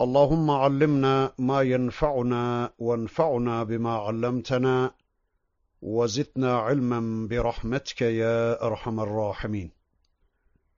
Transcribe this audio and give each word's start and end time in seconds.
اللهم 0.00 0.50
علمنا 0.50 1.32
ما 1.38 1.62
ينفعنا 1.62 2.72
وانفعنا 2.78 3.62
بما 3.62 3.90
علمتنا 3.90 4.94
وزدنا 5.82 6.58
علما 6.58 7.28
برحمتك 7.28 8.00
يا 8.02 8.66
أرحم 8.66 9.00
الراحمين. 9.00 9.70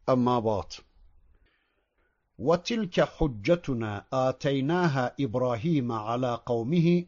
أما 0.08 0.38
بعد 0.38 0.72
وتلك 2.38 3.00
حجتنا 3.00 4.04
آتيناها 4.12 5.14
إبراهيم 5.20 5.92
على 5.92 6.40
قومه 6.46 7.04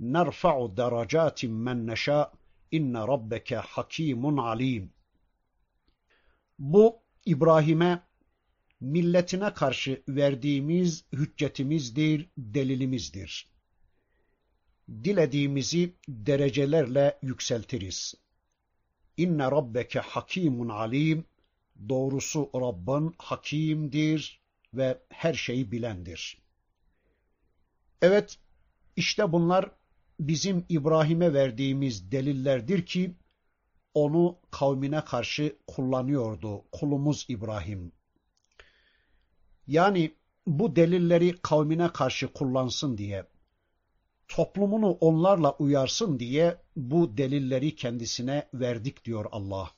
نرفع 0.00 0.66
درجات 0.66 1.44
من 1.44 1.86
نشاء 1.86 2.32
إن 2.74 2.96
ربك 2.96 3.54
حكيم 3.54 4.40
عليم. 4.40 4.90
Bu 6.58 6.96
İbrahim'e 7.26 8.00
milletine 8.84 9.54
karşı 9.54 10.02
verdiğimiz 10.08 11.04
hüccetimizdir, 11.12 12.28
delilimizdir. 12.38 13.48
Dilediğimizi 14.88 15.94
derecelerle 16.08 17.18
yükseltiriz. 17.22 18.14
İnne 19.16 19.44
rabbeke 19.44 20.00
hakimun 20.00 20.68
alim. 20.68 21.24
Doğrusu 21.88 22.50
Rabbin 22.54 23.14
hakimdir 23.18 24.40
ve 24.74 24.98
her 25.08 25.34
şeyi 25.34 25.72
bilendir. 25.72 26.38
Evet, 28.02 28.38
işte 28.96 29.32
bunlar 29.32 29.70
bizim 30.20 30.64
İbrahim'e 30.68 31.34
verdiğimiz 31.34 32.12
delillerdir 32.12 32.86
ki, 32.86 33.14
onu 33.94 34.38
kavmine 34.50 35.04
karşı 35.04 35.56
kullanıyordu 35.66 36.64
kulumuz 36.72 37.26
İbrahim. 37.28 37.92
Yani 39.66 40.14
bu 40.46 40.76
delilleri 40.76 41.36
kavmine 41.42 41.92
karşı 41.92 42.32
kullansın 42.32 42.98
diye, 42.98 43.26
toplumunu 44.28 44.90
onlarla 44.90 45.52
uyarsın 45.56 46.18
diye 46.18 46.62
bu 46.76 47.16
delilleri 47.16 47.76
kendisine 47.76 48.48
verdik 48.54 49.04
diyor 49.04 49.26
Allah. 49.32 49.70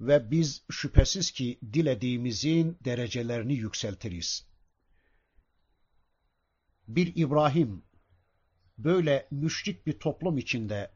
Ve 0.00 0.30
biz 0.30 0.64
şüphesiz 0.70 1.30
ki 1.30 1.58
dilediğimizin 1.72 2.78
derecelerini 2.84 3.54
yükseltiriz. 3.54 4.46
Bir 6.88 7.12
İbrahim 7.16 7.84
böyle 8.78 9.28
müşrik 9.30 9.86
bir 9.86 9.98
toplum 9.98 10.38
içinde 10.38 10.90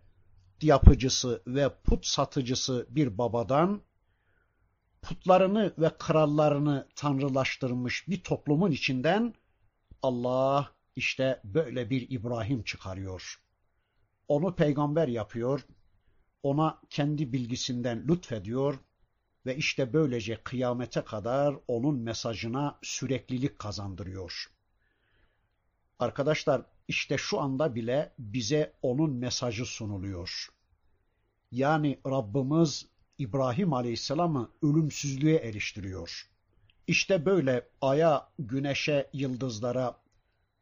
yapıcısı 0.62 1.42
ve 1.46 1.74
put 1.84 2.06
satıcısı 2.06 2.86
bir 2.90 3.18
babadan 3.18 3.82
putlarını 5.02 5.74
ve 5.78 5.90
krallarını 5.98 6.88
tanrılaştırmış 6.94 8.08
bir 8.08 8.22
toplumun 8.22 8.70
içinden 8.70 9.34
Allah 10.02 10.72
işte 10.96 11.40
böyle 11.44 11.90
bir 11.90 12.10
İbrahim 12.10 12.62
çıkarıyor. 12.62 13.42
Onu 14.28 14.54
peygamber 14.54 15.08
yapıyor, 15.08 15.66
ona 16.42 16.80
kendi 16.90 17.32
bilgisinden 17.32 18.08
lütfediyor 18.08 18.78
ve 19.46 19.56
işte 19.56 19.92
böylece 19.92 20.42
kıyamete 20.42 21.04
kadar 21.04 21.56
onun 21.68 21.98
mesajına 21.98 22.78
süreklilik 22.82 23.58
kazandırıyor. 23.58 24.50
Arkadaşlar 25.98 26.62
işte 26.88 27.18
şu 27.18 27.40
anda 27.40 27.74
bile 27.74 28.12
bize 28.18 28.72
onun 28.82 29.12
mesajı 29.12 29.66
sunuluyor. 29.66 30.48
Yani 31.52 32.00
Rabbimiz 32.06 32.86
İbrahim 33.20 33.72
Aleyhisselam'ı 33.72 34.50
ölümsüzlüğe 34.62 35.36
eriştiriyor. 35.36 36.30
İşte 36.86 37.26
böyle 37.26 37.68
aya, 37.80 38.28
güneşe, 38.38 39.10
yıldızlara, 39.12 40.00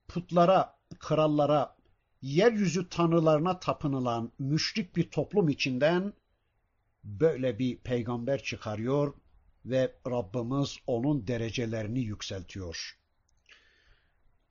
putlara, 0.09 0.79
krallara, 0.99 1.77
yeryüzü 2.23 2.89
tanrılarına 2.89 3.61
tapınılan 3.61 4.33
müşrik 4.39 4.97
bir 4.97 5.11
toplum 5.11 5.49
içinden 5.49 6.13
böyle 7.05 7.59
bir 7.59 7.77
peygamber 7.77 8.43
çıkarıyor 8.43 9.15
ve 9.65 9.95
Rabbimiz 10.07 10.77
onun 10.87 11.27
derecelerini 11.27 12.01
yükseltiyor. 12.01 12.99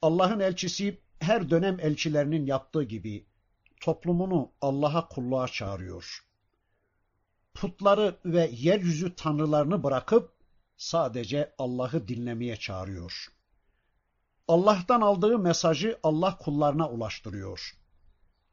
Allah'ın 0.02 0.40
elçisi 0.40 1.02
her 1.20 1.50
dönem 1.50 1.80
elçilerinin 1.80 2.46
yaptığı 2.46 2.84
gibi 2.84 3.26
toplumunu 3.82 4.52
Allah'a 4.62 5.08
kulluğa 5.08 5.48
çağırıyor. 5.48 6.27
Putları 7.62 8.20
ve 8.26 8.50
yeryüzü 8.54 9.16
tanrılarını 9.16 9.84
bırakıp 9.84 10.32
sadece 10.78 11.56
Allah'ı 11.58 12.08
dinlemeye 12.08 12.56
çağırıyor. 12.56 13.28
Allah'tan 14.48 15.02
aldığı 15.02 15.40
mesajı 15.40 16.00
Allah 16.04 16.38
kullarına 16.38 16.90
ulaştırıyor. 16.90 17.78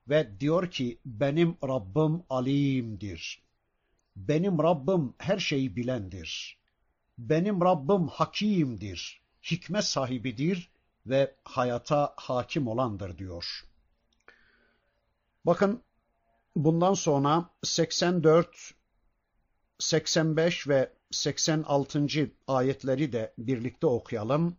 Ve 0.09 0.41
diyor 0.41 0.71
ki 0.71 0.99
benim 1.05 1.57
Rabbim 1.65 2.23
alimdir. 2.31 3.43
Benim 4.17 4.59
Rabbim 4.59 5.15
her 5.19 5.39
şeyi 5.39 5.77
bilendir. 5.77 6.59
Benim 7.19 7.61
Rabbim 7.61 8.09
hakimdir. 8.09 9.23
Hikmet 9.43 9.85
sahibidir 9.85 10.71
ve 11.07 11.37
hayata 11.45 12.15
hakim 12.17 12.69
olandır 12.69 13.19
diyor. 13.19 13.65
Bakın 15.47 15.83
bundan 16.57 16.95
sonra 16.95 17.51
84, 17.63 18.75
85 19.84 20.68
ve 20.68 20.94
86. 21.12 22.08
ayetleri 22.48 23.12
de 23.12 23.34
birlikte 23.38 23.88
okuyalım. 23.88 24.58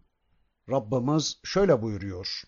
Rabbimiz 0.71 1.41
şöyle 1.45 1.83
buyuruyor. 1.83 2.43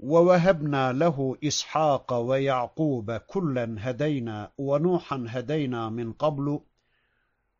وَوَهَبْنَا 0.00 0.84
لَهُ 1.02 1.38
إِسْحَاقَ 1.48 2.08
وَيَعْقُوبَ 2.28 3.08
كُلًّا 3.32 3.66
هَدَيْنَا 3.86 4.52
وَنُوحًا 4.58 5.18
هَدَيْنَا 5.34 5.90
مِنْ 5.90 6.12
قَبْلُ 6.12 6.60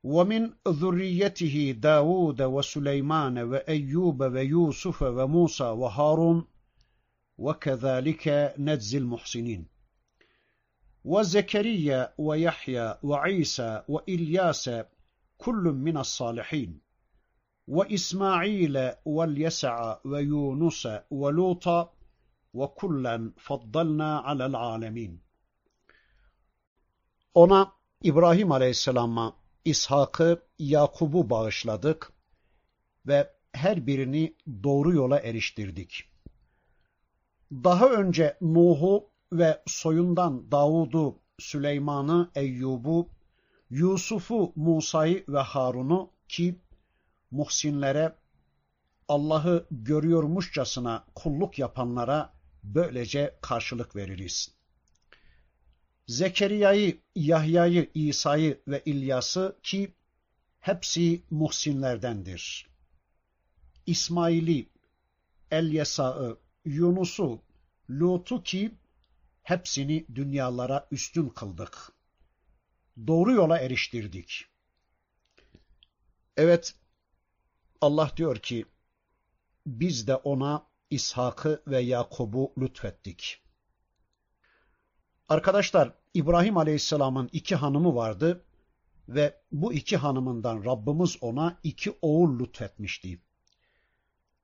ومن 0.04 0.50
ذريته 0.68 1.74
داود 1.78 2.42
وسليمان 2.42 3.38
وأيوب 3.38 4.22
ويوسف 4.22 5.02
وموسى 5.02 5.64
وهارون 5.64 6.44
وكذلك 7.38 8.54
نجزي 8.58 8.98
المحسنين 8.98 9.66
وزكريا 11.05 12.13
ويحيى 12.17 12.97
وعيسى 13.03 13.83
وإلياس 13.87 14.69
كل 15.37 15.63
من 15.85 15.97
الصالحين 15.97 16.79
وإسماعيل 17.67 18.91
واليسع 19.05 19.97
ويونس 20.05 20.87
ولوطا 21.11 21.97
وَكُلًّا 22.53 23.31
فَضَّلْنَا 23.37 24.09
عَلَى 24.27 24.45
الْعَالَمِينَ 24.45 25.17
Ona 27.33 27.73
İbrahim 28.03 28.51
Aleyhisselam'a 28.51 29.35
İshak'ı, 29.65 30.43
Yakub'u 30.59 31.29
bağışladık 31.29 32.13
ve 33.07 33.33
her 33.51 33.87
birini 33.87 34.35
doğru 34.63 34.93
yola 34.93 35.19
eriştirdik. 35.19 36.03
Daha 37.51 37.89
önce 37.89 38.37
Nuh'u 38.41 39.09
ve 39.31 39.63
soyundan 39.67 40.51
Davud'u, 40.51 41.19
Süleyman'ı, 41.39 42.31
Eyyub'u, 42.35 43.09
Yusuf'u, 43.69 44.53
Musa'yı 44.55 45.25
ve 45.27 45.39
Harun'u 45.39 46.11
ki 46.27 46.59
muhsinlere 47.31 48.15
Allah'ı 49.07 49.67
görüyormuşçasına 49.71 51.05
kulluk 51.15 51.59
yapanlara 51.59 52.33
böylece 52.63 53.37
karşılık 53.41 53.95
veririz. 53.95 54.51
Zekeriya'yı, 56.07 57.01
Yahya'yı, 57.15 57.89
İsa'yı 57.93 58.61
ve 58.67 58.81
İlyas'ı 58.85 59.59
ki 59.63 59.93
hepsi 60.59 61.23
muhsinlerdendir. 61.31 62.67
İsmail'i, 63.85 64.69
Elyesa'ı, 65.51 66.37
Yunus'u, 66.65 67.41
Lut'u 67.89 68.43
ki 68.43 68.71
hepsini 69.47 70.05
dünyalara 70.15 70.87
üstün 70.91 71.29
kıldık. 71.29 71.91
Doğru 73.07 73.31
yola 73.31 73.59
eriştirdik. 73.59 74.45
Evet, 76.37 76.75
Allah 77.81 78.11
diyor 78.17 78.37
ki, 78.37 78.65
biz 79.65 80.07
de 80.07 80.15
ona 80.15 80.67
İshak'ı 80.89 81.63
ve 81.67 81.79
Yakub'u 81.79 82.53
lütfettik. 82.57 83.41
Arkadaşlar 85.29 85.93
İbrahim 86.13 86.57
Aleyhisselam'ın 86.57 87.29
iki 87.31 87.55
hanımı 87.55 87.95
vardı 87.95 88.45
ve 89.09 89.41
bu 89.51 89.73
iki 89.73 89.97
hanımından 89.97 90.65
Rabbimiz 90.65 91.17
ona 91.21 91.59
iki 91.63 91.97
oğul 92.01 92.39
lütfetmişti. 92.39 93.21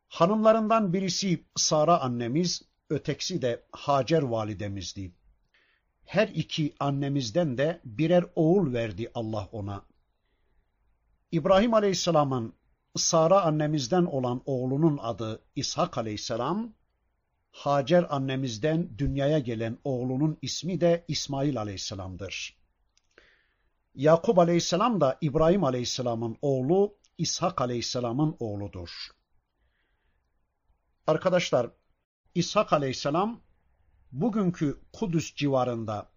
Hanımlarından 0.07 0.94
birisi 0.94 1.45
Sara 1.55 2.01
annemiz, 2.01 2.73
ötekisi 2.94 3.42
de 3.42 3.63
Hacer 3.72 4.22
validemizdi. 4.22 5.12
Her 6.06 6.28
iki 6.28 6.74
annemizden 6.80 7.57
de 7.57 7.81
birer 7.86 8.25
oğul 8.36 8.74
verdi 8.74 9.12
Allah 9.13 9.50
ona. 9.51 9.86
İbrahim 11.31 11.74
Aleyhisselam'ın 11.74 12.54
Sara 12.95 13.42
annemizden 13.42 14.06
olan 14.06 14.42
oğlunun 14.45 14.98
adı 15.01 15.42
İshak 15.56 15.98
Aleyhisselam, 15.98 16.74
Hacer 17.51 18.06
annemizden 18.10 18.98
dünyaya 18.98 19.39
gelen 19.39 19.78
oğlunun 19.84 20.38
ismi 20.42 20.81
de 20.81 21.06
İsmail 21.07 21.57
Aleyhisselam'dır. 21.57 22.57
Yakup 23.96 24.39
Aleyhisselam 24.39 25.01
da 25.01 25.18
İbrahim 25.22 25.63
Aleyhisselam'ın 25.63 26.38
oğlu, 26.42 26.98
İshak 27.18 27.62
Aleyhisselam'ın 27.62 28.36
oğludur. 28.39 28.89
Arkadaşlar, 31.07 31.72
İshak 32.35 32.74
Aleyhisselam 32.74 33.41
bugünkü 34.12 34.80
Kudüs 34.94 35.35
civarında 35.35 36.09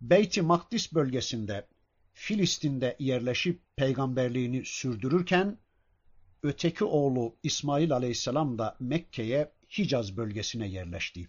Beyt-i 0.00 0.42
Makdis 0.42 0.94
bölgesinde 0.94 1.66
Filistin'de 2.12 2.96
yerleşip 2.98 3.62
peygamberliğini 3.76 4.64
sürdürürken 4.64 5.58
öteki 6.42 6.84
oğlu 6.84 7.36
İsmail 7.42 7.92
Aleyhisselam 7.92 8.58
da 8.58 8.76
Mekke'ye 8.80 9.52
Hicaz 9.78 10.16
bölgesine 10.16 10.68
yerleşti. 10.68 11.28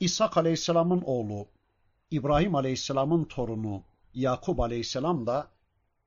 İshak 0.00 0.36
Aleyhisselam'ın 0.36 1.02
oğlu 1.04 1.48
İbrahim 2.10 2.54
Aleyhisselam'ın 2.54 3.24
torunu 3.24 3.84
Yakup 4.14 4.60
Aleyhisselam 4.60 5.26
da 5.26 5.50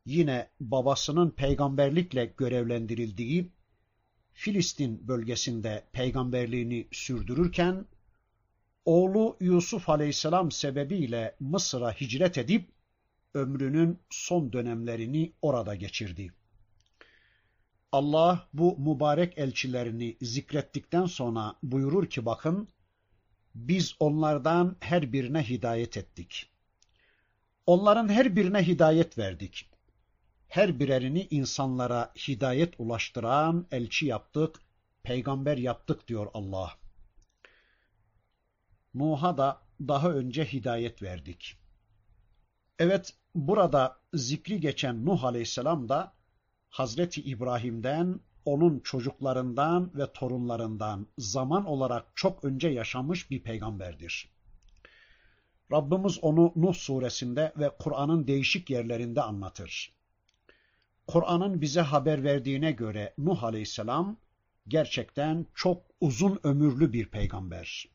yine 0.05 0.49
babasının 0.59 1.29
peygamberlikle 1.29 2.25
görevlendirildiği 2.25 3.54
Filistin 4.35 5.07
bölgesinde 5.07 5.83
peygamberliğini 5.91 6.87
sürdürürken 6.91 7.85
oğlu 8.85 9.37
Yusuf 9.39 9.89
Aleyhisselam 9.89 10.51
sebebiyle 10.51 11.35
Mısır'a 11.39 11.91
hicret 11.91 12.37
edip 12.37 12.69
ömrünün 13.33 13.99
son 14.09 14.53
dönemlerini 14.53 15.33
orada 15.41 15.75
geçirdi. 15.75 16.33
Allah 17.91 18.47
bu 18.53 18.77
mübarek 18.77 19.37
elçilerini 19.37 20.17
zikrettikten 20.21 21.05
sonra 21.05 21.55
buyurur 21.63 22.09
ki 22.09 22.25
bakın 22.25 22.67
biz 23.55 23.95
onlardan 23.99 24.75
her 24.79 25.13
birine 25.13 25.49
hidayet 25.49 25.97
ettik. 25.97 26.49
Onların 27.65 28.09
her 28.09 28.35
birine 28.35 28.67
hidayet 28.67 29.17
verdik. 29.17 29.69
Her 30.55 30.79
birerini 30.79 31.27
insanlara 31.31 32.11
hidayet 32.27 32.73
ulaştıran 32.77 33.67
elçi 33.71 34.05
yaptık, 34.05 34.61
peygamber 35.03 35.57
yaptık 35.57 36.07
diyor 36.07 36.27
Allah. 36.33 36.71
Nuh'a 38.93 39.37
da 39.37 39.61
daha 39.81 40.11
önce 40.11 40.45
hidayet 40.45 41.01
verdik. 41.01 41.57
Evet, 42.79 43.13
burada 43.35 43.97
zikri 44.13 44.59
geçen 44.59 45.05
Nuh 45.05 45.23
Aleyhisselam 45.23 45.89
da 45.89 46.13
Hazreti 46.69 47.21
İbrahim'den, 47.21 48.19
onun 48.45 48.79
çocuklarından 48.79 49.91
ve 49.95 50.13
torunlarından 50.13 51.07
zaman 51.17 51.65
olarak 51.65 52.05
çok 52.15 52.43
önce 52.43 52.67
yaşamış 52.67 53.31
bir 53.31 53.43
peygamberdir. 53.43 54.29
Rabbimiz 55.71 56.19
onu 56.21 56.53
Nuh 56.55 56.73
suresinde 56.73 57.53
ve 57.57 57.71
Kur'an'ın 57.79 58.27
değişik 58.27 58.69
yerlerinde 58.69 59.21
anlatır. 59.21 59.95
Kur'an'ın 61.07 61.61
bize 61.61 61.81
haber 61.81 62.23
verdiğine 62.23 62.71
göre 62.71 63.13
Nuh 63.17 63.43
aleyhisselam 63.43 64.17
gerçekten 64.67 65.45
çok 65.55 65.83
uzun 66.01 66.39
ömürlü 66.43 66.93
bir 66.93 67.05
peygamber. 67.05 67.89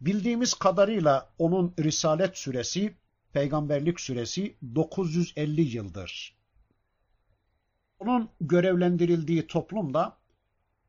Bildiğimiz 0.00 0.54
kadarıyla 0.54 1.32
onun 1.38 1.74
risalet 1.78 2.38
süresi, 2.38 2.96
peygamberlik 3.32 4.00
süresi 4.00 4.56
950 4.74 5.60
yıldır. 5.60 6.36
Onun 7.98 8.30
görevlendirildiği 8.40 9.46
toplumda 9.46 10.18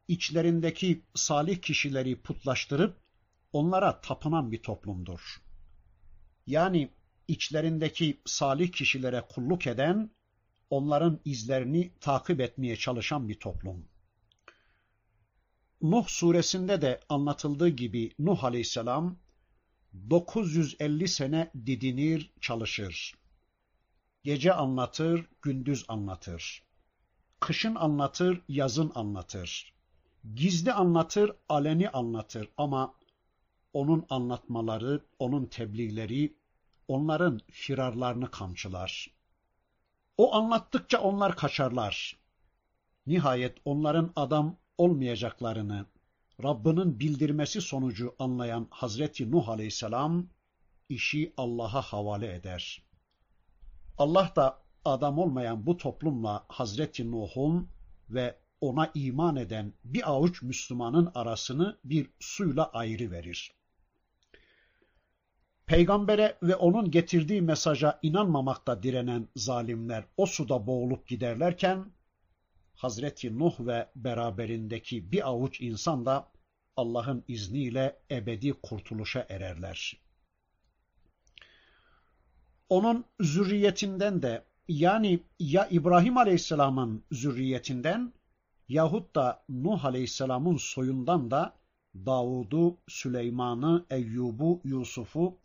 içlerindeki 0.07 1.01
salih 1.15 1.61
kişileri 1.61 2.21
putlaştırıp 2.21 2.97
onlara 3.53 4.01
tapınan 4.01 4.51
bir 4.51 4.61
toplumdur. 4.61 5.41
Yani 6.47 6.89
içlerindeki 7.27 8.21
salih 8.25 8.71
kişilere 8.71 9.21
kulluk 9.29 9.67
eden, 9.67 10.09
onların 10.73 11.19
izlerini 11.25 11.91
takip 11.99 12.41
etmeye 12.41 12.75
çalışan 12.75 13.29
bir 13.29 13.39
toplum. 13.39 13.85
Nuh 15.81 16.07
suresinde 16.07 16.81
de 16.81 16.99
anlatıldığı 17.09 17.69
gibi 17.69 18.11
Nuh 18.19 18.43
aleyhisselam 18.43 19.17
950 20.09 21.07
sene 21.07 21.51
didinir, 21.65 22.33
çalışır. 22.41 23.13
Gece 24.23 24.53
anlatır, 24.53 25.25
gündüz 25.41 25.85
anlatır. 25.87 26.63
Kışın 27.39 27.75
anlatır, 27.75 28.41
yazın 28.47 28.91
anlatır. 28.95 29.73
Gizli 30.35 30.73
anlatır, 30.73 31.31
aleni 31.49 31.89
anlatır 31.89 32.49
ama 32.57 32.93
onun 33.73 34.05
anlatmaları, 34.09 35.05
onun 35.19 35.45
tebliğleri, 35.45 36.37
onların 36.87 37.39
firarlarını 37.51 38.31
kamçılar. 38.31 39.22
O 40.17 40.35
anlattıkça 40.35 41.01
onlar 41.01 41.35
kaçarlar. 41.35 42.19
Nihayet 43.07 43.57
onların 43.65 44.11
adam 44.15 44.57
olmayacaklarını 44.77 45.85
Rabbinin 46.43 46.99
bildirmesi 46.99 47.61
sonucu 47.61 48.15
anlayan 48.19 48.67
Hazreti 48.69 49.31
Nuh 49.31 49.49
Aleyhisselam 49.49 50.27
işi 50.89 51.33
Allah'a 51.37 51.81
havale 51.81 52.35
eder. 52.35 52.83
Allah 53.97 54.33
da 54.35 54.63
adam 54.85 55.19
olmayan 55.19 55.65
bu 55.65 55.77
toplumla 55.77 56.45
Hazreti 56.47 57.11
Nuh'un 57.11 57.69
ve 58.09 58.39
ona 58.61 58.91
iman 58.93 59.35
eden 59.35 59.73
bir 59.83 60.09
avuç 60.09 60.41
Müslümanın 60.41 61.11
arasını 61.15 61.79
bir 61.83 62.09
suyla 62.19 62.71
ayrı 62.71 63.11
verir. 63.11 63.51
Peygambere 65.65 66.37
ve 66.43 66.55
onun 66.55 66.91
getirdiği 66.91 67.41
mesaja 67.41 67.99
inanmamakta 68.01 68.83
direnen 68.83 69.27
zalimler 69.35 70.03
o 70.17 70.25
suda 70.25 70.67
boğulup 70.67 71.07
giderlerken 71.07 71.85
Hazreti 72.75 73.39
Nuh 73.39 73.53
ve 73.59 73.89
beraberindeki 73.95 75.11
bir 75.11 75.27
avuç 75.27 75.61
insan 75.61 76.05
da 76.05 76.31
Allah'ın 76.75 77.23
izniyle 77.27 77.99
ebedi 78.11 78.53
kurtuluşa 78.53 79.25
ererler. 79.29 79.99
Onun 82.69 83.05
zürriyetinden 83.19 84.21
de 84.21 84.43
yani 84.67 85.19
ya 85.39 85.67
İbrahim 85.67 86.17
Aleyhisselam'ın 86.17 87.03
zürriyetinden 87.11 88.13
yahut 88.69 89.15
da 89.15 89.43
Nuh 89.49 89.85
Aleyhisselam'ın 89.85 90.57
soyundan 90.57 91.31
da 91.31 91.53
Davud'u, 91.95 92.77
Süleyman'ı, 92.87 93.85
Eyyub'u, 93.89 94.61
Yusuf'u, 94.63 95.37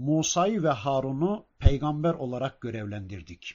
Musa'yı 0.00 0.62
ve 0.62 0.68
Harun'u 0.68 1.46
peygamber 1.58 2.14
olarak 2.14 2.60
görevlendirdik. 2.60 3.54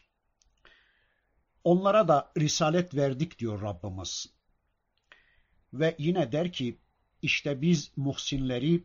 Onlara 1.63 2.07
da 2.07 2.31
risalet 2.37 2.95
verdik 2.95 3.39
diyor 3.39 3.61
Rabbimiz. 3.61 4.33
Ve 5.73 5.95
yine 5.97 6.31
der 6.31 6.51
ki, 6.51 6.79
işte 7.21 7.61
biz 7.61 7.91
muhsinleri, 7.97 8.83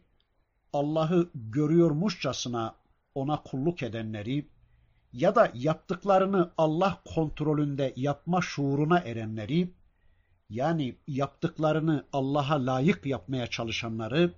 Allah'ı 0.72 1.30
görüyormuşçasına 1.34 2.74
ona 3.14 3.42
kulluk 3.42 3.82
edenleri 3.82 4.48
ya 5.12 5.34
da 5.34 5.50
yaptıklarını 5.54 6.52
Allah 6.58 7.02
kontrolünde 7.04 7.92
yapma 7.96 8.40
şuuruna 8.40 8.98
erenleri, 8.98 9.74
yani 10.50 10.96
yaptıklarını 11.06 12.06
Allah'a 12.12 12.66
layık 12.66 13.06
yapmaya 13.06 13.46
çalışanları, 13.46 14.34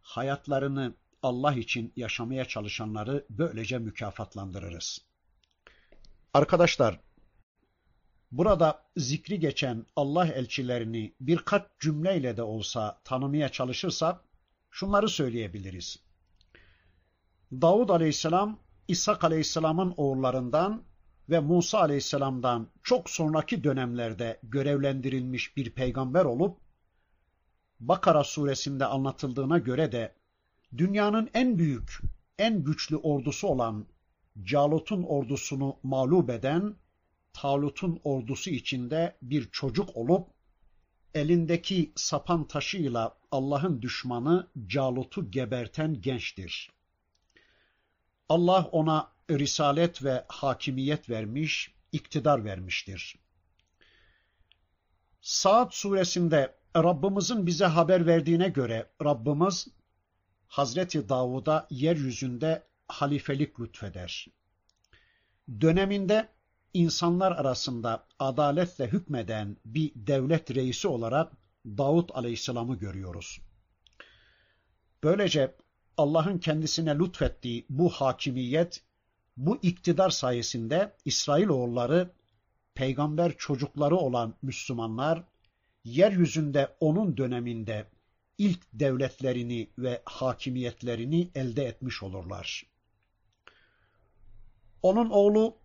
hayatlarını 0.00 0.94
Allah 1.22 1.54
için 1.54 1.92
yaşamaya 1.96 2.44
çalışanları 2.44 3.26
böylece 3.30 3.78
mükafatlandırırız. 3.78 4.98
Arkadaşlar, 6.34 7.00
burada 8.32 8.82
zikri 8.96 9.40
geçen 9.40 9.86
Allah 9.96 10.26
elçilerini 10.26 11.14
birkaç 11.20 11.62
cümleyle 11.80 12.36
de 12.36 12.42
olsa 12.42 13.00
tanımaya 13.04 13.48
çalışırsak, 13.48 14.24
şunları 14.70 15.08
söyleyebiliriz. 15.08 15.98
Davud 17.52 17.88
aleyhisselam, 17.88 18.58
İshak 18.88 19.24
aleyhisselamın 19.24 19.94
oğullarından, 19.96 20.82
ve 21.28 21.40
Musa 21.40 21.78
aleyhisselamdan 21.78 22.68
çok 22.82 23.10
sonraki 23.10 23.64
dönemlerde 23.64 24.40
görevlendirilmiş 24.42 25.56
bir 25.56 25.70
peygamber 25.70 26.24
olup, 26.24 26.58
Bakara 27.80 28.24
suresinde 28.24 28.86
anlatıldığına 28.86 29.58
göre 29.58 29.92
de 29.92 30.14
dünyanın 30.76 31.30
en 31.34 31.58
büyük, 31.58 32.00
en 32.38 32.64
güçlü 32.64 32.96
ordusu 32.96 33.48
olan 33.48 33.86
Calut'un 34.42 35.02
ordusunu 35.02 35.76
mağlup 35.82 36.30
eden 36.30 36.76
Talut'un 37.32 38.00
ordusu 38.04 38.50
içinde 38.50 39.16
bir 39.22 39.50
çocuk 39.50 39.96
olup 39.96 40.28
elindeki 41.14 41.92
sapan 41.96 42.48
taşıyla 42.48 43.18
Allah'ın 43.30 43.82
düşmanı 43.82 44.48
Calut'u 44.66 45.30
geberten 45.30 46.00
gençtir. 46.00 46.70
Allah 48.28 48.68
ona 48.72 49.12
risalet 49.30 50.04
ve 50.04 50.24
hakimiyet 50.28 51.10
vermiş, 51.10 51.74
iktidar 51.92 52.44
vermiştir. 52.44 53.18
Saat 55.20 55.74
suresinde 55.74 56.54
Rabbimizin 56.76 57.46
bize 57.46 57.64
haber 57.64 58.06
verdiğine 58.06 58.48
göre 58.48 58.90
Rabbimiz 59.04 59.68
Hazreti 60.48 61.08
Davud'a 61.08 61.66
yeryüzünde 61.70 62.62
halifelik 62.88 63.60
lütfeder. 63.60 64.26
Döneminde 65.60 66.28
insanlar 66.74 67.32
arasında 67.32 68.06
adaletle 68.18 68.86
hükmeden 68.86 69.56
bir 69.64 69.92
devlet 69.94 70.54
reisi 70.54 70.88
olarak 70.88 71.32
Davut 71.66 72.16
Aleyhisselam'ı 72.16 72.78
görüyoruz. 72.78 73.40
Böylece 75.02 75.54
Allah'ın 75.96 76.38
kendisine 76.38 76.98
lütfettiği 76.98 77.66
bu 77.70 77.90
hakimiyet, 77.90 78.82
bu 79.36 79.58
iktidar 79.62 80.10
sayesinde 80.10 80.96
İsrailoğulları, 81.04 82.10
peygamber 82.74 83.36
çocukları 83.38 83.96
olan 83.96 84.34
Müslümanlar, 84.42 85.24
yeryüzünde 85.84 86.76
onun 86.80 87.16
döneminde 87.16 87.86
ilk 88.38 88.60
devletlerini 88.72 89.70
ve 89.78 90.02
hakimiyetlerini 90.04 91.30
elde 91.34 91.64
etmiş 91.64 92.02
olurlar. 92.02 92.66
Onun 94.82 95.10
oğlu 95.10 95.56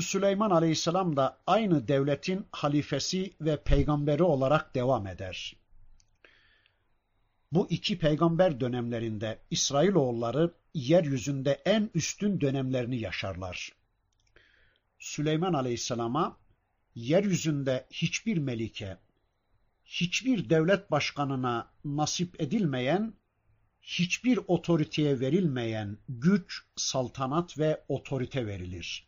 Süleyman 0.00 0.50
Aleyhisselam 0.50 1.16
da 1.16 1.38
aynı 1.46 1.88
devletin 1.88 2.46
halifesi 2.52 3.32
ve 3.40 3.62
peygamberi 3.62 4.22
olarak 4.22 4.74
devam 4.74 5.06
eder. 5.06 5.56
Bu 7.52 7.66
iki 7.70 7.98
peygamber 7.98 8.60
dönemlerinde 8.60 9.38
İsrailoğulları 9.50 10.54
yeryüzünde 10.74 11.62
en 11.64 11.90
üstün 11.94 12.40
dönemlerini 12.40 12.96
yaşarlar. 12.98 13.72
Süleyman 14.98 15.52
Aleyhisselam'a 15.52 16.36
yeryüzünde 16.94 17.86
hiçbir 17.90 18.38
melike, 18.38 18.96
hiçbir 19.86 20.50
devlet 20.50 20.90
başkanına 20.90 21.70
nasip 21.84 22.40
edilmeyen, 22.40 23.14
hiçbir 23.82 24.40
otoriteye 24.46 25.20
verilmeyen 25.20 25.98
güç, 26.08 26.62
saltanat 26.76 27.58
ve 27.58 27.84
otorite 27.88 28.46
verilir. 28.46 29.06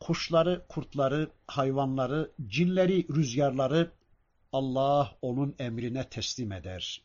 Kuşları, 0.00 0.66
kurtları, 0.68 1.30
hayvanları, 1.46 2.32
cinleri, 2.46 3.08
rüzgarları 3.08 3.92
Allah 4.52 5.18
onun 5.22 5.54
emrine 5.58 6.08
teslim 6.08 6.52
eder. 6.52 7.02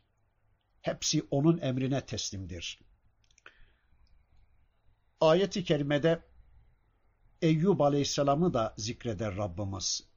Hepsi 0.81 1.23
onun 1.31 1.57
emrine 1.57 2.05
teslimdir. 2.05 2.79
Ayet-i 5.21 5.63
kerimede 5.63 6.23
Eyyub 7.41 7.79
Aleyhisselam'ı 7.79 8.53
da 8.53 8.73
zikreder 8.77 9.37
Rabbimiz. 9.37 10.07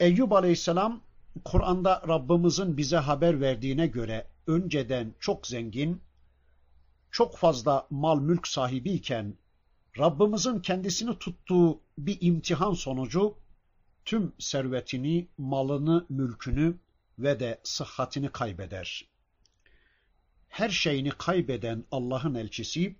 Eyyub 0.00 0.30
Aleyhisselam 0.30 1.00
Kur'an'da 1.44 2.02
Rabbimizin 2.08 2.76
bize 2.76 2.96
haber 2.96 3.40
verdiğine 3.40 3.86
göre 3.86 4.26
önceden 4.46 5.14
çok 5.20 5.46
zengin, 5.46 6.02
çok 7.10 7.36
fazla 7.36 7.86
mal 7.90 8.20
mülk 8.20 8.48
sahibiyken 8.48 9.34
Rabbimizin 9.98 10.60
kendisini 10.60 11.18
tuttuğu 11.18 11.80
bir 11.98 12.18
imtihan 12.20 12.72
sonucu 12.72 13.38
tüm 14.04 14.32
servetini, 14.38 15.28
malını, 15.38 16.06
mülkünü 16.08 16.78
ve 17.18 17.40
de 17.40 17.60
sıhhatini 17.62 18.28
kaybeder. 18.28 19.08
Her 20.48 20.68
şeyini 20.68 21.10
kaybeden 21.10 21.84
Allah'ın 21.90 22.34
elçisi, 22.34 22.96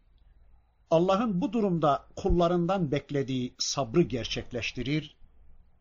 Allah'ın 0.91 1.41
bu 1.41 1.53
durumda 1.53 2.09
kullarından 2.17 2.93
beklediği 2.93 3.55
sabrı 3.59 4.03
gerçekleştirir 4.03 5.18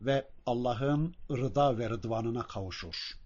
ve 0.00 0.28
Allah'ın 0.46 1.14
rıda 1.30 1.78
ve 1.78 1.90
rıdvanına 1.90 2.46
kavuşur. 2.46 3.18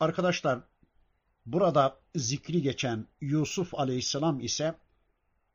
Arkadaşlar, 0.00 0.60
burada 1.46 2.00
zikri 2.14 2.62
geçen 2.62 3.06
Yusuf 3.20 3.74
aleyhisselam 3.74 4.40
ise 4.40 4.74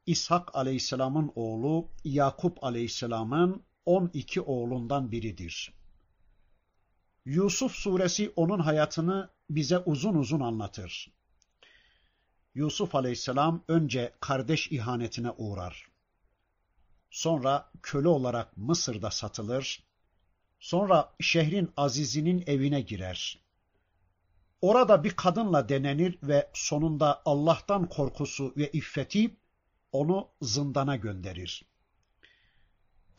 İshak 0.05 0.55
aleyhisselamın 0.55 1.31
oğlu 1.35 1.87
Yakup 2.03 2.63
aleyhisselamın 2.63 3.63
12 3.85 4.41
oğlundan 4.41 5.11
biridir. 5.11 5.73
Yusuf 7.25 7.71
suresi 7.71 8.33
onun 8.35 8.59
hayatını 8.59 9.29
bize 9.49 9.77
uzun 9.77 10.15
uzun 10.15 10.39
anlatır. 10.39 11.11
Yusuf 12.55 12.95
aleyhisselam 12.95 13.63
önce 13.67 14.13
kardeş 14.19 14.71
ihanetine 14.71 15.31
uğrar. 15.31 15.90
Sonra 17.11 17.69
köle 17.83 18.07
olarak 18.07 18.57
Mısır'da 18.57 19.11
satılır. 19.11 19.83
Sonra 20.59 21.13
şehrin 21.19 21.71
azizinin 21.77 22.43
evine 22.47 22.81
girer. 22.81 23.39
Orada 24.61 25.03
bir 25.03 25.09
kadınla 25.09 25.69
denenir 25.69 26.19
ve 26.23 26.49
sonunda 26.53 27.21
Allah'tan 27.25 27.89
korkusu 27.89 28.53
ve 28.57 28.71
iffeti 28.71 29.35
onu 29.91 30.27
zindana 30.41 30.95
gönderir. 30.95 31.65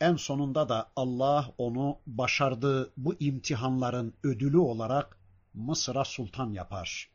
En 0.01 0.15
sonunda 0.15 0.69
da 0.69 0.91
Allah 0.95 1.53
onu 1.57 1.99
başardığı 2.07 2.93
bu 2.97 3.15
imtihanların 3.19 4.13
ödülü 4.23 4.57
olarak 4.57 5.19
Mısır'a 5.53 6.05
sultan 6.05 6.51
yapar. 6.51 7.09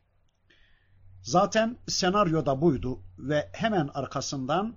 Zaten 1.23 1.77
senaryo 1.89 2.47
da 2.47 2.63
buydu 2.63 3.03
ve 3.19 3.51
hemen 3.53 3.89
arkasından 3.95 4.77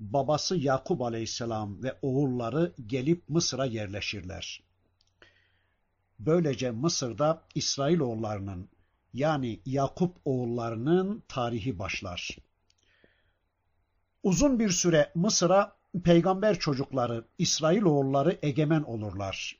babası 0.00 0.56
Yakub 0.56 1.00
aleyhisselam 1.00 1.82
ve 1.82 1.98
oğulları 2.02 2.74
gelip 2.86 3.28
Mısır'a 3.28 3.64
yerleşirler. 3.64 4.62
Böylece 6.18 6.70
Mısır'da 6.70 7.42
İsrailoğullarının 7.54 8.68
yani 9.14 9.60
Yakup 9.66 10.16
oğullarının 10.24 11.22
tarihi 11.28 11.78
başlar. 11.78 12.36
Uzun 14.22 14.58
bir 14.58 14.70
süre 14.70 15.12
Mısır'a 15.14 15.76
peygamber 16.04 16.58
çocukları, 16.58 17.24
İsrailoğulları 17.38 18.38
egemen 18.42 18.82
olurlar. 18.82 19.58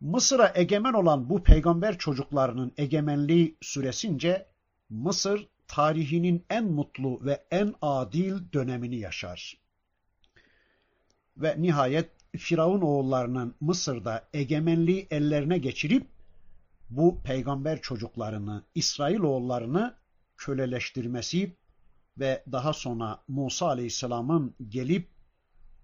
Mısır'a 0.00 0.52
egemen 0.54 0.92
olan 0.92 1.30
bu 1.30 1.42
peygamber 1.42 1.98
çocuklarının 1.98 2.72
egemenliği 2.76 3.56
süresince 3.60 4.46
Mısır 4.90 5.48
tarihinin 5.70 6.44
en 6.50 6.64
mutlu 6.72 7.24
ve 7.24 7.44
en 7.50 7.74
adil 7.82 8.52
dönemini 8.52 8.96
yaşar. 8.96 9.58
Ve 11.36 11.62
nihayet 11.62 12.10
Firavun 12.36 12.80
oğullarının 12.80 13.54
Mısır'da 13.60 14.28
egemenliği 14.34 15.06
ellerine 15.10 15.58
geçirip 15.58 16.06
bu 16.90 17.22
peygamber 17.22 17.80
çocuklarını, 17.80 18.64
İsrail 18.74 19.20
oğullarını 19.20 19.94
köleleştirmesi 20.36 21.56
ve 22.18 22.44
daha 22.52 22.72
sonra 22.72 23.22
Musa 23.28 23.66
Aleyhisselam'ın 23.66 24.54
gelip 24.68 25.08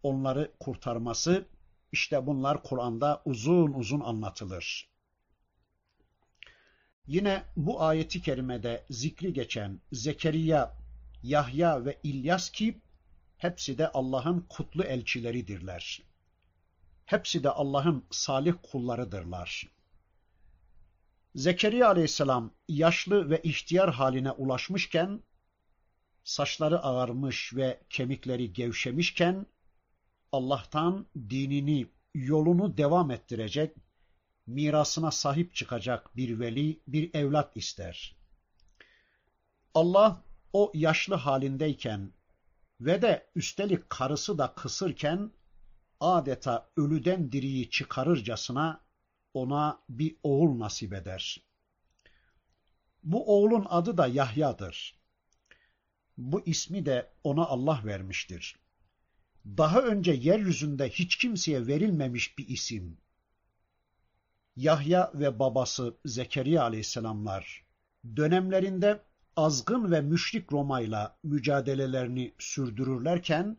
onları 0.02 0.52
kurtarması 0.60 1.46
işte 1.92 2.26
bunlar 2.26 2.62
Kur'an'da 2.62 3.22
uzun 3.24 3.72
uzun 3.72 4.00
anlatılır. 4.00 4.95
Yine 7.06 7.44
bu 7.56 7.82
ayeti 7.82 8.22
kerimede 8.22 8.84
zikri 8.90 9.32
geçen 9.32 9.80
Zekeriya, 9.92 10.76
Yahya 11.22 11.84
ve 11.84 11.98
İlyas 12.02 12.50
ki 12.50 12.80
hepsi 13.38 13.78
de 13.78 13.88
Allah'ın 13.88 14.46
kutlu 14.48 14.84
elçileridirler. 14.84 16.02
Hepsi 17.06 17.44
de 17.44 17.50
Allah'ın 17.50 18.04
salih 18.10 18.54
kullarıdırlar. 18.62 19.68
Zekeriya 21.34 21.88
aleyhisselam 21.88 22.50
yaşlı 22.68 23.30
ve 23.30 23.40
ihtiyar 23.42 23.92
haline 23.92 24.30
ulaşmışken, 24.30 25.22
saçları 26.24 26.82
ağarmış 26.82 27.54
ve 27.54 27.80
kemikleri 27.90 28.52
gevşemişken, 28.52 29.46
Allah'tan 30.32 31.06
dinini, 31.30 31.86
yolunu 32.14 32.76
devam 32.76 33.10
ettirecek, 33.10 33.76
mirasına 34.46 35.10
sahip 35.10 35.54
çıkacak 35.54 36.16
bir 36.16 36.40
veli, 36.40 36.80
bir 36.88 37.14
evlat 37.14 37.56
ister. 37.56 38.16
Allah 39.74 40.24
o 40.52 40.72
yaşlı 40.74 41.14
halindeyken 41.14 42.12
ve 42.80 43.02
de 43.02 43.30
üstelik 43.34 43.90
karısı 43.90 44.38
da 44.38 44.54
kısırken 44.54 45.32
adeta 46.00 46.70
ölüden 46.76 47.32
diriyi 47.32 47.70
çıkarırcasına 47.70 48.80
ona 49.34 49.80
bir 49.88 50.16
oğul 50.22 50.58
nasip 50.58 50.92
eder. 50.92 51.42
Bu 53.02 53.36
oğlun 53.36 53.66
adı 53.68 53.98
da 53.98 54.06
Yahya'dır. 54.06 55.00
Bu 56.18 56.42
ismi 56.46 56.86
de 56.86 57.12
ona 57.24 57.46
Allah 57.46 57.80
vermiştir. 57.84 58.56
Daha 59.46 59.80
önce 59.80 60.12
yeryüzünde 60.12 60.88
hiç 60.88 61.16
kimseye 61.16 61.66
verilmemiş 61.66 62.38
bir 62.38 62.48
isim. 62.48 62.98
Yahya 64.56 65.10
ve 65.14 65.38
babası 65.38 65.96
Zekeriya 66.04 66.62
aleyhisselamlar 66.62 67.66
dönemlerinde 68.16 69.02
azgın 69.36 69.90
ve 69.92 70.00
müşrik 70.00 70.52
Roma'yla 70.52 71.18
mücadelelerini 71.22 72.34
sürdürürlerken 72.38 73.56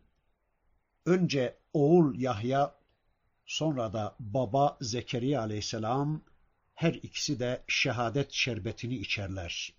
önce 1.06 1.58
oğul 1.72 2.14
Yahya 2.14 2.74
sonra 3.46 3.92
da 3.92 4.16
baba 4.20 4.78
Zekeriya 4.80 5.40
aleyhisselam 5.40 6.22
her 6.74 6.94
ikisi 6.94 7.40
de 7.40 7.64
şehadet 7.68 8.32
şerbetini 8.32 8.94
içerler. 8.94 9.74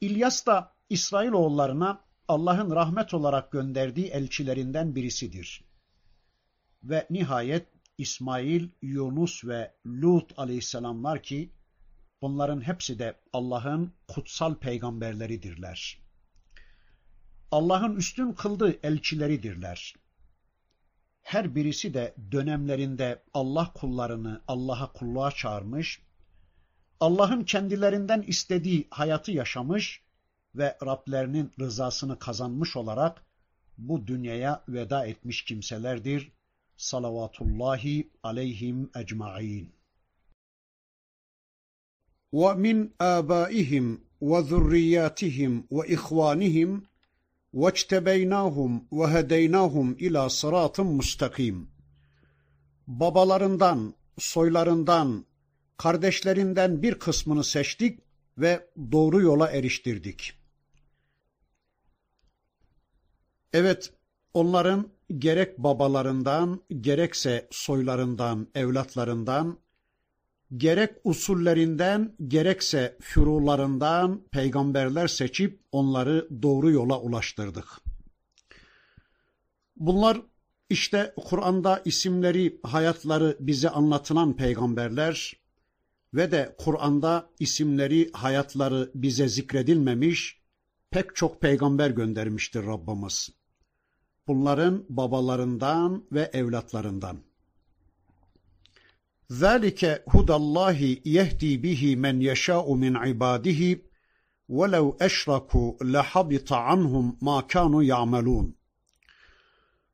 İlyas 0.00 0.46
da 0.46 0.74
İsrailoğullarına 0.88 2.04
Allah'ın 2.28 2.70
rahmet 2.70 3.14
olarak 3.14 3.52
gönderdiği 3.52 4.06
elçilerinden 4.06 4.94
birisidir. 4.94 5.64
Ve 6.82 7.06
nihayet 7.10 7.79
İsmail, 8.00 8.68
Yunus 8.82 9.44
ve 9.44 9.74
Lut 9.86 10.38
aleyhisselamlar 10.38 11.22
ki 11.22 11.52
bunların 12.22 12.60
hepsi 12.60 12.98
de 12.98 13.20
Allah'ın 13.32 13.92
kutsal 14.08 14.54
peygamberleridirler. 14.54 15.98
Allah'ın 17.50 17.96
üstün 17.96 18.32
kıldığı 18.32 18.86
elçileridirler. 18.86 19.94
Her 21.22 21.54
birisi 21.54 21.94
de 21.94 22.14
dönemlerinde 22.32 23.22
Allah 23.34 23.72
kullarını 23.74 24.42
Allah'a 24.48 24.92
kulluğa 24.92 25.30
çağırmış, 25.30 26.02
Allah'ın 27.00 27.44
kendilerinden 27.44 28.22
istediği 28.22 28.86
hayatı 28.90 29.32
yaşamış 29.32 30.02
ve 30.54 30.78
Rablerinin 30.86 31.52
rızasını 31.60 32.18
kazanmış 32.18 32.76
olarak 32.76 33.24
bu 33.78 34.06
dünyaya 34.06 34.64
veda 34.68 35.06
etmiş 35.06 35.44
kimselerdir 35.44 36.32
Salavatullahi 36.79 38.09
aleyhim 38.23 38.89
ecma'in. 38.95 39.75
ومن 42.41 42.77
آبائهم 43.01 43.85
وذرياتهم 44.21 45.51
وإخوانهم 45.71 46.69
وَاجْتَبَيْنَاهُمْ 47.61 48.71
وَهَدَيْنَاهُمْ 48.91 49.87
اِلَى 50.05 50.21
صِرَاطٍ 50.29 50.77
مُسْتَقِيمٍ 50.99 51.65
Babalarından, 52.87 53.93
soylarından, 54.19 55.25
kardeşlerinden 55.77 56.81
bir 56.81 56.99
kısmını 56.99 57.43
seçtik 57.43 57.99
ve 58.37 58.67
doğru 58.91 59.21
yola 59.21 59.51
eriştirdik. 59.51 60.33
Evet, 63.53 63.93
onların 64.33 64.89
gerek 65.18 65.58
babalarından, 65.58 66.60
gerekse 66.80 67.48
soylarından, 67.50 68.48
evlatlarından, 68.54 69.58
gerek 70.56 70.90
usullerinden, 71.04 72.16
gerekse 72.28 72.96
fürularından 73.00 74.22
peygamberler 74.32 75.08
seçip 75.08 75.60
onları 75.72 76.28
doğru 76.42 76.70
yola 76.70 77.00
ulaştırdık. 77.00 77.66
Bunlar 79.76 80.22
işte 80.70 81.14
Kur'an'da 81.16 81.82
isimleri, 81.84 82.60
hayatları 82.62 83.36
bize 83.40 83.70
anlatılan 83.70 84.36
peygamberler 84.36 85.40
ve 86.14 86.30
de 86.30 86.54
Kur'an'da 86.58 87.30
isimleri, 87.40 88.10
hayatları 88.12 88.90
bize 88.94 89.28
zikredilmemiş 89.28 90.40
pek 90.90 91.16
çok 91.16 91.40
peygamber 91.40 91.90
göndermiştir 91.90 92.66
Rabbimiz 92.66 93.39
bunların 94.30 94.84
babalarından 94.88 96.04
ve 96.12 96.30
evlatlarından. 96.32 97.16
Zalike 99.30 100.02
hudallahi 100.06 101.02
yehdi 101.04 101.62
bihi 101.62 101.96
men 101.96 102.20
yeşâ'u 102.20 102.76
min 102.76 102.94
ibadihi 102.94 103.90
وَلَوْ 104.58 104.86
اَشْرَكُوا 105.08 105.68
لَحَبِطَ 105.94 106.48
عَنْهُمْ 106.52 107.06
مَا 107.26 107.38
كَانُوا 107.52 107.82
يَعْمَلُونَ 107.92 108.52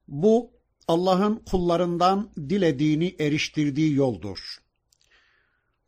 Bu 0.08 0.50
Allah'ın 0.88 1.36
kullarından 1.36 2.30
dilediğini 2.36 3.16
eriştirdiği 3.20 3.94
yoldur. 3.94 4.58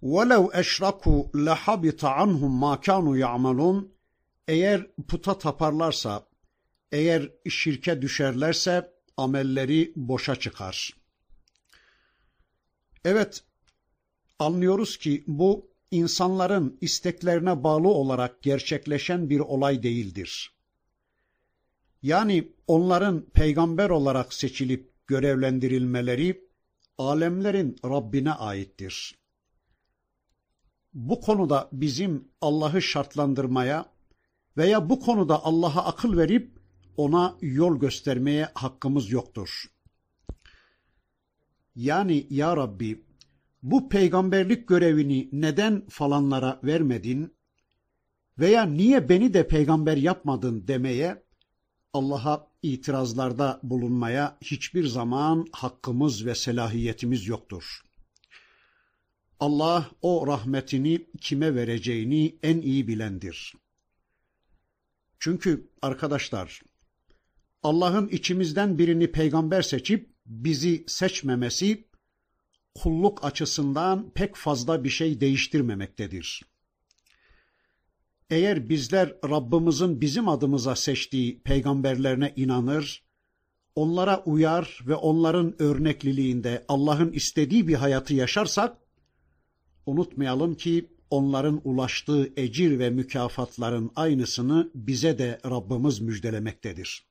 وَلَوْ 0.02 0.44
اَشْرَكُوا 0.60 1.30
لَحَبِطَ 1.46 2.00
عَنْهُمْ 2.04 2.52
مَا 2.64 2.74
كَانُوا 2.86 3.18
يَعْمَلُونَ 3.18 3.88
Eğer 4.48 4.86
puta 5.08 5.38
taparlarsa, 5.38 6.27
eğer 6.92 7.30
şirke 7.48 8.02
düşerlerse 8.02 8.92
amelleri 9.16 9.92
boşa 9.96 10.36
çıkar. 10.36 10.96
Evet, 13.04 13.44
anlıyoruz 14.38 14.96
ki 14.96 15.24
bu 15.26 15.70
insanların 15.90 16.78
isteklerine 16.80 17.64
bağlı 17.64 17.88
olarak 17.88 18.42
gerçekleşen 18.42 19.30
bir 19.30 19.40
olay 19.40 19.82
değildir. 19.82 20.52
Yani 22.02 22.52
onların 22.66 23.26
peygamber 23.30 23.90
olarak 23.90 24.34
seçilip 24.34 25.06
görevlendirilmeleri 25.06 26.48
alemlerin 26.98 27.76
Rabbine 27.84 28.32
aittir. 28.32 29.18
Bu 30.94 31.20
konuda 31.20 31.68
bizim 31.72 32.28
Allah'ı 32.40 32.82
şartlandırmaya 32.82 33.92
veya 34.56 34.90
bu 34.90 35.00
konuda 35.00 35.44
Allah'a 35.44 35.84
akıl 35.84 36.16
verip 36.16 36.57
ona 36.98 37.36
yol 37.40 37.80
göstermeye 37.80 38.48
hakkımız 38.54 39.10
yoktur. 39.10 39.64
Yani 41.74 42.26
ya 42.30 42.56
Rabbi 42.56 43.04
bu 43.62 43.88
peygamberlik 43.88 44.68
görevini 44.68 45.28
neden 45.32 45.86
falanlara 45.88 46.60
vermedin 46.64 47.34
veya 48.38 48.62
niye 48.62 49.08
beni 49.08 49.34
de 49.34 49.48
peygamber 49.48 49.96
yapmadın 49.96 50.68
demeye 50.68 51.22
Allah'a 51.92 52.48
itirazlarda 52.62 53.60
bulunmaya 53.62 54.38
hiçbir 54.40 54.86
zaman 54.86 55.46
hakkımız 55.52 56.26
ve 56.26 56.34
selahiyetimiz 56.34 57.26
yoktur. 57.26 57.82
Allah 59.40 59.90
o 60.02 60.26
rahmetini 60.26 61.06
kime 61.20 61.54
vereceğini 61.54 62.38
en 62.42 62.60
iyi 62.60 62.88
bilendir. 62.88 63.54
Çünkü 65.18 65.70
arkadaşlar 65.82 66.60
Allah'ın 67.62 68.08
içimizden 68.08 68.78
birini 68.78 69.12
peygamber 69.12 69.62
seçip 69.62 70.10
bizi 70.26 70.84
seçmemesi 70.86 71.88
kulluk 72.74 73.24
açısından 73.24 74.10
pek 74.10 74.36
fazla 74.36 74.84
bir 74.84 74.90
şey 74.90 75.20
değiştirmemektedir. 75.20 76.42
Eğer 78.30 78.68
bizler 78.68 79.14
Rabbimizin 79.24 80.00
bizim 80.00 80.28
adımıza 80.28 80.76
seçtiği 80.76 81.42
peygamberlerine 81.42 82.32
inanır, 82.36 83.04
onlara 83.74 84.22
uyar 84.24 84.80
ve 84.86 84.94
onların 84.94 85.62
örnekliliğinde 85.62 86.64
Allah'ın 86.68 87.12
istediği 87.12 87.68
bir 87.68 87.74
hayatı 87.74 88.14
yaşarsak, 88.14 88.76
unutmayalım 89.86 90.54
ki 90.54 90.88
onların 91.10 91.60
ulaştığı 91.64 92.32
ecir 92.36 92.78
ve 92.78 92.90
mükafatların 92.90 93.90
aynısını 93.96 94.70
bize 94.74 95.18
de 95.18 95.40
Rabbimiz 95.44 96.00
müjdelemektedir. 96.00 97.07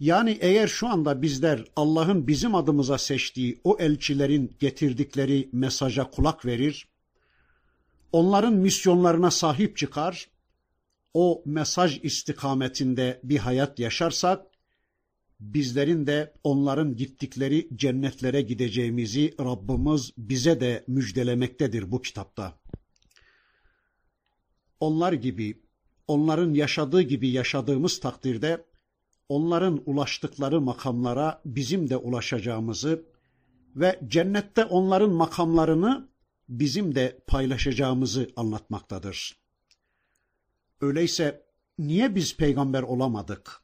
Yani 0.00 0.38
eğer 0.40 0.68
şu 0.68 0.88
anda 0.88 1.22
bizler 1.22 1.64
Allah'ın 1.76 2.26
bizim 2.26 2.54
adımıza 2.54 2.98
seçtiği 2.98 3.60
o 3.64 3.76
elçilerin 3.80 4.56
getirdikleri 4.60 5.48
mesaja 5.52 6.10
kulak 6.10 6.46
verir, 6.46 6.88
onların 8.12 8.54
misyonlarına 8.54 9.30
sahip 9.30 9.76
çıkar, 9.76 10.28
o 11.14 11.42
mesaj 11.46 12.00
istikametinde 12.02 13.20
bir 13.24 13.38
hayat 13.38 13.78
yaşarsak, 13.78 14.46
bizlerin 15.40 16.06
de 16.06 16.34
onların 16.44 16.96
gittikleri 16.96 17.68
cennetlere 17.74 18.42
gideceğimizi 18.42 19.34
Rabbimiz 19.40 20.12
bize 20.18 20.60
de 20.60 20.84
müjdelemektedir 20.86 21.92
bu 21.92 22.02
kitapta. 22.02 22.58
Onlar 24.80 25.12
gibi, 25.12 25.62
onların 26.08 26.54
yaşadığı 26.54 27.02
gibi 27.02 27.28
yaşadığımız 27.28 28.00
takdirde 28.00 28.69
onların 29.30 29.82
ulaştıkları 29.86 30.60
makamlara 30.60 31.42
bizim 31.44 31.90
de 31.90 31.96
ulaşacağımızı 31.96 33.04
ve 33.76 34.00
cennette 34.08 34.64
onların 34.64 35.10
makamlarını 35.10 36.08
bizim 36.48 36.94
de 36.94 37.22
paylaşacağımızı 37.26 38.30
anlatmaktadır. 38.36 39.36
Öyleyse 40.80 41.46
niye 41.78 42.14
biz 42.14 42.36
peygamber 42.36 42.82
olamadık? 42.82 43.62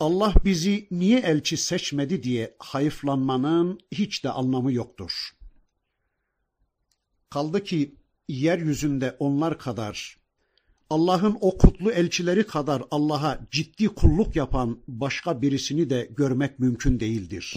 Allah 0.00 0.34
bizi 0.44 0.88
niye 0.90 1.18
elçi 1.20 1.56
seçmedi 1.56 2.22
diye 2.22 2.56
hayıflanmanın 2.58 3.80
hiç 3.92 4.24
de 4.24 4.30
anlamı 4.30 4.72
yoktur. 4.72 5.36
Kaldı 7.30 7.64
ki 7.64 7.94
yeryüzünde 8.28 9.16
onlar 9.18 9.58
kadar 9.58 10.23
Allah'ın 10.94 11.38
o 11.40 11.58
kutlu 11.58 11.92
elçileri 11.92 12.46
kadar 12.46 12.82
Allah'a 12.90 13.40
ciddi 13.50 13.88
kulluk 13.88 14.36
yapan 14.36 14.78
başka 14.88 15.42
birisini 15.42 15.90
de 15.90 16.10
görmek 16.16 16.58
mümkün 16.58 17.00
değildir. 17.00 17.56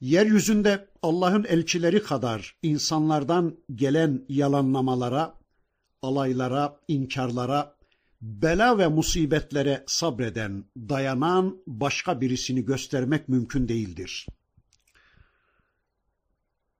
Yeryüzünde 0.00 0.88
Allah'ın 1.02 1.44
elçileri 1.44 2.02
kadar 2.02 2.56
insanlardan 2.62 3.56
gelen 3.74 4.24
yalanlamalara, 4.28 5.34
alaylara, 6.02 6.80
inkarlara, 6.88 7.76
bela 8.20 8.78
ve 8.78 8.88
musibetlere 8.88 9.84
sabreden, 9.86 10.64
dayanan 10.76 11.62
başka 11.66 12.20
birisini 12.20 12.64
göstermek 12.64 13.28
mümkün 13.28 13.68
değildir. 13.68 14.26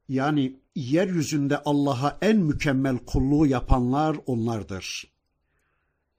Yani 0.09 0.61
yeryüzünde 0.75 1.59
Allah'a 1.59 2.19
en 2.23 2.37
mükemmel 2.37 2.99
kulluğu 2.99 3.47
yapanlar 3.47 4.17
onlardır. 4.27 5.13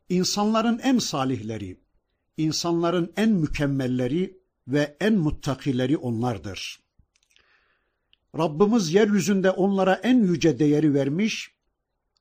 İnsanların 0.09 0.79
en 0.79 0.99
salihleri, 0.99 1.79
insanların 2.37 3.13
en 3.17 3.29
mükemmelleri 3.29 4.37
ve 4.67 4.97
en 4.99 5.13
muttakileri 5.13 5.97
onlardır. 5.97 6.79
Rabbimiz 8.37 8.93
yeryüzünde 8.93 9.51
onlara 9.51 9.93
en 9.93 10.23
yüce 10.23 10.59
değeri 10.59 10.93
vermiş 10.93 11.53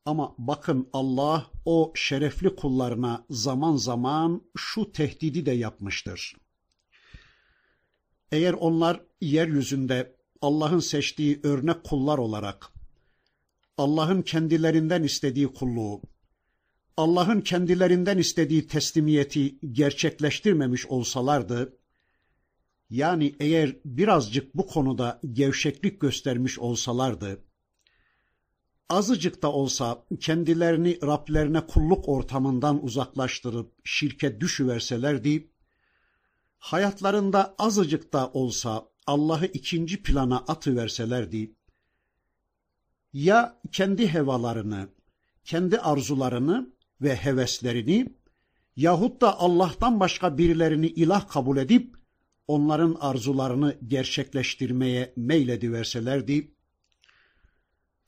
ama 0.05 0.35
bakın 0.39 0.89
Allah 0.93 1.51
o 1.65 1.93
şerefli 1.97 2.57
kullarına 2.57 3.27
zaman 3.31 3.77
zaman 3.77 4.43
şu 4.57 4.93
tehdidi 4.93 5.47
de 5.47 5.53
yapmıştır. 5.53 6.37
Eğer 8.33 8.53
onlar 8.53 9.01
yeryüzünde 9.21 10.17
Allah'ın 10.43 10.79
seçtiği 10.79 11.41
örnek 11.43 11.85
kullar 11.85 12.19
olarak 12.19 12.73
Allah'ın 13.79 14.23
kendilerinden 14.23 15.03
istediği 15.03 15.53
kulluğu, 15.53 16.03
Allah'ın 16.97 17.41
kendilerinden 17.41 18.19
istediği 18.19 18.67
teslimiyeti 18.67 19.73
gerçekleştirmemiş 19.73 20.87
olsalardı, 20.87 21.79
yani 22.91 23.37
eğer 23.41 23.77
birazcık 23.85 24.55
bu 24.55 24.67
konuda 24.67 25.21
gevşeklik 25.33 26.01
göstermiş 26.01 26.59
olsalardı, 26.59 27.45
azıcık 28.89 29.43
da 29.43 29.53
olsa 29.53 30.05
kendilerini 30.21 30.99
Rablerine 31.03 31.67
kulluk 31.67 32.09
ortamından 32.09 32.85
uzaklaştırıp 32.85 33.73
şirke 33.85 34.41
düşüverselerdi, 34.41 35.51
hayatlarında 36.59 37.55
azıcık 37.59 38.13
da 38.13 38.31
olsa 38.31 38.92
Allah'ı 39.07 39.47
ikinci 39.47 40.03
plana 40.03 40.39
atıverselerdi, 40.39 41.55
ya 43.13 43.61
kendi 43.73 44.09
hevalarını, 44.09 44.89
kendi 45.45 45.79
arzularını 45.79 46.73
ve 47.01 47.17
heveslerini 47.17 48.15
yahut 48.77 49.21
da 49.21 49.39
Allah'tan 49.39 50.01
başka 50.01 50.39
birilerini 50.39 50.87
ilah 50.87 51.29
kabul 51.29 51.57
edip 51.57 51.97
onların 52.49 52.97
arzularını 53.01 53.79
gerçekleştirmeye 53.87 55.13
meylediverselerdi, 55.17 56.55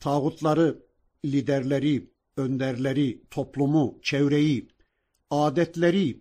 tağutları, 0.00 0.84
liderleri, 1.24 2.10
önderleri, 2.36 3.22
toplumu, 3.30 3.98
çevreyi, 4.02 4.68
adetleri, 5.30 6.20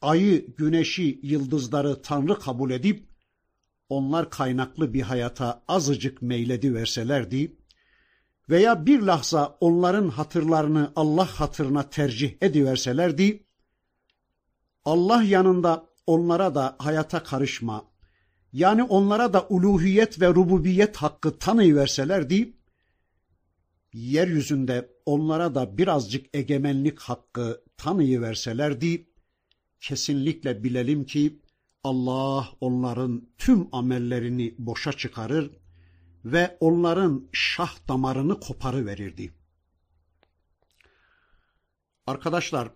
ayı, 0.00 0.56
güneşi, 0.56 1.20
yıldızları 1.22 2.02
Tanrı 2.02 2.38
kabul 2.38 2.70
edip 2.70 3.09
onlar 3.90 4.30
kaynaklı 4.30 4.94
bir 4.94 5.02
hayata 5.02 5.62
azıcık 5.68 6.22
meyledi 6.22 6.74
verselerdi 6.74 7.56
veya 8.50 8.86
bir 8.86 9.00
lahza 9.00 9.56
onların 9.60 10.08
hatırlarını 10.08 10.92
Allah 10.96 11.26
hatırına 11.26 11.90
tercih 11.90 12.34
ediverselerdi, 12.40 13.46
Allah 14.84 15.22
yanında 15.22 15.86
onlara 16.06 16.54
da 16.54 16.76
hayata 16.78 17.22
karışma, 17.22 17.84
yani 18.52 18.82
onlara 18.82 19.32
da 19.32 19.46
uluhiyet 19.48 20.20
ve 20.20 20.28
rububiyet 20.28 20.96
hakkı 20.96 21.38
tanıyıverselerdi, 21.38 22.56
yeryüzünde 23.92 24.90
onlara 25.06 25.54
da 25.54 25.78
birazcık 25.78 26.26
egemenlik 26.36 27.00
hakkı 27.00 27.64
tanıyıverselerdi, 27.76 29.10
kesinlikle 29.80 30.64
bilelim 30.64 31.04
ki 31.04 31.40
Allah 31.84 32.48
onların 32.60 33.28
tüm 33.38 33.68
amellerini 33.72 34.54
boşa 34.58 34.92
çıkarır 34.92 35.50
ve 36.24 36.56
onların 36.60 37.28
şah 37.32 37.88
damarını 37.88 38.40
koparıverirdi. 38.40 39.34
Arkadaşlar, 42.06 42.68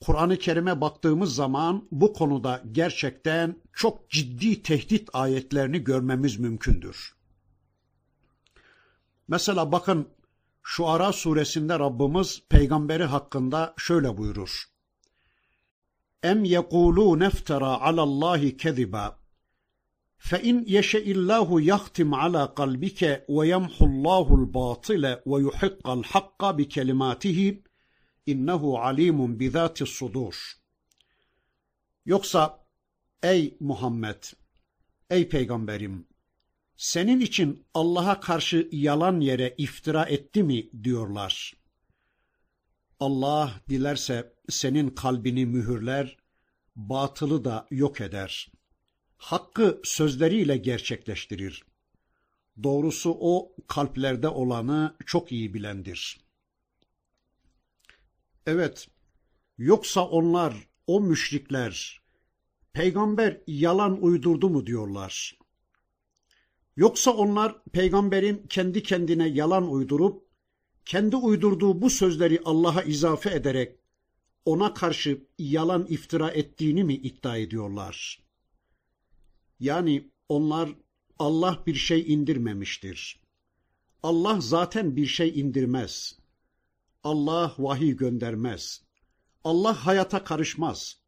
Kur'an-ı 0.00 0.38
Kerim'e 0.38 0.80
baktığımız 0.80 1.34
zaman 1.34 1.88
bu 1.90 2.12
konuda 2.12 2.62
gerçekten 2.72 3.62
çok 3.72 4.10
ciddi 4.10 4.62
tehdit 4.62 5.08
ayetlerini 5.12 5.84
görmemiz 5.84 6.38
mümkündür. 6.38 7.14
Mesela 9.28 9.72
bakın 9.72 10.08
şu 10.62 10.86
Ara 10.86 11.12
suresinde 11.12 11.78
Rabbimiz 11.78 12.42
peygamberi 12.48 13.04
hakkında 13.04 13.74
şöyle 13.76 14.16
buyurur. 14.16 14.77
Em 16.23 16.43
yekulûne 16.43 17.27
iftara 17.27 17.81
alallahi 17.81 18.57
keziba 18.57 19.23
فإن 20.29 20.55
يشاء 20.77 21.05
الله 21.15 21.61
يختم 21.71 22.09
على 22.23 22.43
قلبك 22.59 23.01
ويمحو 23.35 23.85
الله 23.85 24.27
الباطل 24.39 25.03
ويحق 25.25 25.85
الحق 25.97 26.41
بكلماته 26.57 27.39
İnnehu 28.25 28.79
alimun 28.79 29.39
bizati 29.39 29.85
sudur. 29.85 30.35
Yoksa 32.05 32.65
ey 33.23 33.57
Muhammed, 33.59 34.23
ey 35.09 35.29
peygamberim, 35.29 36.07
senin 36.77 37.19
için 37.19 37.65
Allah'a 37.73 38.19
karşı 38.19 38.69
yalan 38.71 39.19
yere 39.19 39.55
iftira 39.57 40.05
etti 40.05 40.43
mi 40.43 40.83
diyorlar. 40.83 41.53
Allah 42.99 43.51
dilerse 43.69 44.33
senin 44.48 44.90
kalbini 44.90 45.46
mühürler, 45.46 46.16
batılı 46.76 47.44
da 47.44 47.66
yok 47.70 48.00
eder. 48.00 48.52
Hakkı 49.16 49.80
sözleriyle 49.84 50.56
gerçekleştirir. 50.56 51.64
Doğrusu 52.62 53.16
o 53.20 53.52
kalplerde 53.68 54.28
olanı 54.28 54.96
çok 55.06 55.32
iyi 55.32 55.54
bilendir.'' 55.54 56.28
Evet, 58.48 58.88
yoksa 59.58 60.08
onlar, 60.08 60.54
o 60.86 61.00
müşrikler, 61.00 62.00
peygamber 62.72 63.40
yalan 63.46 64.02
uydurdu 64.02 64.50
mu 64.50 64.66
diyorlar. 64.66 65.38
Yoksa 66.76 67.10
onlar 67.10 67.64
peygamberin 67.72 68.46
kendi 68.48 68.82
kendine 68.82 69.28
yalan 69.28 69.70
uydurup, 69.70 70.22
kendi 70.84 71.16
uydurduğu 71.16 71.82
bu 71.82 71.90
sözleri 71.90 72.40
Allah'a 72.44 72.82
izafe 72.82 73.30
ederek, 73.30 73.78
ona 74.48 74.74
karşı 74.74 75.26
yalan 75.38 75.86
iftira 75.86 76.30
ettiğini 76.30 76.84
mi 76.84 76.94
iddia 76.94 77.36
ediyorlar? 77.36 78.24
Yani 79.60 80.10
onlar 80.28 80.70
Allah 81.18 81.62
bir 81.66 81.74
şey 81.74 82.12
indirmemiştir. 82.12 83.20
Allah 84.02 84.40
zaten 84.40 84.96
bir 84.96 85.06
şey 85.06 85.40
indirmez. 85.40 86.18
Allah 87.04 87.54
vahiy 87.58 87.96
göndermez. 87.96 88.82
Allah 89.44 89.86
hayata 89.86 90.24
karışmaz. 90.24 91.02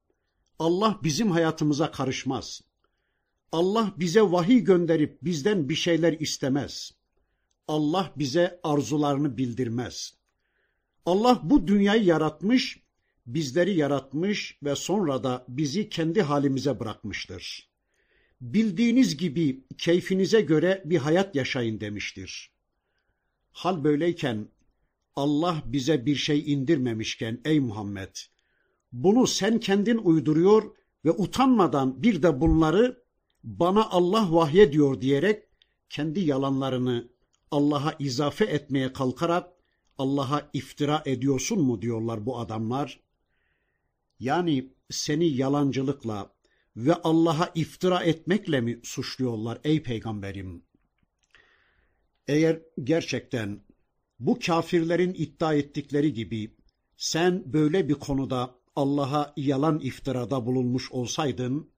Allah 0.59 1.01
bizim 1.03 1.31
hayatımıza 1.31 1.91
karışmaz. 1.91 2.63
Allah 3.53 3.95
bize 3.97 4.23
vahiy 4.23 4.61
gönderip 4.61 5.25
bizden 5.25 5.69
bir 5.69 5.75
şeyler 5.75 6.13
istemez. 6.13 6.93
Allah 7.69 8.13
bize 8.17 8.61
arzularını 8.63 9.37
bildirmez. 9.37 10.15
Allah 11.07 11.41
bu 11.43 11.67
dünyayı 11.67 12.05
yaratmış, 12.05 12.90
bizleri 13.35 13.77
yaratmış 13.77 14.59
ve 14.63 14.75
sonra 14.75 15.25
da 15.25 15.45
bizi 15.49 15.89
kendi 15.89 16.23
halimize 16.23 16.81
bırakmıştır. 16.81 17.71
Bildiğiniz 18.41 19.17
gibi 19.17 19.65
keyfinize 19.79 20.41
göre 20.41 20.83
bir 20.85 20.99
hayat 20.99 21.37
yaşayın 21.37 21.81
demiştir. 21.81 22.51
Hal 23.53 23.85
böyleyken 23.85 24.49
Allah 25.17 25.63
bize 25.67 26.07
bir 26.07 26.17
şey 26.17 26.53
indirmemişken 26.53 27.41
ey 27.45 27.61
Muhammed, 27.61 28.17
bunu 28.93 29.27
sen 29.27 29.61
kendin 29.61 29.99
uyduruyor 29.99 30.77
ve 31.05 31.11
utanmadan 31.11 32.03
bir 32.03 32.23
de 32.23 32.41
bunları 32.41 33.03
bana 33.45 33.91
Allah 33.91 34.35
vahyediyor 34.35 35.01
diyerek 35.01 35.43
kendi 35.89 36.21
yalanlarını 36.21 37.09
Allah'a 37.51 37.95
izafe 37.99 38.45
etmeye 38.45 38.93
kalkarak 38.93 39.53
Allah'a 39.99 40.51
iftira 40.53 41.03
ediyorsun 41.07 41.63
mu 41.63 41.83
diyorlar 41.83 42.27
bu 42.27 42.39
adamlar. 42.39 43.01
Yani 44.21 44.73
seni 44.91 45.37
yalancılıkla 45.37 46.35
ve 46.77 46.95
Allah'a 46.95 47.51
iftira 47.55 48.05
etmekle 48.05 48.61
mi 48.61 48.81
suçluyorlar 48.83 49.61
ey 49.65 49.83
peygamberim? 49.83 50.63
Eğer 52.29 52.61
gerçekten 52.85 53.61
bu 54.19 54.39
kafirlerin 54.39 55.15
iddia 55.15 55.55
ettikleri 55.55 56.13
gibi 56.13 56.57
sen 56.97 57.53
böyle 57.53 57.89
bir 57.89 57.95
konuda 57.95 58.55
Allah'a 58.77 59.33
yalan 59.37 59.81
iftirada 59.81 60.47
bulunmuş 60.47 60.93
olsaydın, 60.93 61.71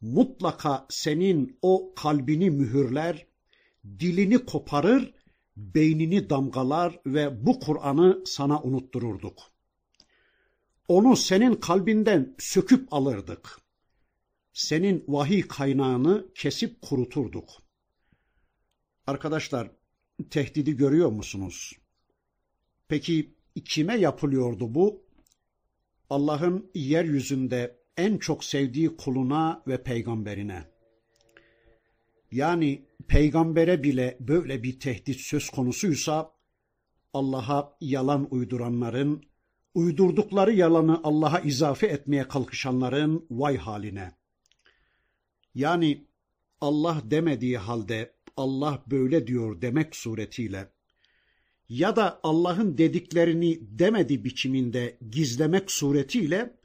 mutlaka 0.00 0.86
senin 0.90 1.58
o 1.62 1.94
kalbini 1.96 2.50
mühürler, 2.50 3.26
dilini 3.84 4.38
koparır, 4.38 5.14
beynini 5.56 6.30
damgalar 6.30 7.00
ve 7.06 7.46
bu 7.46 7.60
Kur'an'ı 7.60 8.22
sana 8.26 8.62
unuttururduk. 8.62 9.49
Onu 10.90 11.16
senin 11.16 11.54
kalbinden 11.54 12.34
söküp 12.38 12.92
alırdık. 12.92 13.60
Senin 14.52 15.04
vahiy 15.08 15.42
kaynağını 15.42 16.26
kesip 16.34 16.82
kuruturduk. 16.82 17.48
Arkadaşlar, 19.06 19.70
tehdidi 20.30 20.76
görüyor 20.76 21.10
musunuz? 21.10 21.72
Peki 22.88 23.34
kime 23.64 23.96
yapılıyordu 23.96 24.74
bu? 24.74 25.02
Allah'ın 26.10 26.70
yeryüzünde 26.74 27.80
en 27.96 28.18
çok 28.18 28.44
sevdiği 28.44 28.96
kuluna 28.96 29.62
ve 29.66 29.82
peygamberine. 29.82 30.64
Yani 32.32 32.84
peygambere 33.08 33.82
bile 33.82 34.16
böyle 34.20 34.62
bir 34.62 34.80
tehdit 34.80 35.20
söz 35.20 35.50
konusuysa 35.50 36.32
Allah'a 37.14 37.76
yalan 37.80 38.28
uyduranların, 38.30 39.29
uydurdukları 39.80 40.52
yalanı 40.52 41.00
Allah'a 41.04 41.40
izafe 41.40 41.86
etmeye 41.86 42.28
kalkışanların 42.28 43.26
vay 43.30 43.56
haline. 43.56 44.12
Yani 45.54 46.04
Allah 46.60 47.02
demediği 47.04 47.58
halde 47.58 48.14
Allah 48.36 48.82
böyle 48.90 49.26
diyor 49.26 49.62
demek 49.62 49.96
suretiyle 49.96 50.68
ya 51.70 51.96
da 51.96 52.20
Allah'ın 52.22 52.78
dediklerini 52.78 53.58
demedi 53.78 54.24
biçiminde 54.24 54.98
gizlemek 55.10 55.70
suretiyle 55.70 56.56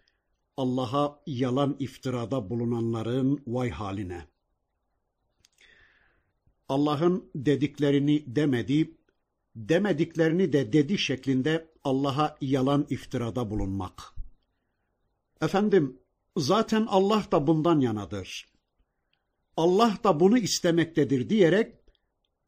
Allah'a 0.57 1.21
yalan 1.27 1.75
iftirada 1.79 2.49
bulunanların 2.49 3.43
vay 3.47 3.69
haline. 3.69 4.27
Allah'ın 6.69 7.29
dediklerini 7.35 8.23
demedi, 8.35 8.91
demediklerini 9.55 10.53
de 10.53 10.73
dedi 10.73 10.97
şeklinde 10.97 11.74
Allah'a 11.85 12.37
yalan 12.41 12.87
iftirada 12.89 13.49
bulunmak. 13.49 14.13
Efendim, 15.41 15.99
zaten 16.37 16.85
Allah 16.89 17.25
da 17.31 17.47
bundan 17.47 17.79
yanadır. 17.79 18.45
Allah 19.57 19.97
da 20.03 20.19
bunu 20.19 20.37
istemektedir 20.37 21.29
diyerek 21.29 21.75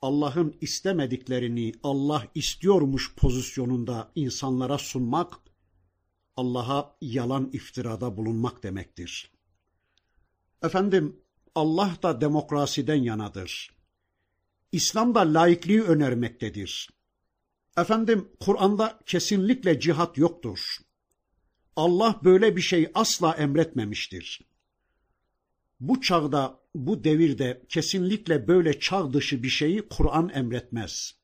Allah'ın 0.01 0.57
istemediklerini 0.61 1.73
Allah 1.83 2.27
istiyormuş 2.35 3.15
pozisyonunda 3.15 4.11
insanlara 4.15 4.77
sunmak, 4.77 5.39
Allah'a 6.35 6.97
yalan 7.01 7.49
iftirada 7.53 8.17
bulunmak 8.17 8.63
demektir. 8.63 9.31
Efendim, 10.63 11.21
Allah 11.55 11.97
da 12.03 12.21
demokrasiden 12.21 13.03
yanadır. 13.03 13.77
İslam 14.71 15.15
da 15.15 15.19
laikliği 15.19 15.81
önermektedir. 15.81 16.96
Efendim, 17.77 18.29
Kur'an'da 18.39 18.99
kesinlikle 19.05 19.79
cihat 19.79 20.17
yoktur. 20.17 20.77
Allah 21.75 22.19
böyle 22.23 22.55
bir 22.55 22.61
şey 22.61 22.91
asla 22.93 23.33
emretmemiştir. 23.33 24.41
Bu 25.79 26.01
çağda 26.01 26.59
bu 26.75 27.03
devirde 27.03 27.65
kesinlikle 27.69 28.47
böyle 28.47 28.79
çağ 28.79 29.13
dışı 29.13 29.43
bir 29.43 29.49
şeyi 29.49 29.87
Kur'an 29.89 30.29
emretmez. 30.29 31.15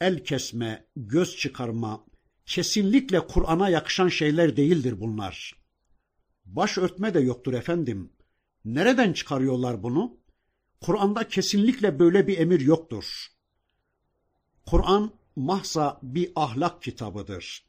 El 0.00 0.24
kesme, 0.24 0.86
göz 0.96 1.36
çıkarma 1.36 2.04
kesinlikle 2.46 3.26
Kur'an'a 3.26 3.68
yakışan 3.68 4.08
şeyler 4.08 4.56
değildir 4.56 5.00
bunlar. 5.00 5.52
Baş 6.44 6.78
örtme 6.78 7.14
de 7.14 7.20
yoktur 7.20 7.52
efendim. 7.52 8.12
Nereden 8.64 9.12
çıkarıyorlar 9.12 9.82
bunu? 9.82 10.16
Kur'an'da 10.80 11.28
kesinlikle 11.28 11.98
böyle 11.98 12.26
bir 12.26 12.38
emir 12.38 12.60
yoktur. 12.60 13.26
Kur'an 14.66 15.21
mahza 15.36 16.00
bir 16.02 16.32
ahlak 16.36 16.82
kitabıdır. 16.82 17.64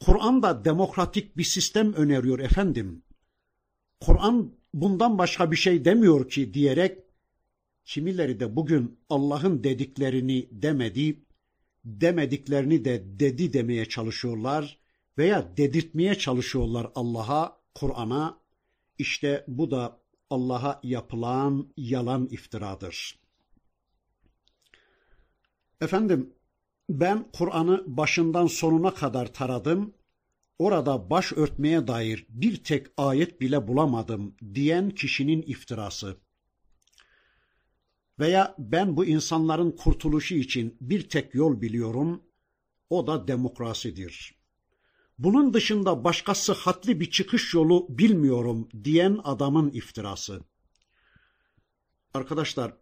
Kur'an 0.00 0.42
da 0.42 0.64
demokratik 0.64 1.36
bir 1.36 1.44
sistem 1.44 1.92
öneriyor 1.92 2.38
efendim. 2.38 3.02
Kur'an 4.00 4.52
bundan 4.74 5.18
başka 5.18 5.50
bir 5.50 5.56
şey 5.56 5.84
demiyor 5.84 6.28
ki 6.28 6.54
diyerek 6.54 6.98
kimileri 7.84 8.40
de 8.40 8.56
bugün 8.56 8.98
Allah'ın 9.08 9.64
dediklerini 9.64 10.48
demedi, 10.52 11.24
demediklerini 11.84 12.84
de 12.84 13.04
dedi 13.06 13.52
demeye 13.52 13.84
çalışıyorlar 13.84 14.78
veya 15.18 15.56
dedirtmeye 15.56 16.14
çalışıyorlar 16.14 16.90
Allah'a, 16.94 17.60
Kur'an'a. 17.74 18.42
İşte 18.98 19.44
bu 19.48 19.70
da 19.70 20.00
Allah'a 20.30 20.80
yapılan 20.82 21.72
yalan 21.76 22.28
iftiradır. 22.30 23.21
Efendim 25.82 26.34
ben 26.88 27.30
Kur'an'ı 27.32 27.84
başından 27.86 28.46
sonuna 28.46 28.94
kadar 28.94 29.32
taradım 29.32 29.94
orada 30.58 31.10
baş 31.10 31.32
örtmeye 31.32 31.86
dair 31.86 32.26
bir 32.28 32.64
tek 32.64 32.86
ayet 32.96 33.40
bile 33.40 33.68
bulamadım 33.68 34.36
diyen 34.54 34.90
kişinin 34.90 35.42
iftirası. 35.42 36.16
Veya 38.18 38.54
ben 38.58 38.96
bu 38.96 39.04
insanların 39.04 39.70
kurtuluşu 39.70 40.34
için 40.34 40.76
bir 40.80 41.08
tek 41.08 41.34
yol 41.34 41.60
biliyorum, 41.60 42.22
o 42.90 43.06
da 43.06 43.28
demokrasidir. 43.28 44.34
Bunun 45.18 45.54
dışında 45.54 46.04
başka 46.04 46.34
sıhhatli 46.34 47.00
bir 47.00 47.10
çıkış 47.10 47.54
yolu 47.54 47.86
bilmiyorum 47.88 48.68
diyen 48.84 49.20
adamın 49.24 49.70
iftirası. 49.70 50.40
Arkadaşlar, 52.14 52.72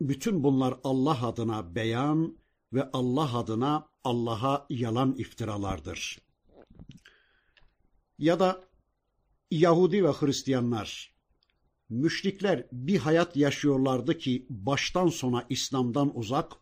bütün 0.00 0.44
bunlar 0.44 0.74
Allah 0.84 1.26
adına 1.26 1.74
beyan 1.74 2.39
ve 2.72 2.90
Allah 2.92 3.38
adına 3.38 3.88
Allah'a 4.04 4.66
yalan 4.70 5.14
iftiralardır 5.18 6.30
ya 8.20 8.40
da 8.40 8.64
Yahudi 9.50 10.04
ve 10.04 10.12
Hristiyanlar, 10.12 11.14
müşrikler 11.88 12.66
bir 12.72 12.98
hayat 12.98 13.36
yaşıyorlardı 13.36 14.18
ki 14.18 14.46
baştan 14.50 15.08
sona 15.08 15.46
İslam'dan 15.48 16.18
uzak 16.18 16.52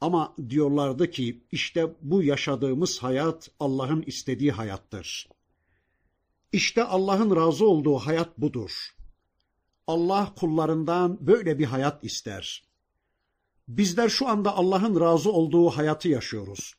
ama 0.00 0.36
diyorlardı 0.48 1.10
ki 1.10 1.46
işte 1.52 1.94
bu 2.00 2.22
yaşadığımız 2.22 3.02
hayat 3.02 3.50
Allah'ın 3.60 4.02
istediği 4.02 4.52
hayattır. 4.52 5.28
İşte 6.52 6.84
Allah'ın 6.84 7.36
razı 7.36 7.66
olduğu 7.68 7.96
hayat 7.96 8.38
budur. 8.38 8.96
Allah 9.86 10.34
kullarından 10.36 11.26
böyle 11.26 11.58
bir 11.58 11.64
hayat 11.64 12.04
ister. 12.04 12.64
Bizler 13.68 14.08
şu 14.08 14.28
anda 14.28 14.56
Allah'ın 14.56 15.00
razı 15.00 15.32
olduğu 15.32 15.70
hayatı 15.70 16.08
yaşıyoruz. 16.08 16.74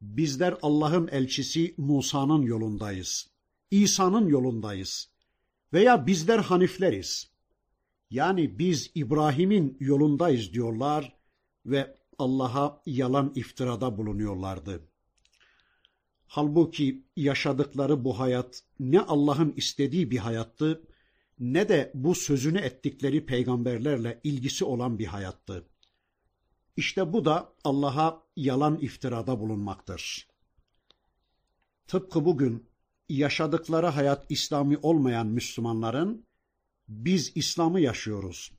Bizler 0.00 0.56
Allah'ın 0.62 1.08
elçisi 1.08 1.74
Musa'nın 1.78 2.42
yolundayız. 2.42 3.30
İsa'nın 3.70 4.28
yolundayız. 4.28 5.10
Veya 5.72 6.06
bizler 6.06 6.38
Hanifleriz. 6.38 7.30
Yani 8.10 8.58
biz 8.58 8.90
İbrahim'in 8.94 9.76
yolundayız 9.80 10.52
diyorlar 10.52 11.16
ve 11.66 11.96
Allah'a 12.18 12.82
yalan 12.86 13.32
iftirada 13.34 13.98
bulunuyorlardı. 13.98 14.88
Halbuki 16.26 17.04
yaşadıkları 17.16 18.04
bu 18.04 18.18
hayat 18.18 18.62
ne 18.80 19.00
Allah'ın 19.00 19.52
istediği 19.56 20.10
bir 20.10 20.18
hayattı 20.18 20.87
ne 21.40 21.68
de 21.68 21.90
bu 21.94 22.14
sözünü 22.14 22.58
ettikleri 22.58 23.26
peygamberlerle 23.26 24.20
ilgisi 24.24 24.64
olan 24.64 24.98
bir 24.98 25.06
hayattı. 25.06 25.66
İşte 26.76 27.12
bu 27.12 27.24
da 27.24 27.52
Allah'a 27.64 28.22
yalan 28.36 28.78
iftirada 28.80 29.40
bulunmaktır. 29.40 30.28
Tıpkı 31.86 32.24
bugün 32.24 32.68
yaşadıkları 33.08 33.86
hayat 33.86 34.26
İslami 34.28 34.78
olmayan 34.82 35.26
Müslümanların 35.26 36.26
biz 36.88 37.32
İslam'ı 37.34 37.80
yaşıyoruz. 37.80 38.52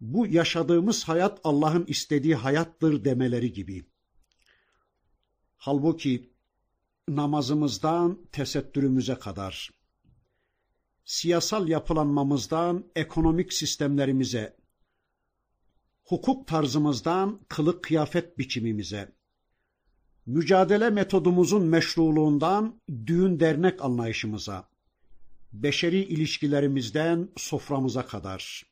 Bu 0.00 0.26
yaşadığımız 0.26 1.04
hayat 1.04 1.40
Allah'ın 1.44 1.84
istediği 1.86 2.34
hayattır 2.34 3.04
demeleri 3.04 3.52
gibi. 3.52 3.86
Halbuki 5.56 6.32
namazımızdan 7.08 8.18
tesettürümüze 8.32 9.14
kadar, 9.14 9.70
siyasal 11.04 11.68
yapılanmamızdan 11.68 12.84
ekonomik 12.96 13.52
sistemlerimize, 13.52 14.56
hukuk 16.04 16.46
tarzımızdan 16.46 17.40
kılık 17.48 17.84
kıyafet 17.84 18.38
biçimimize, 18.38 19.12
mücadele 20.26 20.90
metodumuzun 20.90 21.62
meşruluğundan 21.62 22.80
düğün 23.06 23.40
dernek 23.40 23.84
anlayışımıza, 23.84 24.68
beşeri 25.52 26.00
ilişkilerimizden 26.02 27.28
soframıza 27.36 28.06
kadar, 28.06 28.66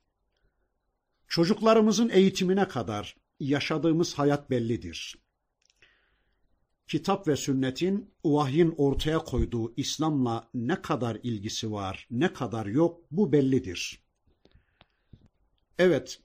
çocuklarımızın 1.28 2.08
eğitimine 2.08 2.68
kadar 2.68 3.16
yaşadığımız 3.40 4.14
hayat 4.14 4.50
bellidir. 4.50 5.27
Kitap 6.88 7.28
ve 7.28 7.36
sünnetin 7.36 8.10
vahyin 8.24 8.74
ortaya 8.76 9.18
koyduğu 9.18 9.74
İslam'la 9.76 10.50
ne 10.54 10.82
kadar 10.82 11.18
ilgisi 11.22 11.72
var, 11.72 12.06
ne 12.10 12.32
kadar 12.32 12.66
yok 12.66 13.00
bu 13.10 13.32
bellidir. 13.32 14.02
Evet, 15.78 16.20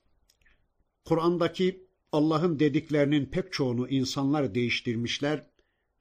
Kur'an'daki 1.05 1.87
Allah'ın 2.11 2.59
dediklerinin 2.59 3.25
pek 3.25 3.53
çoğunu 3.53 3.89
insanlar 3.89 4.55
değiştirmişler 4.55 5.47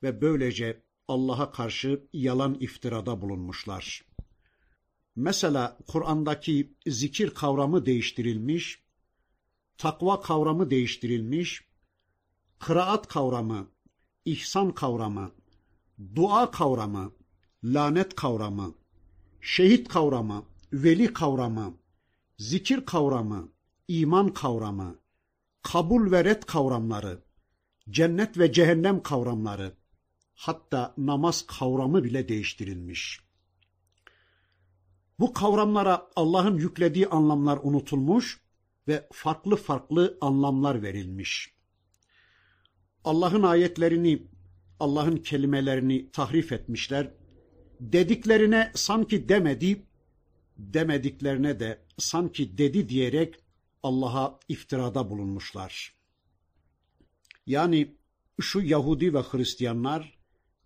ve 0.02 0.20
böylece 0.20 0.82
Allah'a 1.08 1.52
karşı 1.52 2.06
yalan 2.12 2.56
iftirada 2.60 3.20
bulunmuşlar. 3.20 4.04
Mesela 5.16 5.78
Kur'an'daki 5.86 6.74
zikir 6.86 7.30
kavramı 7.30 7.86
değiştirilmiş, 7.86 8.82
takva 9.78 10.20
kavramı 10.20 10.70
değiştirilmiş, 10.70 11.64
kıraat 12.58 13.08
kavramı, 13.08 13.72
ihsan 14.24 14.74
kavramı, 14.74 15.32
dua 16.16 16.50
kavramı, 16.50 17.12
lanet 17.64 18.14
kavramı, 18.14 18.74
şehit 19.40 19.88
kavramı, 19.88 20.44
veli 20.72 21.12
kavramı, 21.12 21.74
zikir 22.38 22.86
kavramı, 22.86 23.52
iman 23.88 24.32
kavramı, 24.34 24.98
kabul 25.62 26.12
ve 26.12 26.24
red 26.24 26.42
kavramları, 26.42 27.24
cennet 27.90 28.38
ve 28.38 28.52
cehennem 28.52 29.02
kavramları, 29.02 29.76
hatta 30.34 30.94
namaz 30.98 31.46
kavramı 31.46 32.04
bile 32.04 32.28
değiştirilmiş. 32.28 33.20
Bu 35.18 35.32
kavramlara 35.32 36.10
Allah'ın 36.16 36.58
yüklediği 36.58 37.08
anlamlar 37.08 37.58
unutulmuş 37.62 38.40
ve 38.88 39.08
farklı 39.12 39.56
farklı 39.56 40.18
anlamlar 40.20 40.82
verilmiş. 40.82 41.54
Allah'ın 43.04 43.42
ayetlerini, 43.42 44.22
Allah'ın 44.80 45.16
kelimelerini 45.16 46.10
tahrif 46.10 46.52
etmişler. 46.52 47.10
Dediklerine 47.80 48.72
sanki 48.74 49.28
demedi, 49.28 49.82
demediklerine 50.58 51.60
de 51.60 51.78
sanki 51.98 52.58
dedi 52.58 52.88
diyerek 52.88 53.34
Allah'a 53.82 54.38
iftirada 54.48 55.10
bulunmuşlar. 55.10 55.94
Yani 57.46 57.96
şu 58.40 58.60
Yahudi 58.60 59.14
ve 59.14 59.20
Hristiyanlar 59.20 60.18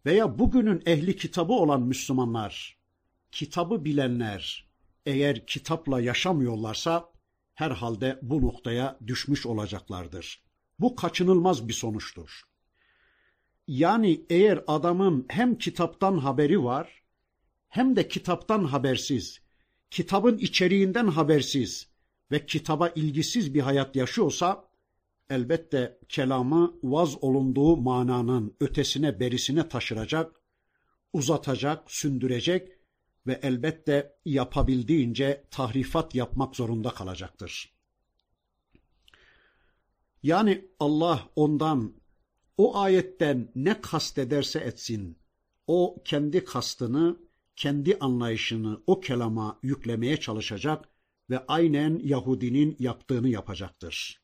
veya 0.07 0.39
bugünün 0.39 0.83
ehli 0.87 1.17
kitabı 1.17 1.53
olan 1.53 1.83
Müslümanlar, 1.83 2.79
kitabı 3.33 3.85
bilenler 3.85 4.67
eğer 5.07 5.47
kitapla 5.47 6.01
yaşamıyorlarsa 6.01 7.13
herhalde 7.55 8.19
bu 8.23 8.43
noktaya 8.43 8.99
düşmüş 9.07 9.47
olacaklardır. 9.47 10.46
Bu 10.79 10.97
kaçınılmaz 10.97 11.69
bir 11.69 11.73
sonuçtur. 11.73 12.43
Yani 13.69 14.25
eğer 14.31 14.65
adamın 14.67 15.27
hem 15.29 15.59
kitaptan 15.59 16.19
haberi 16.19 16.65
var 16.65 17.03
hem 17.69 17.97
de 17.97 18.09
kitaptan 18.09 18.65
habersiz, 18.65 19.41
kitabın 19.91 20.39
içeriğinden 20.39 21.07
habersiz 21.07 21.89
ve 22.31 22.47
kitaba 22.47 22.89
ilgisiz 22.89 23.55
bir 23.55 23.61
hayat 23.61 23.97
yaşıyorsa 23.97 24.69
elbette 25.31 25.99
kelamı 26.09 26.79
vaz 26.83 27.25
olunduğu 27.25 27.77
mananın 27.77 28.57
ötesine 28.61 29.21
berisine 29.21 29.69
taşıracak, 29.69 30.41
uzatacak, 31.13 31.91
sündürecek 31.91 32.69
ve 33.27 33.41
elbette 33.43 34.17
yapabildiğince 34.25 35.45
tahrifat 35.51 36.15
yapmak 36.15 36.57
zorunda 36.57 36.91
kalacaktır. 36.91 37.76
Yani 40.23 40.69
Allah 40.81 41.29
ondan 41.37 41.95
o 42.57 42.77
ayetten 42.77 43.53
ne 43.55 43.81
kastederse 43.81 44.59
etsin, 44.59 45.19
o 45.67 46.03
kendi 46.05 46.45
kastını, 46.45 47.17
kendi 47.57 47.99
anlayışını 47.99 48.83
o 48.87 49.01
kelama 49.01 49.59
yüklemeye 49.63 50.17
çalışacak 50.17 50.89
ve 51.31 51.47
aynen 51.49 52.01
Yahudinin 52.05 52.77
yaptığını 52.79 53.29
yapacaktır. 53.29 54.23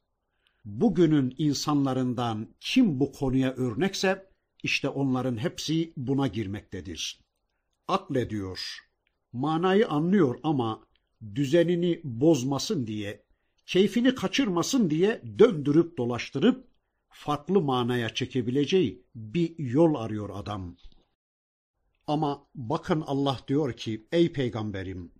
Bugünün 0.64 1.34
insanlarından 1.38 2.54
kim 2.60 3.00
bu 3.00 3.12
konuya 3.12 3.54
örnekse 3.54 4.32
işte 4.62 4.88
onların 4.88 5.36
hepsi 5.36 5.92
buna 5.96 6.26
girmektedir. 6.26 7.20
Aklediyor, 7.88 8.78
manayı 9.32 9.88
anlıyor 9.88 10.38
ama 10.42 10.86
düzenini 11.34 12.00
bozmasın 12.04 12.86
diye, 12.86 13.24
keyfini 13.72 14.14
kaçırmasın 14.14 14.90
diye 14.90 15.22
döndürüp 15.38 15.98
dolaştırıp 15.98 16.68
farklı 17.08 17.60
manaya 17.60 18.14
çekebileceği 18.14 19.06
bir 19.14 19.58
yol 19.58 19.94
arıyor 19.94 20.30
adam. 20.32 20.76
Ama 22.06 22.46
bakın 22.54 23.02
Allah 23.06 23.40
diyor 23.48 23.72
ki 23.72 24.06
ey 24.12 24.32
peygamberim 24.32 25.12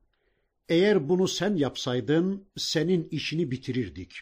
eğer 0.69 1.09
bunu 1.09 1.29
sen 1.29 1.57
yapsaydın 1.57 2.49
senin 2.57 3.09
işini 3.11 3.51
bitirirdik. 3.51 4.13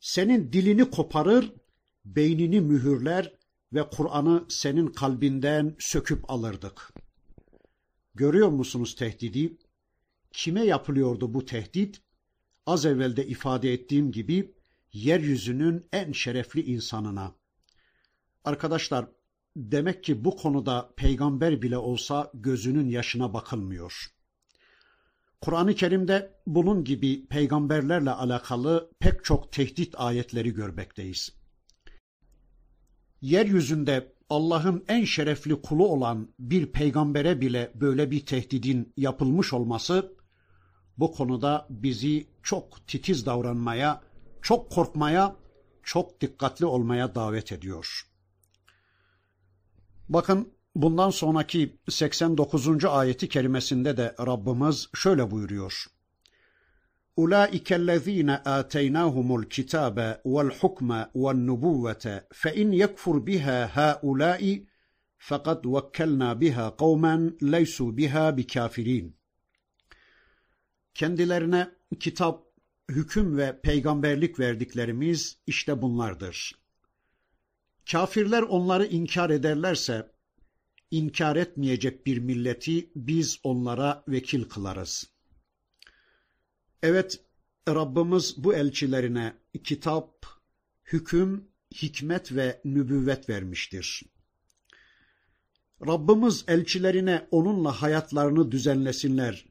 Senin 0.00 0.52
dilini 0.52 0.90
koparır, 0.90 1.52
beynini 2.04 2.60
mühürler 2.60 3.34
ve 3.72 3.88
Kur'an'ı 3.90 4.46
senin 4.48 4.86
kalbinden 4.86 5.76
söküp 5.78 6.30
alırdık. 6.30 6.92
Görüyor 8.14 8.48
musunuz 8.48 8.94
tehdidi? 8.94 9.58
Kime 10.32 10.64
yapılıyordu 10.64 11.34
bu 11.34 11.44
tehdit? 11.44 12.02
Az 12.70 12.86
evvelde 12.86 13.26
ifade 13.26 13.72
ettiğim 13.72 14.12
gibi 14.12 14.54
yeryüzünün 14.92 15.88
en 15.92 16.12
şerefli 16.12 16.62
insanına. 16.62 17.34
Arkadaşlar 18.44 19.06
demek 19.56 20.04
ki 20.04 20.24
bu 20.24 20.36
konuda 20.36 20.92
peygamber 20.96 21.62
bile 21.62 21.78
olsa 21.78 22.30
gözünün 22.34 22.88
yaşına 22.88 23.34
bakılmıyor. 23.34 24.06
Kur'an-ı 25.40 25.74
Kerim'de 25.74 26.40
bunun 26.46 26.84
gibi 26.84 27.26
peygamberlerle 27.26 28.10
alakalı 28.10 28.90
pek 28.98 29.24
çok 29.24 29.52
tehdit 29.52 29.94
ayetleri 30.00 30.54
görmekteyiz. 30.54 31.32
Yeryüzünde 33.20 34.12
Allah'ın 34.28 34.84
en 34.88 35.04
şerefli 35.04 35.62
kulu 35.62 35.88
olan 35.88 36.34
bir 36.38 36.72
peygambere 36.72 37.40
bile 37.40 37.72
böyle 37.74 38.10
bir 38.10 38.26
tehdidin 38.26 38.92
yapılmış 38.96 39.52
olması 39.52 40.19
bu 40.99 41.11
konuda 41.11 41.67
bizi 41.69 42.27
çok 42.43 42.87
titiz 42.87 43.25
davranmaya, 43.25 44.01
çok 44.41 44.71
korkmaya, 44.71 45.35
çok 45.83 46.21
dikkatli 46.21 46.65
olmaya 46.65 47.15
davet 47.15 47.51
ediyor. 47.51 48.07
Bakın 50.09 50.55
Bundan 50.75 51.09
sonraki 51.09 51.79
89. 51.89 52.85
ayeti 52.85 53.29
kerimesinde 53.29 53.97
de 53.97 54.15
Rabbimiz 54.19 54.89
şöyle 54.95 55.31
buyuruyor. 55.31 55.85
أولئك 57.21 57.69
الذين 57.81 58.29
آتيناهم 58.59 59.29
الكتاب 59.39 59.97
والحكم 60.25 60.89
والنبوة 61.21 62.05
فإن 62.41 62.67
يكفر 62.73 63.17
بها 63.29 63.59
هؤلاء 63.79 64.63
فقد 65.27 65.65
وكلنا 65.65 66.33
بها 66.33 66.69
قوما 66.69 67.31
ليسوا 67.41 67.91
بها 67.91 68.29
بكافرين. 68.29 69.13
Kendilerine 70.94 71.70
kitap, 72.00 72.46
hüküm 72.88 73.36
ve 73.36 73.60
peygamberlik 73.60 74.40
verdiklerimiz 74.40 75.38
işte 75.46 75.82
bunlardır. 75.82 76.60
Kafirler 77.90 78.42
onları 78.42 78.86
inkar 78.86 79.30
ederlerse 79.30 80.12
inkar 80.90 81.36
etmeyecek 81.36 82.06
bir 82.06 82.18
milleti 82.18 82.90
biz 82.96 83.40
onlara 83.42 84.04
vekil 84.08 84.44
kılarız. 84.44 85.10
Evet, 86.82 87.20
Rabbimiz 87.68 88.44
bu 88.44 88.54
elçilerine 88.54 89.36
kitap, 89.64 90.26
hüküm, 90.84 91.48
hikmet 91.74 92.32
ve 92.34 92.60
nübüvvet 92.64 93.28
vermiştir. 93.28 94.02
Rabbimiz 95.86 96.44
elçilerine 96.48 97.28
onunla 97.30 97.82
hayatlarını 97.82 98.52
düzenlesinler 98.52 99.49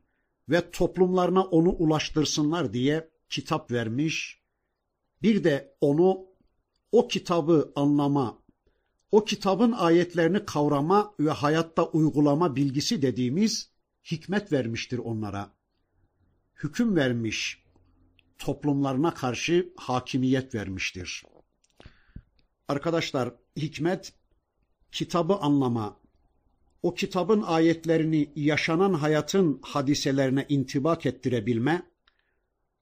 ve 0.49 0.71
toplumlarına 0.71 1.43
onu 1.43 1.69
ulaştırsınlar 1.69 2.73
diye 2.73 3.09
kitap 3.29 3.71
vermiş. 3.71 4.41
Bir 5.21 5.43
de 5.43 5.77
onu 5.81 6.25
o 6.91 7.07
kitabı 7.07 7.71
anlama, 7.75 8.43
o 9.11 9.25
kitabın 9.25 9.71
ayetlerini 9.71 10.45
kavrama 10.45 11.13
ve 11.19 11.29
hayatta 11.29 11.85
uygulama 11.85 12.55
bilgisi 12.55 13.01
dediğimiz 13.01 13.71
hikmet 14.11 14.51
vermiştir 14.51 14.97
onlara. 14.97 15.53
Hüküm 16.63 16.95
vermiş, 16.95 17.63
toplumlarına 18.37 19.13
karşı 19.13 19.73
hakimiyet 19.77 20.55
vermiştir. 20.55 21.23
Arkadaşlar 22.67 23.33
hikmet 23.55 24.13
kitabı 24.91 25.35
anlama, 25.35 25.99
o 26.83 26.93
kitabın 26.93 27.41
ayetlerini 27.41 28.31
yaşanan 28.35 28.93
hayatın 28.93 29.59
hadiselerine 29.61 30.45
intibak 30.49 31.05
ettirebilme, 31.05 31.83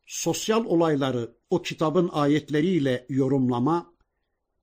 sosyal 0.05 0.65
olayları 0.65 1.35
o 1.49 1.61
kitabın 1.61 2.09
ayetleriyle 2.13 3.05
yorumlama, 3.09 3.93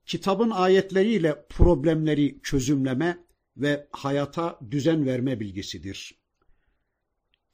kitabın 0.06 0.50
ayetleriyle 0.50 1.46
problemleri 1.48 2.40
çözümleme 2.42 3.24
ve 3.56 3.88
hayata 3.90 4.58
düzen 4.70 5.06
verme 5.06 5.40
bilgisidir. 5.40 6.18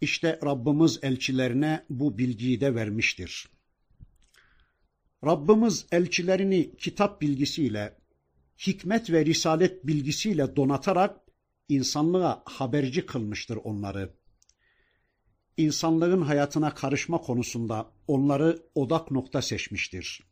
İşte 0.01 0.39
Rabbimiz 0.45 0.99
elçilerine 1.03 1.85
bu 1.91 2.19
bilgiyi 2.19 2.61
de 2.61 2.75
vermiştir. 2.75 3.49
Rabbimiz 5.25 5.87
elçilerini 5.93 6.77
kitap 6.77 7.21
bilgisiyle, 7.21 7.97
hikmet 8.67 9.11
ve 9.11 9.25
risalet 9.25 9.87
bilgisiyle 9.87 10.57
donatarak 10.57 11.21
insanlığa 11.71 12.43
haberci 12.45 13.07
kılmıştır 13.07 13.57
onları. 13.65 14.15
İnsanlığın 15.57 16.23
hayatına 16.23 16.75
karışma 16.75 17.19
konusunda 17.19 17.91
onları 18.07 18.63
odak 18.75 19.11
nokta 19.11 19.43
seçmiştir. 19.43 20.23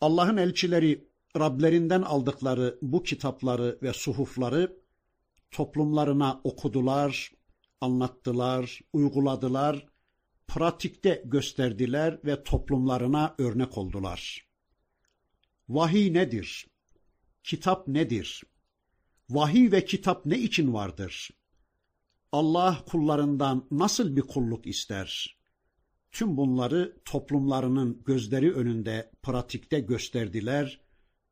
Allah'ın 0.00 0.36
elçileri 0.36 1.08
Rablerinden 1.38 2.02
aldıkları 2.02 2.78
bu 2.82 3.02
kitapları 3.02 3.78
ve 3.82 3.92
suhufları 3.92 4.78
toplumlarına 5.50 6.40
okudular, 6.44 7.32
anlattılar, 7.80 8.80
uyguladılar, 8.92 9.86
pratikte 10.46 11.22
gösterdiler 11.24 12.20
ve 12.24 12.42
toplumlarına 12.42 13.34
örnek 13.38 13.78
oldular. 13.78 14.46
Vahiy 15.68 16.14
nedir? 16.14 16.66
Kitap 17.44 17.88
nedir? 17.88 18.42
Vahiy 19.30 19.72
ve 19.72 19.84
kitap 19.84 20.26
ne 20.26 20.38
için 20.38 20.74
vardır? 20.74 21.30
Allah 22.32 22.84
kullarından 22.86 23.66
nasıl 23.70 24.16
bir 24.16 24.22
kulluk 24.22 24.66
ister? 24.66 25.38
Tüm 26.12 26.36
bunları 26.36 26.96
toplumlarının 27.04 28.02
gözleri 28.04 28.52
önünde 28.52 29.10
pratikte 29.22 29.80
gösterdiler 29.80 30.80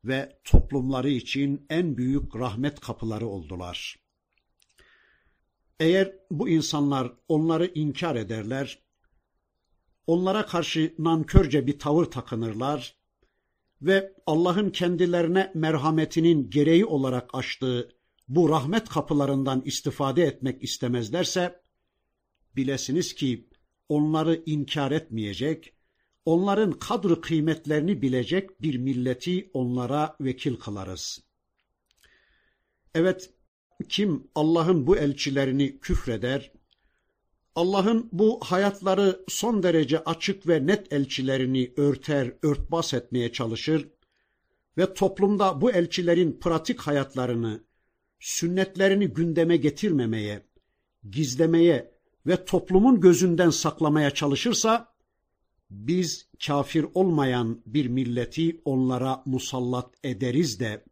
ve 0.03 0.39
toplumları 0.43 1.09
için 1.09 1.65
en 1.69 1.97
büyük 1.97 2.35
rahmet 2.35 2.79
kapıları 2.79 3.27
oldular. 3.27 3.99
Eğer 5.79 6.15
bu 6.31 6.49
insanlar 6.49 7.13
onları 7.27 7.65
inkar 7.65 8.15
ederler, 8.15 8.83
onlara 10.07 10.45
karşı 10.45 10.95
nankörce 10.99 11.67
bir 11.67 11.79
tavır 11.79 12.05
takınırlar 12.05 12.95
ve 13.81 14.13
Allah'ın 14.25 14.69
kendilerine 14.69 15.51
merhametinin 15.55 16.49
gereği 16.49 16.85
olarak 16.85 17.29
açtığı 17.33 17.89
bu 18.27 18.49
rahmet 18.49 18.89
kapılarından 18.89 19.61
istifade 19.65 20.23
etmek 20.23 20.63
istemezlerse, 20.63 21.61
bilesiniz 22.55 23.15
ki 23.15 23.49
onları 23.89 24.43
inkar 24.45 24.91
etmeyecek, 24.91 25.73
onların 26.25 26.71
kadr 26.71 27.21
kıymetlerini 27.21 28.01
bilecek 28.01 28.61
bir 28.61 28.77
milleti 28.77 29.49
onlara 29.53 30.15
vekil 30.21 30.55
kılarız. 30.55 31.19
Evet, 32.93 33.29
kim 33.89 34.27
Allah'ın 34.35 34.87
bu 34.87 34.97
elçilerini 34.97 35.79
küfreder, 35.79 36.51
Allah'ın 37.55 38.09
bu 38.11 38.39
hayatları 38.43 39.25
son 39.27 39.63
derece 39.63 40.03
açık 40.03 40.47
ve 40.47 40.67
net 40.67 40.93
elçilerini 40.93 41.73
örter, 41.77 42.33
örtbas 42.41 42.93
etmeye 42.93 43.31
çalışır 43.31 43.89
ve 44.77 44.93
toplumda 44.93 45.61
bu 45.61 45.71
elçilerin 45.71 46.39
pratik 46.41 46.81
hayatlarını, 46.81 47.63
sünnetlerini 48.19 49.07
gündeme 49.07 49.57
getirmemeye, 49.57 50.45
gizlemeye 51.11 51.91
ve 52.27 52.45
toplumun 52.45 53.01
gözünden 53.01 53.49
saklamaya 53.49 54.11
çalışırsa, 54.11 54.95
biz 55.69 56.27
kafir 56.45 56.85
olmayan 56.93 57.61
bir 57.65 57.87
milleti 57.87 58.61
onlara 58.65 59.23
musallat 59.25 59.93
ederiz 60.03 60.59
de, 60.59 60.83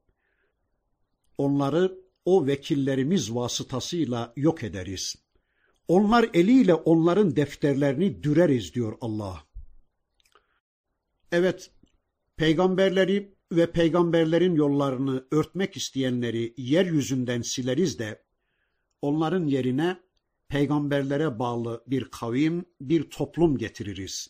onları 1.37 1.97
o 2.25 2.47
vekillerimiz 2.47 3.35
vasıtasıyla 3.35 4.33
yok 4.35 4.63
ederiz. 4.63 5.15
Onlar 5.87 6.29
eliyle 6.33 6.73
onların 6.73 7.35
defterlerini 7.35 8.23
düreriz 8.23 8.73
diyor 8.73 8.97
Allah. 9.01 9.43
Evet, 11.31 11.71
peygamberleri 12.35 13.35
ve 13.51 13.71
peygamberlerin 13.71 14.55
yollarını 14.55 15.27
örtmek 15.31 15.77
isteyenleri 15.77 16.53
yeryüzünden 16.57 17.41
sileriz 17.41 17.99
de 17.99 18.23
onların 19.01 19.45
yerine 19.45 19.99
peygamberlere 20.47 21.39
bağlı 21.39 21.83
bir 21.87 22.05
kavim, 22.05 22.65
bir 22.81 23.09
toplum 23.09 23.57
getiririz. 23.57 24.27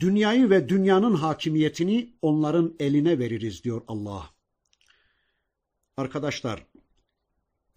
Dünyayı 0.00 0.50
ve 0.50 0.68
dünyanın 0.68 1.14
hakimiyetini 1.14 2.18
onların 2.22 2.76
eline 2.80 3.18
veririz 3.18 3.64
diyor 3.64 3.82
Allah. 3.88 4.30
Arkadaşlar, 5.96 6.66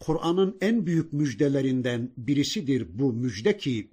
Kur'an'ın 0.01 0.57
en 0.61 0.85
büyük 0.85 1.13
müjdelerinden 1.13 2.11
birisidir 2.17 2.99
bu 2.99 3.13
müjde 3.13 3.57
ki 3.57 3.91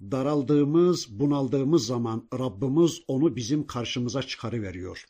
daraldığımız, 0.00 1.20
bunaldığımız 1.20 1.86
zaman 1.86 2.28
Rabbimiz 2.38 3.02
onu 3.08 3.36
bizim 3.36 3.66
karşımıza 3.66 4.22
çıkarıveriyor. 4.22 5.04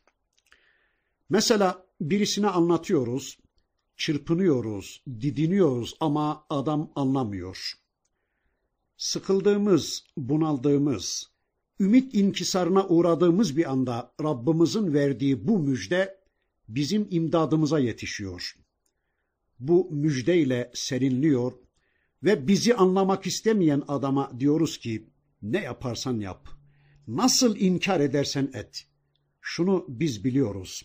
Mesela 1.31 1.87
birisine 2.01 2.49
anlatıyoruz, 2.49 3.39
çırpınıyoruz, 3.97 5.03
didiniyoruz 5.21 5.97
ama 6.01 6.47
adam 6.51 6.93
anlamıyor. 6.95 7.73
Sıkıldığımız, 8.97 10.05
bunaldığımız, 10.17 11.31
ümit 11.81 12.15
inkisarına 12.15 12.89
uğradığımız 12.89 13.57
bir 13.57 13.71
anda 13.71 14.13
Rabbimizin 14.23 14.95
verdiği 14.95 15.49
bu 15.49 15.59
müjde 15.59 16.21
bizim 16.69 17.07
imdadımıza 17.11 17.79
yetişiyor. 17.79 18.59
Bu 19.61 19.89
müjdeyle 19.91 20.71
serinliyor 20.75 21.53
ve 22.23 22.49
bizi 22.49 22.75
anlamak 22.75 23.27
istemeyen 23.27 23.83
adama 23.89 24.41
diyoruz 24.41 24.79
ki 24.79 25.09
ne 25.43 25.63
yaparsan 25.63 26.21
yap, 26.21 26.49
nasıl 27.09 27.57
inkar 27.57 28.01
edersen 28.01 28.51
et. 28.55 28.87
Şunu 29.41 29.85
biz 29.89 30.25
biliyoruz. 30.25 30.83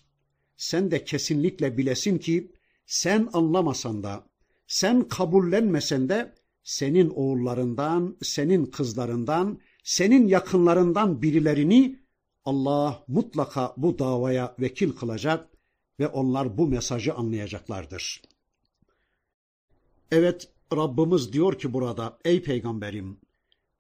Sen 0.58 0.92
de 0.92 1.04
kesinlikle 1.04 1.78
bilesin 1.78 2.18
ki 2.18 2.52
sen 2.86 3.30
anlamasan 3.34 4.04
da, 4.04 4.30
sen 4.68 5.08
kabullenmesen 5.08 6.10
de 6.10 6.36
senin 6.64 7.10
oğullarından, 7.10 8.18
senin 8.22 8.66
kızlarından, 8.66 9.60
senin 9.84 10.28
yakınlarından 10.28 11.22
birilerini 11.22 12.00
Allah 12.46 13.04
mutlaka 13.08 13.74
bu 13.78 14.00
davaya 14.00 14.56
vekil 14.60 14.92
kılacak 14.92 15.50
ve 16.00 16.08
onlar 16.08 16.58
bu 16.58 16.68
mesajı 16.68 17.14
anlayacaklardır. 17.14 18.22
Evet 20.14 20.50
Rabbimiz 20.76 21.34
diyor 21.34 21.60
ki 21.60 21.74
burada 21.74 22.20
ey 22.26 22.44
peygamberim 22.44 23.20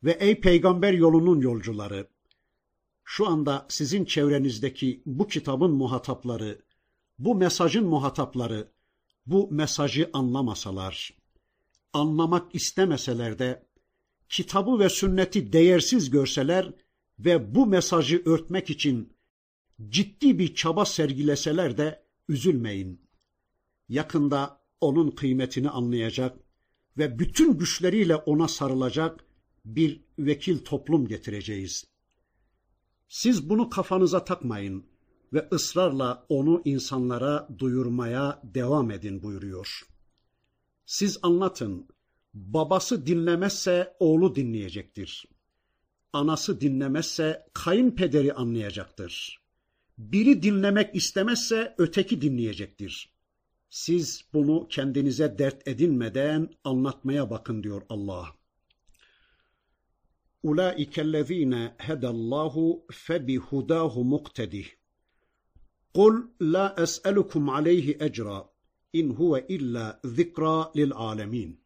ve 0.03 0.11
ey 0.11 0.39
peygamber 0.39 0.93
yolunun 0.93 1.41
yolcuları 1.41 2.07
şu 3.03 3.27
anda 3.27 3.65
sizin 3.69 4.05
çevrenizdeki 4.05 5.03
bu 5.05 5.27
kitabın 5.27 5.71
muhatapları, 5.71 6.61
bu 7.19 7.36
mesajın 7.36 7.86
muhatapları 7.86 8.71
bu 9.25 9.51
mesajı 9.51 10.09
anlamasalar, 10.13 11.17
anlamak 11.93 12.55
istemeseler 12.55 13.39
de 13.39 13.65
kitabı 14.29 14.79
ve 14.79 14.89
sünneti 14.89 15.53
değersiz 15.53 16.09
görseler 16.09 16.73
ve 17.19 17.55
bu 17.55 17.65
mesajı 17.65 18.23
örtmek 18.25 18.69
için 18.69 19.13
ciddi 19.89 20.39
bir 20.39 20.55
çaba 20.55 20.86
sergileseler 20.86 21.77
de 21.77 22.03
üzülmeyin. 22.29 23.01
Yakında 23.89 24.62
onun 24.84 25.11
kıymetini 25.11 25.69
anlayacak 25.69 26.39
ve 26.97 27.19
bütün 27.19 27.57
güçleriyle 27.57 28.15
ona 28.15 28.47
sarılacak 28.47 29.25
bir 29.65 30.01
vekil 30.19 30.59
toplum 30.59 31.07
getireceğiz. 31.07 31.86
Siz 33.07 33.49
bunu 33.49 33.69
kafanıza 33.69 34.25
takmayın 34.25 34.86
ve 35.34 35.47
ısrarla 35.53 36.25
onu 36.29 36.61
insanlara 36.65 37.49
duyurmaya 37.59 38.41
devam 38.43 38.91
edin 38.91 39.23
buyuruyor. 39.23 39.81
Siz 40.86 41.19
anlatın, 41.21 41.88
babası 42.34 43.05
dinlemezse 43.05 43.95
oğlu 43.99 44.36
dinleyecektir. 44.36 45.25
Anası 46.13 46.61
dinlemezse 46.61 47.47
kayınpederi 47.53 48.34
anlayacaktır. 48.34 49.43
Biri 49.97 50.43
dinlemek 50.43 50.95
istemezse 50.95 51.75
öteki 51.77 52.21
dinleyecektir. 52.21 53.12
Siz 53.74 54.26
bunu 54.34 54.67
kendinize 54.67 55.38
dert 55.38 55.67
edinmeden 55.67 56.49
anlatmaya 56.63 57.30
bakın 57.30 57.63
diyor 57.63 57.82
Allah. 57.89 58.28
Ulaikellezine 60.43 61.76
hedallahu 61.78 62.86
febihudahu 62.91 64.03
muktedih. 64.03 64.67
Kul 65.93 66.21
la 66.41 66.76
es'elukum 66.78 67.49
aleyhi 67.49 67.97
ecra 67.99 68.49
in 68.93 69.09
huve 69.09 69.45
illa 69.47 69.99
zikra 70.05 70.71
lil 70.76 70.91
alemin. 70.91 71.61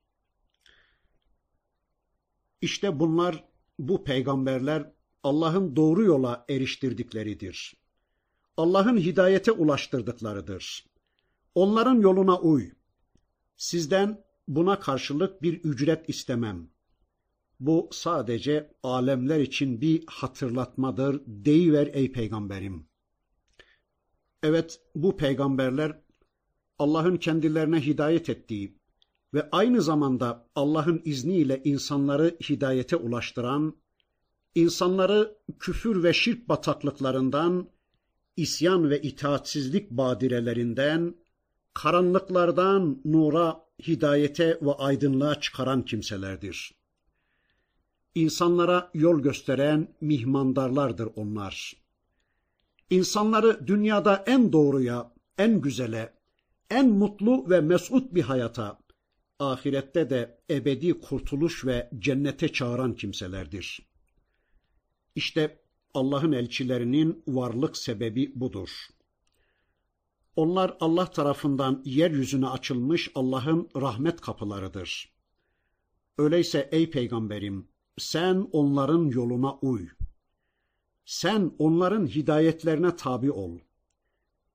İşte 2.61 2.99
bunlar 2.99 3.43
bu 3.79 4.03
peygamberler 4.03 4.91
Allah'ın 5.23 5.75
doğru 5.75 6.03
yola 6.03 6.45
eriştirdikleridir. 6.49 7.75
Allah'ın 8.57 8.97
hidayete 8.97 9.51
ulaştırdıklarıdır. 9.51 10.96
Onların 11.57 12.01
yoluna 12.01 12.39
uy. 12.39 12.71
Sizden 13.55 14.23
buna 14.47 14.79
karşılık 14.79 15.41
bir 15.41 15.53
ücret 15.53 16.09
istemem. 16.09 16.69
Bu 17.59 17.89
sadece 17.91 18.71
alemler 18.83 19.39
için 19.39 19.81
bir 19.81 20.03
hatırlatmadır. 20.07 21.21
Deyiver 21.27 21.89
ey 21.93 22.11
peygamberim. 22.11 22.87
Evet, 24.43 24.81
bu 24.95 25.17
peygamberler 25.17 26.01
Allah'ın 26.79 27.17
kendilerine 27.17 27.85
hidayet 27.85 28.29
ettiği 28.29 28.77
ve 29.33 29.49
aynı 29.51 29.81
zamanda 29.81 30.49
Allah'ın 30.55 31.01
izniyle 31.05 31.61
insanları 31.63 32.37
hidayete 32.49 32.95
ulaştıran, 32.95 33.75
insanları 34.55 35.37
küfür 35.59 36.03
ve 36.03 36.13
şirk 36.13 36.49
bataklıklarından, 36.49 37.69
isyan 38.35 38.89
ve 38.89 39.01
itaatsizlik 39.01 39.91
badirelerinden, 39.91 41.15
karanlıklardan 41.77 43.01
nura, 43.05 43.65
hidayete 43.87 44.57
ve 44.61 44.73
aydınlığa 44.73 45.39
çıkaran 45.39 45.85
kimselerdir. 45.85 46.73
İnsanlara 48.15 48.91
yol 48.93 49.19
gösteren 49.19 49.95
mihmandarlardır 50.01 51.09
onlar. 51.15 51.73
İnsanları 52.89 53.67
dünyada 53.67 54.23
en 54.27 54.51
doğruya, 54.53 55.13
en 55.37 55.61
güzele, 55.61 56.13
en 56.69 56.89
mutlu 56.89 57.49
ve 57.49 57.61
mesut 57.61 58.15
bir 58.15 58.21
hayata, 58.21 58.79
ahirette 59.39 60.09
de 60.09 60.39
ebedi 60.49 61.01
kurtuluş 61.01 61.65
ve 61.65 61.89
cennete 61.99 62.53
çağıran 62.53 62.95
kimselerdir. 62.95 63.89
İşte 65.15 65.59
Allah'ın 65.93 66.31
elçilerinin 66.31 67.23
varlık 67.27 67.77
sebebi 67.77 68.31
budur. 68.35 68.69
Onlar 70.37 70.77
Allah 70.79 71.05
tarafından 71.05 71.81
yeryüzüne 71.85 72.47
açılmış 72.47 73.11
Allah'ın 73.15 73.69
rahmet 73.75 74.21
kapılarıdır. 74.21 75.13
Öyleyse 76.17 76.69
ey 76.71 76.89
peygamberim, 76.89 77.67
sen 77.97 78.47
onların 78.51 79.05
yoluna 79.05 79.55
uy. 79.55 79.87
Sen 81.05 81.51
onların 81.59 82.07
hidayetlerine 82.07 82.95
tabi 82.95 83.31
ol. 83.31 83.59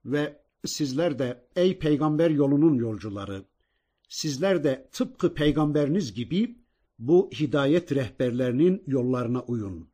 Ve 0.05 0.43
sizler 0.65 1.19
de 1.19 1.49
ey 1.57 1.79
peygamber 1.79 2.31
yolunun 2.31 2.75
yolcuları, 2.75 3.45
sizler 4.09 4.65
de 4.65 4.89
tıpkı 4.93 5.35
peygamberiniz 5.35 6.15
gibi 6.15 6.59
bu 6.99 7.31
hidayet 7.41 7.93
rehberlerinin 7.93 8.83
yollarına 8.87 9.41
uyun. 9.41 9.89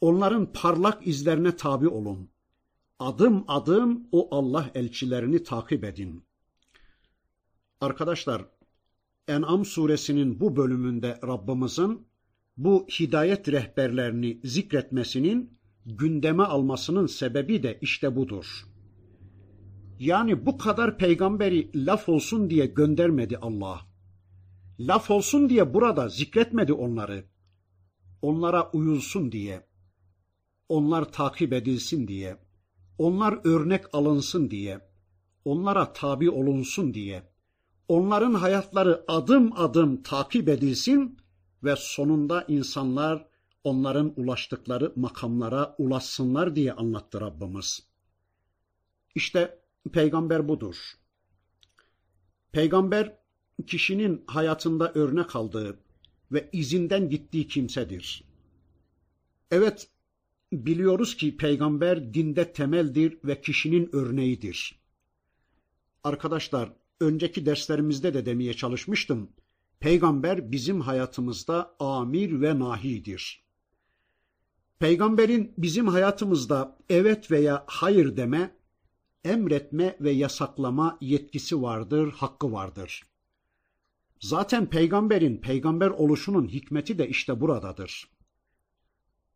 Onların 0.00 0.52
parlak 0.52 1.06
izlerine 1.06 1.56
tabi 1.56 1.88
olun. 1.88 2.30
Adım 2.98 3.44
adım 3.48 4.08
o 4.12 4.28
Allah 4.36 4.70
elçilerini 4.74 5.42
takip 5.42 5.84
edin. 5.84 6.24
Arkadaşlar, 7.80 8.44
En'am 9.28 9.64
suresinin 9.64 10.40
bu 10.40 10.56
bölümünde 10.56 11.20
Rabbimizin 11.26 12.08
bu 12.56 12.86
hidayet 13.00 13.48
rehberlerini 13.48 14.40
zikretmesinin 14.44 15.58
gündeme 15.86 16.42
almasının 16.42 17.06
sebebi 17.06 17.62
de 17.62 17.78
işte 17.82 18.16
budur. 18.16 18.66
Yani 19.98 20.46
bu 20.46 20.58
kadar 20.58 20.98
peygamberi 20.98 21.86
laf 21.86 22.08
olsun 22.08 22.50
diye 22.50 22.66
göndermedi 22.66 23.38
Allah. 23.38 23.80
Laf 24.80 25.10
olsun 25.10 25.48
diye 25.48 25.74
burada 25.74 26.08
zikretmedi 26.08 26.72
onları. 26.72 27.24
Onlara 28.22 28.70
uyulsun 28.70 29.32
diye. 29.32 29.66
Onlar 30.68 31.12
takip 31.12 31.52
edilsin 31.52 32.08
diye. 32.08 32.47
Onlar 32.98 33.40
örnek 33.44 33.84
alınsın 33.92 34.50
diye. 34.50 34.88
Onlara 35.44 35.92
tabi 35.92 36.30
olunsun 36.30 36.94
diye. 36.94 37.22
Onların 37.88 38.34
hayatları 38.34 39.04
adım 39.08 39.52
adım 39.56 40.02
takip 40.02 40.48
edilsin 40.48 41.18
ve 41.64 41.74
sonunda 41.76 42.44
insanlar 42.48 43.26
onların 43.64 44.12
ulaştıkları 44.16 44.92
makamlara 44.96 45.74
ulaşsınlar 45.78 46.56
diye 46.56 46.72
anlattı 46.72 47.20
Rabbimiz. 47.20 47.88
İşte 49.14 49.58
peygamber 49.92 50.48
budur. 50.48 50.76
Peygamber 52.52 53.18
kişinin 53.66 54.24
hayatında 54.26 54.92
örnek 54.92 55.36
aldığı 55.36 55.78
ve 56.32 56.48
izinden 56.52 57.08
gittiği 57.08 57.48
kimsedir. 57.48 58.24
Evet, 59.50 59.88
biliyoruz 60.52 61.16
ki 61.16 61.36
peygamber 61.36 62.14
dinde 62.14 62.52
temeldir 62.52 63.18
ve 63.24 63.40
kişinin 63.40 63.90
örneğidir. 63.92 64.78
Arkadaşlar, 66.04 66.72
önceki 67.00 67.46
derslerimizde 67.46 68.14
de 68.14 68.26
demeye 68.26 68.54
çalışmıştım. 68.54 69.30
Peygamber 69.80 70.52
bizim 70.52 70.80
hayatımızda 70.80 71.76
amir 71.78 72.40
ve 72.40 72.58
nahidir. 72.58 73.44
Peygamberin 74.78 75.54
bizim 75.58 75.88
hayatımızda 75.88 76.78
evet 76.88 77.30
veya 77.30 77.64
hayır 77.66 78.16
deme, 78.16 78.56
emretme 79.24 79.96
ve 80.00 80.10
yasaklama 80.10 80.98
yetkisi 81.00 81.62
vardır, 81.62 82.12
hakkı 82.12 82.52
vardır. 82.52 83.02
Zaten 84.20 84.66
peygamberin 84.66 85.36
peygamber 85.36 85.90
oluşunun 85.90 86.48
hikmeti 86.48 86.98
de 86.98 87.08
işte 87.08 87.40
buradadır. 87.40 88.10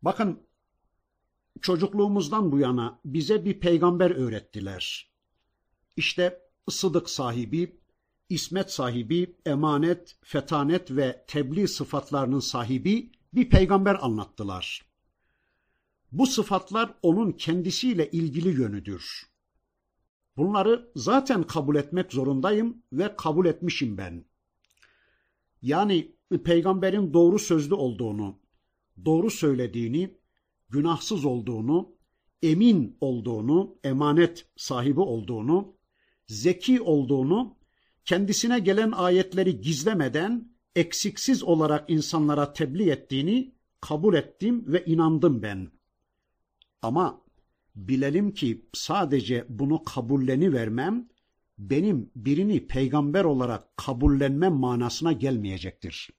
Bakın 0.01 0.39
çocukluğumuzdan 1.61 2.51
bu 2.51 2.59
yana 2.59 2.99
bize 3.05 3.45
bir 3.45 3.59
peygamber 3.59 4.11
öğrettiler. 4.11 5.11
İşte 5.95 6.39
sıdık 6.69 7.09
sahibi, 7.09 7.79
ismet 8.29 8.71
sahibi, 8.71 9.35
emanet, 9.45 10.17
fetanet 10.23 10.91
ve 10.91 11.25
tebliğ 11.27 11.67
sıfatlarının 11.67 12.39
sahibi 12.39 13.11
bir 13.33 13.49
peygamber 13.49 13.97
anlattılar. 14.01 14.85
Bu 16.11 16.27
sıfatlar 16.27 16.93
onun 17.01 17.31
kendisiyle 17.31 18.11
ilgili 18.11 18.61
yönüdür. 18.61 19.23
Bunları 20.37 20.91
zaten 20.95 21.43
kabul 21.43 21.75
etmek 21.75 22.13
zorundayım 22.13 22.83
ve 22.93 23.15
kabul 23.15 23.45
etmişim 23.45 23.97
ben. 23.97 24.25
Yani 25.61 26.15
peygamberin 26.43 27.13
doğru 27.13 27.39
sözlü 27.39 27.73
olduğunu, 27.73 28.39
doğru 29.05 29.29
söylediğini, 29.29 30.17
günahsız 30.69 31.25
olduğunu, 31.25 31.95
emin 32.41 32.97
olduğunu, 33.01 33.75
emanet 33.83 34.45
sahibi 34.55 34.99
olduğunu, 34.99 35.73
zeki 36.27 36.81
olduğunu, 36.81 37.57
kendisine 38.05 38.59
gelen 38.59 38.91
ayetleri 38.91 39.61
gizlemeden 39.61 40.53
eksiksiz 40.75 41.43
olarak 41.43 41.89
insanlara 41.89 42.53
tebliğ 42.53 42.89
ettiğini 42.89 43.53
kabul 43.81 44.13
ettim 44.13 44.63
ve 44.67 44.85
inandım 44.85 45.41
ben. 45.41 45.71
Ama 46.81 47.21
bilelim 47.75 48.33
ki 48.33 48.65
sadece 48.73 49.45
bunu 49.49 49.83
kabulleni 49.83 50.53
vermem 50.53 51.09
benim 51.57 52.11
birini 52.15 52.67
peygamber 52.67 53.23
olarak 53.23 53.77
kabullenmem 53.77 54.53
manasına 54.53 55.11
gelmeyecektir. 55.11 56.09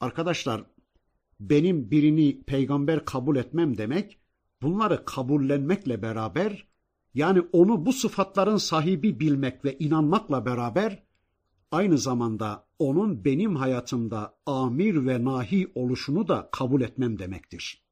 Arkadaşlar, 0.00 0.64
benim 1.40 1.90
birini 1.90 2.42
peygamber 2.42 3.04
kabul 3.04 3.36
etmem 3.36 3.78
demek, 3.78 4.18
bunları 4.62 5.04
kabullenmekle 5.04 6.02
beraber, 6.02 6.68
yani 7.14 7.42
onu 7.52 7.86
bu 7.86 7.92
sıfatların 7.92 8.56
sahibi 8.56 9.20
bilmek 9.20 9.64
ve 9.64 9.78
inanmakla 9.78 10.46
beraber, 10.46 11.02
aynı 11.70 11.98
zamanda 11.98 12.66
onun 12.78 13.24
benim 13.24 13.56
hayatımda 13.56 14.34
amir 14.46 15.06
ve 15.06 15.24
nahi 15.24 15.72
oluşunu 15.74 16.28
da 16.28 16.48
kabul 16.52 16.80
etmem 16.80 17.18
demektir. 17.18 17.84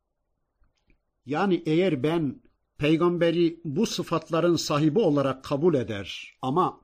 Yani 1.26 1.62
eğer 1.66 2.02
ben 2.02 2.42
peygamberi 2.78 3.60
bu 3.64 3.86
sıfatların 3.86 4.56
sahibi 4.56 4.98
olarak 4.98 5.44
kabul 5.44 5.74
eder 5.74 6.38
ama 6.42 6.80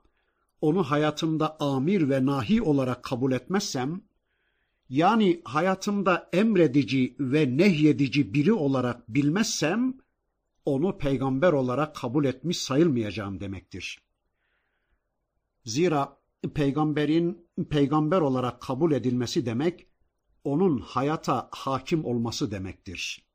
onu 0.61 0.83
hayatımda 0.83 1.59
amir 1.59 2.09
ve 2.09 2.25
nahi 2.25 2.61
olarak 2.61 3.03
kabul 3.03 3.31
etmezsem, 3.31 4.01
yani 4.93 5.41
hayatımda 5.45 6.29
emredici 6.33 7.15
ve 7.19 7.57
nehyedici 7.57 8.33
biri 8.33 8.53
olarak 8.53 9.09
bilmezsem, 9.09 9.93
onu 10.65 10.97
peygamber 10.97 11.53
olarak 11.53 11.95
kabul 11.95 12.25
etmiş 12.25 12.57
sayılmayacağım 12.57 13.39
demektir. 13.39 13.99
Zira 15.65 16.17
peygamberin 16.53 17.47
peygamber 17.69 18.21
olarak 18.21 18.61
kabul 18.61 18.91
edilmesi 18.91 19.45
demek, 19.45 19.87
onun 20.43 20.79
hayata 20.79 21.49
hakim 21.51 22.05
olması 22.05 22.51
demektir. 22.51 23.25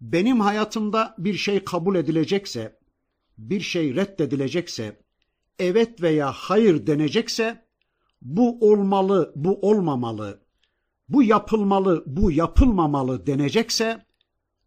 Benim 0.00 0.40
hayatımda 0.40 1.14
bir 1.18 1.34
şey 1.34 1.64
kabul 1.64 1.96
edilecekse, 1.96 2.78
bir 3.38 3.60
şey 3.60 3.94
reddedilecekse, 3.96 5.02
evet 5.58 6.02
veya 6.02 6.32
hayır 6.32 6.86
denecekse, 6.86 7.67
bu 8.22 8.70
olmalı, 8.70 9.32
bu 9.36 9.60
olmamalı, 9.60 10.40
bu 11.08 11.22
yapılmalı, 11.22 12.04
bu 12.06 12.32
yapılmamalı 12.32 13.26
denecekse, 13.26 14.06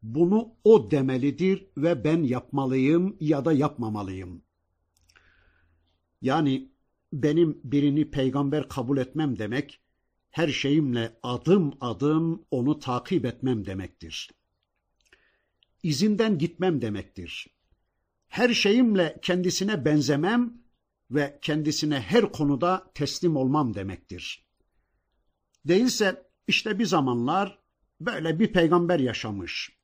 bunu 0.04 0.56
o 0.64 0.92
demelidir 0.92 1.68
ve 1.78 2.04
ben 2.04 2.24
yapmalıyım 2.24 3.18
ya 3.20 3.46
da 3.46 3.54
yapmamalıyım. 3.54 4.42
Yani 6.22 6.72
benim 7.14 7.62
birini 7.64 8.12
peygamber 8.12 8.70
kabul 8.70 8.98
etmem 8.98 9.40
demek, 9.40 9.80
her 10.32 10.48
şeyimle 10.48 11.18
adım 11.24 11.74
adım 11.82 12.46
onu 12.52 12.80
takip 12.80 13.26
etmem 13.26 13.66
demektir. 13.66 14.30
İzinden 15.84 16.38
gitmem 16.38 16.82
demektir. 16.82 17.48
Her 18.28 18.54
şeyimle 18.54 19.20
kendisine 19.22 19.86
benzemem 19.86 20.61
ve 21.12 21.40
kendisine 21.42 22.00
her 22.00 22.32
konuda 22.32 22.92
teslim 22.94 23.36
olmam 23.36 23.74
demektir. 23.74 24.48
Değilse 25.66 26.30
işte 26.48 26.80
bir 26.80 26.86
zamanlar 26.86 27.60
böyle 28.00 28.40
bir 28.40 28.54
peygamber 28.54 29.00
yaşamış. 29.00 29.78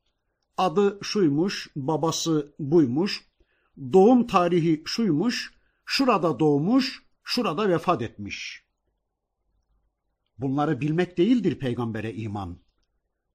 Adı 0.57 0.99
şuymuş, 1.01 1.67
babası 1.75 2.55
buymuş, 2.59 3.27
doğum 3.93 4.27
tarihi 4.27 4.83
şuymuş, 4.85 5.53
şurada 5.85 6.39
doğmuş, 6.39 7.03
şurada 7.23 7.69
vefat 7.69 8.01
etmiş. 8.01 8.67
Bunları 10.37 10.81
bilmek 10.81 11.17
değildir 11.17 11.59
peygambere 11.59 12.13
iman. 12.13 12.59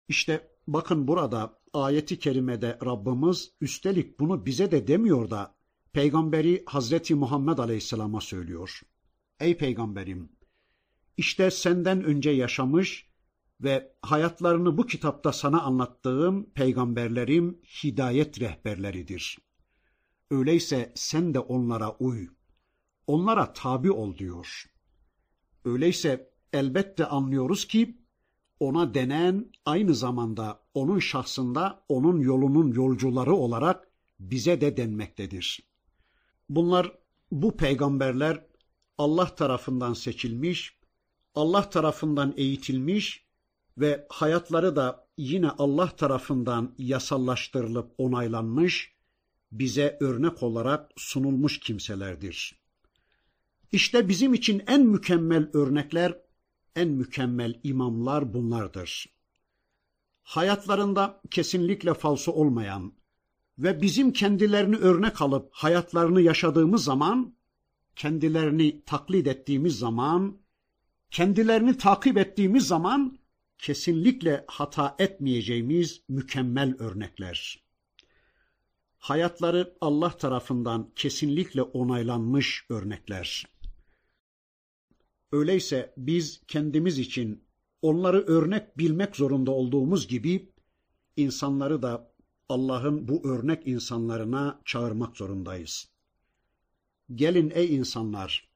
İşte 0.07 0.51
bakın 0.67 1.07
burada 1.07 1.59
ayeti 1.73 2.19
kerimede 2.19 2.79
Rabbimiz 2.85 3.51
üstelik 3.61 4.19
bunu 4.19 4.45
bize 4.45 4.71
de 4.71 4.87
demiyor 4.87 5.29
da 5.29 5.58
peygamberi 5.99 6.63
Hazreti 6.65 7.15
Muhammed 7.15 7.57
Aleyhisselam'a 7.57 8.21
söylüyor. 8.21 8.81
Ey 9.39 9.57
peygamberim 9.57 10.29
işte 11.17 11.51
senden 11.51 12.03
önce 12.03 12.29
yaşamış 12.29 13.09
ve 13.61 13.95
hayatlarını 14.01 14.77
bu 14.77 14.85
kitapta 14.85 15.33
sana 15.33 15.61
anlattığım 15.61 16.49
peygamberlerim 16.49 17.61
hidayet 17.83 18.39
rehberleridir. 18.39 19.37
Öyleyse 20.31 20.91
sen 20.95 21.33
de 21.33 21.39
onlara 21.39 21.95
uy. 21.97 22.27
Onlara 23.07 23.53
tabi 23.53 23.91
ol 23.91 24.17
diyor. 24.17 24.65
Öyleyse 25.65 26.31
elbette 26.53 27.05
anlıyoruz 27.05 27.67
ki 27.67 27.97
ona 28.59 28.93
denen 28.93 29.51
aynı 29.65 29.95
zamanda 29.95 30.63
onun 30.73 30.99
şahsında 30.99 31.85
onun 31.89 32.19
yolunun 32.19 32.71
yolcuları 32.71 33.33
olarak 33.33 33.87
bize 34.19 34.61
de 34.61 34.77
denmektedir. 34.77 35.68
Bunlar 36.49 36.91
bu 37.31 37.57
peygamberler 37.57 38.45
Allah 38.97 39.35
tarafından 39.35 39.93
seçilmiş, 39.93 40.79
Allah 41.35 41.69
tarafından 41.69 42.33
eğitilmiş 42.37 43.25
ve 43.77 44.07
hayatları 44.09 44.75
da 44.75 45.07
yine 45.17 45.49
Allah 45.49 45.95
tarafından 45.95 46.75
yasallaştırılıp 46.77 47.93
onaylanmış, 47.97 48.93
bize 49.51 49.97
örnek 50.01 50.43
olarak 50.43 50.91
sunulmuş 50.97 51.59
kimselerdir. 51.59 52.59
İşte 53.71 54.07
bizim 54.07 54.33
için 54.33 54.63
en 54.67 54.85
mükemmel 54.85 55.49
örnekler, 55.53 56.17
en 56.75 56.87
mükemmel 56.87 57.59
imamlar 57.63 58.33
bunlardır. 58.33 59.05
Hayatlarında 60.23 61.21
kesinlikle 61.31 61.93
falso 61.93 62.31
olmayan 62.31 62.93
ve 63.59 63.81
bizim 63.81 64.13
kendilerini 64.13 64.75
örnek 64.75 65.21
alıp 65.21 65.49
hayatlarını 65.51 66.21
yaşadığımız 66.21 66.83
zaman, 66.83 67.35
kendilerini 67.95 68.81
taklit 68.85 69.27
ettiğimiz 69.27 69.79
zaman, 69.79 70.37
kendilerini 71.11 71.77
takip 71.77 72.17
ettiğimiz 72.17 72.67
zaman 72.67 73.19
kesinlikle 73.57 74.45
hata 74.47 74.95
etmeyeceğimiz 74.99 76.01
mükemmel 76.09 76.75
örnekler. 76.79 77.63
Hayatları 78.97 79.77
Allah 79.81 80.17
tarafından 80.17 80.91
kesinlikle 80.95 81.61
onaylanmış 81.61 82.65
örnekler. 82.69 83.47
Öyleyse 85.31 85.93
biz 85.97 86.41
kendimiz 86.47 86.99
için 86.99 87.43
onları 87.81 88.21
örnek 88.27 88.77
bilmek 88.77 89.15
zorunda 89.15 89.51
olduğumuz 89.51 90.07
gibi 90.07 90.49
insanları 91.17 91.81
da 91.81 92.11
Allah'ın 92.49 93.07
bu 93.07 93.27
örnek 93.29 93.67
insanlarına 93.67 94.61
çağırmak 94.65 95.17
zorundayız. 95.17 95.89
Gelin 97.15 97.51
ey 97.55 97.75
insanlar, 97.75 98.49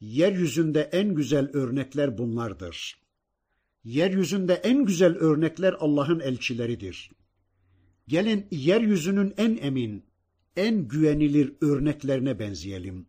yeryüzünde 0.00 0.80
en 0.80 1.14
güzel 1.14 1.50
örnekler 1.52 2.18
bunlardır. 2.18 3.00
Yeryüzünde 3.84 4.54
en 4.54 4.84
güzel 4.84 5.16
örnekler 5.16 5.76
Allah'ın 5.80 6.20
elçileridir. 6.20 7.10
Gelin 8.08 8.46
yeryüzünün 8.50 9.34
en 9.36 9.56
emin, 9.56 10.04
en 10.56 10.88
güvenilir 10.88 11.54
örneklerine 11.60 12.38
benzeyelim. 12.38 13.06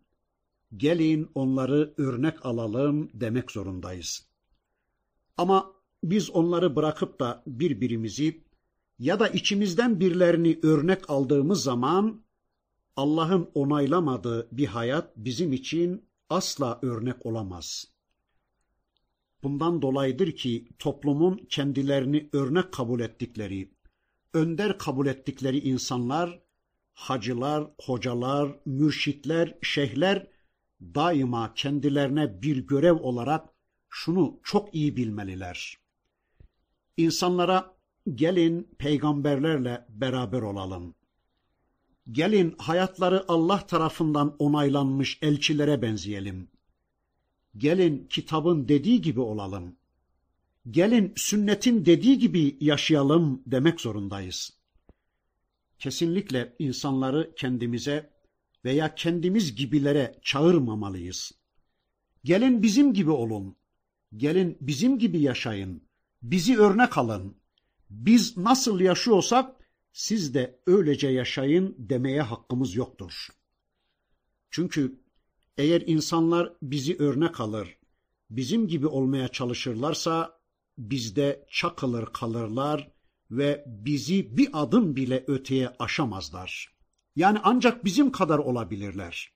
Gelin 0.78 1.30
onları 1.36 1.94
örnek 1.98 2.46
alalım 2.46 3.10
demek 3.14 3.52
zorundayız. 3.52 4.28
Ama 5.38 5.74
biz 6.04 6.30
onları 6.30 6.76
bırakıp 6.76 7.20
da 7.20 7.44
birbirimizi 7.48 8.44
ya 9.02 9.20
da 9.20 9.28
içimizden 9.28 10.00
birilerini 10.00 10.60
örnek 10.64 11.10
aldığımız 11.10 11.64
zaman 11.64 12.24
Allah'ın 12.96 13.52
onaylamadığı 13.54 14.48
bir 14.52 14.66
hayat 14.66 15.18
bizim 15.18 15.54
için 15.54 16.06
asla 16.30 16.80
örnek 16.82 17.26
olamaz. 17.26 17.86
Bundan 19.44 19.82
dolayıdır 19.82 20.32
ki 20.32 20.68
toplumun 20.80 21.46
kendilerini 21.50 22.30
örnek 22.34 22.72
kabul 22.72 23.00
ettikleri, 23.00 23.72
önder 24.34 24.78
kabul 24.78 25.08
ettikleri 25.08 25.60
insanlar, 25.60 26.42
hacılar, 26.94 27.68
hocalar, 27.82 28.60
mürşitler, 28.66 29.58
şeyhler 29.62 30.28
daima 30.82 31.54
kendilerine 31.54 32.42
bir 32.42 32.58
görev 32.58 32.96
olarak 32.96 33.50
şunu 33.90 34.40
çok 34.44 34.76
iyi 34.76 34.98
bilmeliler. 34.98 35.78
İnsanlara 36.98 37.81
gelin 38.16 38.68
peygamberlerle 38.78 39.86
beraber 39.90 40.42
olalım. 40.42 40.96
Gelin 42.12 42.56
hayatları 42.58 43.26
Allah 43.28 43.68
tarafından 43.68 44.36
onaylanmış 44.40 45.20
elçilere 45.22 45.82
benzeyelim. 45.82 46.48
Gelin 47.58 48.08
kitabın 48.10 48.68
dediği 48.68 49.02
gibi 49.02 49.20
olalım. 49.20 49.76
Gelin 50.72 51.14
sünnetin 51.16 51.86
dediği 51.86 52.20
gibi 52.20 52.58
yaşayalım 52.62 53.44
demek 53.46 53.82
zorundayız. 53.82 54.54
Kesinlikle 55.80 56.56
insanları 56.60 57.34
kendimize 57.36 58.14
veya 58.66 58.96
kendimiz 58.96 59.56
gibilere 59.56 60.20
çağırmamalıyız. 60.22 61.32
Gelin 62.24 62.64
bizim 62.64 62.94
gibi 62.94 63.12
olun. 63.12 63.56
Gelin 64.18 64.58
bizim 64.62 65.00
gibi 65.00 65.20
yaşayın. 65.20 65.84
Bizi 66.22 66.60
örnek 66.60 66.98
alın. 66.98 67.41
Biz 67.92 68.38
nasıl 68.38 68.80
yaşıyorsak 68.80 69.56
siz 69.94 70.34
de 70.34 70.62
öylece 70.68 71.08
yaşayın 71.08 71.76
demeye 71.80 72.22
hakkımız 72.22 72.76
yoktur. 72.76 73.28
Çünkü 74.50 75.02
eğer 75.58 75.84
insanlar 75.86 76.54
bizi 76.62 76.98
örnek 76.98 77.40
alır, 77.40 77.78
bizim 78.30 78.68
gibi 78.68 78.88
olmaya 78.88 79.28
çalışırlarsa 79.28 80.40
bizde 80.78 81.46
çakılır 81.52 82.06
kalırlar 82.06 82.92
ve 83.32 83.64
bizi 83.68 84.38
bir 84.38 84.50
adım 84.54 84.96
bile 84.96 85.24
öteye 85.28 85.70
aşamazlar. 85.80 86.76
Yani 87.16 87.40
ancak 87.44 87.86
bizim 87.86 88.12
kadar 88.12 88.40
olabilirler. 88.40 89.34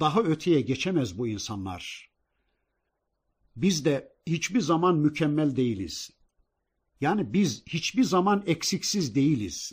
Daha 0.00 0.22
öteye 0.22 0.60
geçemez 0.60 1.18
bu 1.18 1.28
insanlar. 1.28 2.10
Biz 3.56 3.84
de 3.84 4.16
hiçbir 4.26 4.60
zaman 4.60 4.96
mükemmel 4.96 5.56
değiliz. 5.56 6.15
Yani 7.00 7.32
biz 7.32 7.62
hiçbir 7.66 8.04
zaman 8.04 8.42
eksiksiz 8.46 9.14
değiliz. 9.14 9.72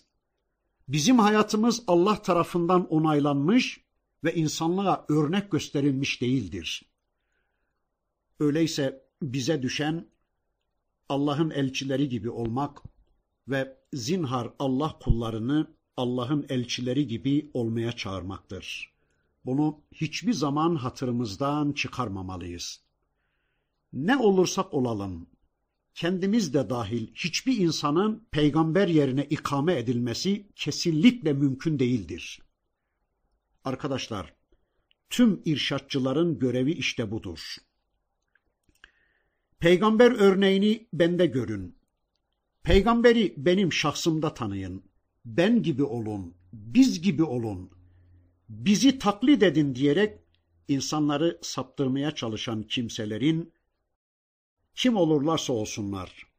Bizim 0.88 1.20
hayatımız 1.20 1.84
Allah 1.88 2.22
tarafından 2.22 2.88
onaylanmış 2.88 3.82
ve 4.24 4.36
insanlığa 4.36 5.06
örnek 5.10 5.52
gösterilmiş 5.52 6.22
değildir. 6.22 6.86
Öyleyse 8.40 9.06
bize 9.22 9.62
düşen 9.62 10.08
Allah'ın 11.10 11.50
elçileri 11.50 12.10
gibi 12.10 12.30
olmak 12.30 12.82
ve 13.48 13.78
zinhar 13.94 14.54
Allah 14.60 15.00
kullarını 15.00 15.68
Allah'ın 15.98 16.46
elçileri 16.50 17.08
gibi 17.08 17.52
olmaya 17.54 17.92
çağırmaktır. 17.92 18.94
Bunu 19.46 19.82
hiçbir 19.92 20.34
zaman 20.34 20.76
hatırımızdan 20.76 21.72
çıkarmamalıyız. 21.72 22.82
Ne 23.94 24.18
olursak 24.18 24.74
olalım, 24.74 25.28
kendimiz 25.96 26.54
de 26.54 26.70
dahil 26.70 27.08
hiçbir 27.16 27.58
insanın 27.58 28.28
peygamber 28.32 28.88
yerine 28.88 29.26
ikame 29.26 29.78
edilmesi 29.78 30.48
kesinlikle 30.56 31.34
mümkün 31.34 31.80
değildir. 31.80 32.40
Arkadaşlar, 33.64 34.34
tüm 35.10 35.42
irşatçıların 35.46 36.40
görevi 36.40 36.72
işte 36.72 37.12
budur. 37.12 37.56
Peygamber 39.60 40.12
örneğini 40.12 40.88
bende 40.94 41.26
görün. 41.26 41.78
Peygamberi 42.64 43.34
benim 43.38 43.74
şahsımda 43.74 44.34
tanıyın. 44.34 44.84
Ben 45.26 45.64
gibi 45.64 45.84
olun, 45.84 46.36
biz 46.54 47.02
gibi 47.02 47.24
olun. 47.24 47.72
Bizi 48.50 49.00
taklit 49.00 49.44
edin 49.44 49.76
diyerek 49.76 50.20
insanları 50.68 51.40
saptırmaya 51.42 52.12
çalışan 52.12 52.64
kimselerin 52.64 53.54
kim 54.76 54.98
olurlarsa 54.98 55.54
olsunlar 55.54 56.34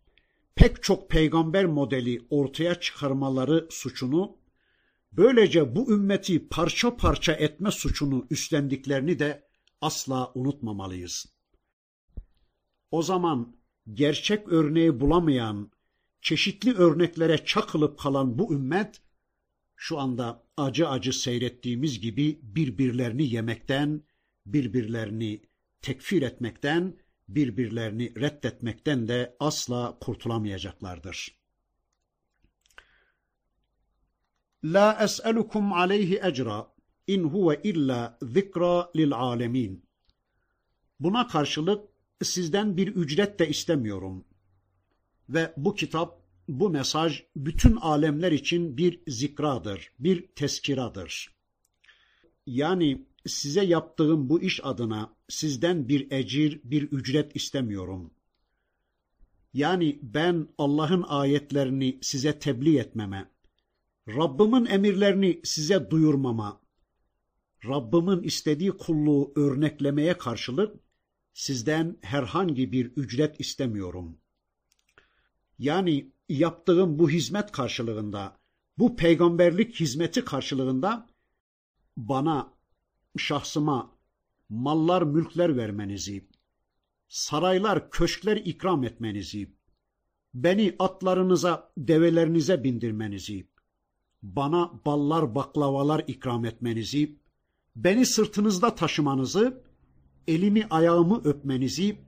pek 0.54 0.82
çok 0.82 1.10
peygamber 1.10 1.64
modeli 1.64 2.26
ortaya 2.30 2.80
çıkarmaları 2.80 3.68
suçunu 3.70 4.36
böylece 5.12 5.76
bu 5.76 5.92
ümmeti 5.92 6.48
parça 6.48 6.96
parça 6.96 7.32
etme 7.32 7.70
suçunu 7.70 8.26
üstlendiklerini 8.30 9.18
de 9.18 9.48
asla 9.80 10.32
unutmamalıyız. 10.34 11.26
O 12.90 13.02
zaman 13.02 13.56
gerçek 13.92 14.48
örneği 14.48 15.00
bulamayan, 15.00 15.70
çeşitli 16.20 16.74
örneklere 16.74 17.44
çakılıp 17.44 17.98
kalan 17.98 18.38
bu 18.38 18.54
ümmet 18.54 19.00
şu 19.76 19.98
anda 19.98 20.46
acı 20.56 20.88
acı 20.88 21.12
seyrettiğimiz 21.12 22.00
gibi 22.00 22.40
birbirlerini 22.42 23.26
yemekten, 23.26 24.02
birbirlerini 24.46 25.42
tekfir 25.82 26.22
etmekten, 26.22 26.96
birbirlerini 27.28 28.20
reddetmekten 28.20 29.08
de 29.08 29.36
asla 29.40 29.98
kurtulamayacaklardır. 30.00 31.38
La 34.64 35.04
es'elukum 35.04 35.72
aleyhi 35.72 36.20
ecra 36.22 36.74
in 37.06 37.24
huve 37.24 37.60
illa 37.64 38.18
zikra 38.22 38.90
lil 38.96 39.12
alemin. 39.12 39.84
Buna 41.00 41.26
karşılık 41.28 41.88
sizden 42.22 42.76
bir 42.76 42.88
ücret 42.88 43.38
de 43.38 43.48
istemiyorum. 43.48 44.24
Ve 45.28 45.54
bu 45.56 45.74
kitap, 45.74 46.20
bu 46.48 46.70
mesaj 46.70 47.22
bütün 47.36 47.76
alemler 47.76 48.32
için 48.32 48.76
bir 48.76 49.00
zikradır, 49.06 49.92
bir 49.98 50.26
teskiradır. 50.26 51.34
Yani 52.46 53.06
size 53.26 53.64
yaptığım 53.64 54.28
bu 54.28 54.42
iş 54.42 54.60
adına 54.64 55.13
sizden 55.28 55.88
bir 55.88 56.10
ecir, 56.10 56.60
bir 56.64 56.82
ücret 56.82 57.36
istemiyorum. 57.36 58.14
Yani 59.52 59.98
ben 60.02 60.48
Allah'ın 60.58 61.02
ayetlerini 61.02 61.98
size 62.02 62.38
tebliğ 62.38 62.78
etmeme, 62.78 63.30
Rabbimin 64.08 64.66
emirlerini 64.66 65.40
size 65.44 65.90
duyurmama, 65.90 66.60
Rabbimin 67.64 68.22
istediği 68.22 68.70
kulluğu 68.70 69.32
örneklemeye 69.36 70.18
karşılık 70.18 70.76
sizden 71.34 71.96
herhangi 72.00 72.72
bir 72.72 72.86
ücret 72.86 73.40
istemiyorum. 73.40 74.18
Yani 75.58 76.12
yaptığım 76.28 76.98
bu 76.98 77.10
hizmet 77.10 77.52
karşılığında, 77.52 78.38
bu 78.78 78.96
peygamberlik 78.96 79.80
hizmeti 79.80 80.24
karşılığında 80.24 81.08
bana, 81.96 82.54
şahsıma 83.16 83.93
mallar, 84.54 85.02
mülkler 85.02 85.56
vermenizi, 85.56 86.28
saraylar, 87.08 87.90
köşkler 87.90 88.36
ikram 88.36 88.84
etmenizi, 88.84 89.54
beni 90.34 90.76
atlarınıza, 90.78 91.72
develerinize 91.78 92.64
bindirmenizi, 92.64 93.48
bana 94.22 94.72
ballar, 94.86 95.34
baklavalar 95.34 96.04
ikram 96.06 96.44
etmenizi, 96.44 97.18
beni 97.76 98.06
sırtınızda 98.06 98.74
taşımanızı, 98.74 99.62
elimi 100.28 100.66
ayağımı 100.70 101.20
öpmenizi, 101.24 102.00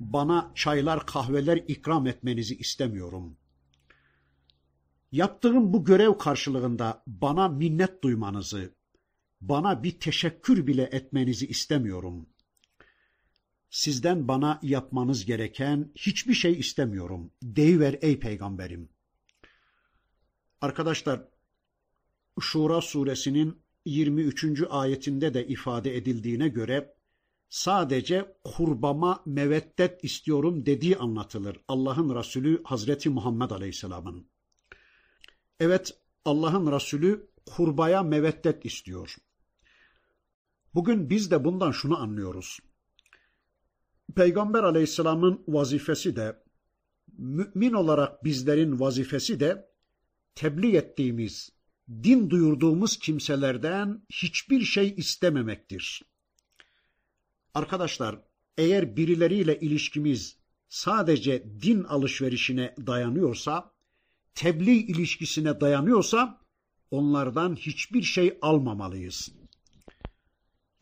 bana 0.00 0.52
çaylar, 0.54 1.06
kahveler 1.06 1.56
ikram 1.56 2.06
etmenizi 2.06 2.56
istemiyorum. 2.56 3.36
Yaptığım 5.12 5.72
bu 5.72 5.84
görev 5.84 6.18
karşılığında 6.18 7.02
bana 7.06 7.48
minnet 7.48 8.02
duymanızı, 8.04 8.74
bana 9.48 9.82
bir 9.82 10.00
teşekkür 10.00 10.66
bile 10.66 10.82
etmenizi 10.82 11.46
istemiyorum. 11.46 12.26
Sizden 13.70 14.28
bana 14.28 14.60
yapmanız 14.62 15.24
gereken 15.24 15.92
hiçbir 15.94 16.34
şey 16.34 16.58
istemiyorum. 16.58 17.32
Deyiver 17.42 17.98
ey 18.00 18.18
peygamberim. 18.18 18.88
Arkadaşlar, 20.60 21.28
Şura 22.40 22.80
suresinin 22.80 23.62
23. 23.84 24.62
ayetinde 24.70 25.34
de 25.34 25.46
ifade 25.46 25.96
edildiğine 25.96 26.48
göre 26.48 26.94
sadece 27.48 28.36
kurbama 28.44 29.22
meveddet 29.26 30.04
istiyorum 30.04 30.66
dediği 30.66 30.96
anlatılır. 30.96 31.56
Allah'ın 31.68 32.16
Resulü 32.16 32.62
Hazreti 32.64 33.08
Muhammed 33.08 33.50
Aleyhisselam'ın. 33.50 34.26
Evet 35.60 35.98
Allah'ın 36.24 36.72
Resulü 36.72 37.30
kurbaya 37.46 38.02
meveddet 38.02 38.64
istiyor. 38.64 39.16
Bugün 40.74 41.10
biz 41.10 41.30
de 41.30 41.44
bundan 41.44 41.70
şunu 41.70 41.98
anlıyoruz. 41.98 42.58
Peygamber 44.16 44.62
aleyhisselamın 44.62 45.44
vazifesi 45.48 46.16
de, 46.16 46.42
mümin 47.18 47.72
olarak 47.72 48.24
bizlerin 48.24 48.80
vazifesi 48.80 49.40
de, 49.40 49.70
tebliğ 50.34 50.76
ettiğimiz, 50.76 51.50
din 51.88 52.30
duyurduğumuz 52.30 52.98
kimselerden 52.98 54.02
hiçbir 54.12 54.60
şey 54.60 54.94
istememektir. 54.96 56.02
Arkadaşlar, 57.54 58.20
eğer 58.58 58.96
birileriyle 58.96 59.60
ilişkimiz 59.60 60.38
sadece 60.68 61.44
din 61.62 61.84
alışverişine 61.84 62.74
dayanıyorsa, 62.86 63.74
tebliğ 64.34 64.76
ilişkisine 64.78 65.60
dayanıyorsa, 65.60 66.40
onlardan 66.90 67.56
hiçbir 67.56 68.02
şey 68.02 68.38
almamalıyız. 68.42 69.43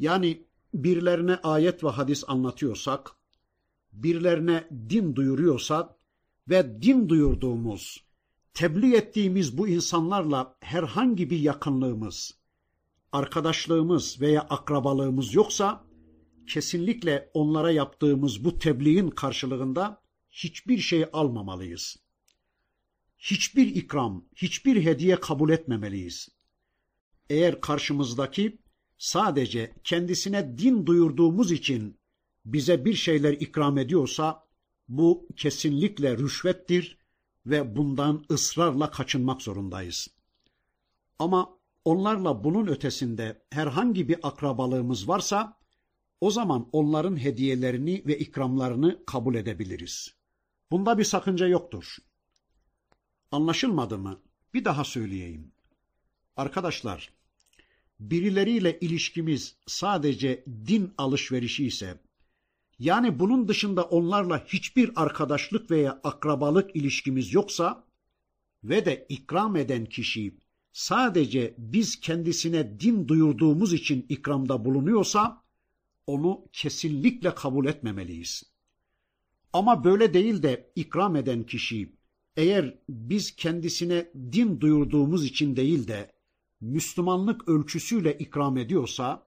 Yani 0.03 0.47
birilerine 0.75 1.37
ayet 1.37 1.85
ve 1.85 1.89
hadis 1.89 2.25
anlatıyorsak, 2.27 3.11
birilerine 3.93 4.69
din 4.89 5.17
duyuruyorsak 5.17 5.91
ve 6.49 6.83
din 6.83 7.09
duyurduğumuz, 7.09 8.05
tebliğ 8.55 8.97
ettiğimiz 8.97 9.59
bu 9.59 9.69
insanlarla 9.69 10.57
herhangi 10.61 11.31
bir 11.31 11.39
yakınlığımız, 11.39 12.39
arkadaşlığımız 13.13 14.21
veya 14.21 14.41
akrabalığımız 14.41 15.35
yoksa, 15.35 15.85
kesinlikle 16.47 17.31
onlara 17.35 17.71
yaptığımız 17.71 18.45
bu 18.45 18.59
tebliğin 18.59 19.11
karşılığında 19.11 20.03
hiçbir 20.31 20.79
şey 20.79 21.07
almamalıyız. 21.13 21.97
Hiçbir 23.19 23.67
ikram, 23.67 24.25
hiçbir 24.37 24.85
hediye 24.85 25.21
kabul 25.21 25.51
etmemeliyiz. 25.51 26.29
Eğer 27.31 27.61
karşımızdaki 27.61 28.62
sadece 29.03 29.75
kendisine 29.85 30.59
din 30.59 30.87
duyurduğumuz 30.87 31.53
için 31.53 32.01
bize 32.45 32.85
bir 32.85 32.95
şeyler 32.95 33.33
ikram 33.33 33.79
ediyorsa 33.79 34.45
bu 34.89 35.29
kesinlikle 35.37 36.19
rüşvettir 36.19 36.99
ve 37.47 37.77
bundan 37.77 38.25
ısrarla 38.31 38.91
kaçınmak 38.91 39.43
zorundayız. 39.43 40.09
Ama 41.19 41.59
onlarla 41.85 42.45
bunun 42.45 42.67
ötesinde 42.67 43.43
herhangi 43.51 44.09
bir 44.09 44.19
akrabalığımız 44.23 45.09
varsa 45.09 45.59
o 46.21 46.31
zaman 46.31 46.69
onların 46.73 47.17
hediyelerini 47.17 48.03
ve 48.07 48.19
ikramlarını 48.19 49.05
kabul 49.07 49.35
edebiliriz. 49.35 50.15
Bunda 50.71 50.99
bir 50.99 51.05
sakınca 51.05 51.47
yoktur. 51.47 51.97
Anlaşılmadı 53.31 53.99
mı? 53.99 54.21
Bir 54.55 54.65
daha 54.65 54.85
söyleyeyim. 54.85 55.53
Arkadaşlar, 56.37 57.22
birileriyle 58.11 58.79
ilişkimiz 58.81 59.57
sadece 59.67 60.45
din 60.67 60.93
alışverişi 60.99 61.67
ise, 61.67 62.01
yani 62.79 63.19
bunun 63.19 63.49
dışında 63.49 63.83
onlarla 63.83 64.45
hiçbir 64.47 64.91
arkadaşlık 64.97 65.71
veya 65.71 66.01
akrabalık 66.05 66.77
ilişkimiz 66.77 67.33
yoksa 67.33 67.85
ve 68.65 68.85
de 68.85 69.07
ikram 69.09 69.57
eden 69.57 69.87
kişi 69.87 70.35
sadece 70.73 71.55
biz 71.59 72.01
kendisine 72.01 72.81
din 72.81 73.09
duyurduğumuz 73.09 73.73
için 73.73 74.07
ikramda 74.09 74.65
bulunuyorsa, 74.65 75.43
onu 76.07 76.45
kesinlikle 76.53 77.35
kabul 77.35 77.67
etmemeliyiz. 77.67 78.43
Ama 79.53 79.85
böyle 79.85 80.15
değil 80.15 80.43
de 80.43 80.73
ikram 80.77 81.17
eden 81.17 81.43
kişi, 81.43 81.93
eğer 82.37 82.79
biz 82.89 83.37
kendisine 83.37 84.09
din 84.33 84.61
duyurduğumuz 84.61 85.25
için 85.25 85.57
değil 85.57 85.89
de 85.89 86.13
Müslümanlık 86.63 87.49
ölçüsüyle 87.49 88.19
ikram 88.19 88.57
ediyorsa 88.57 89.27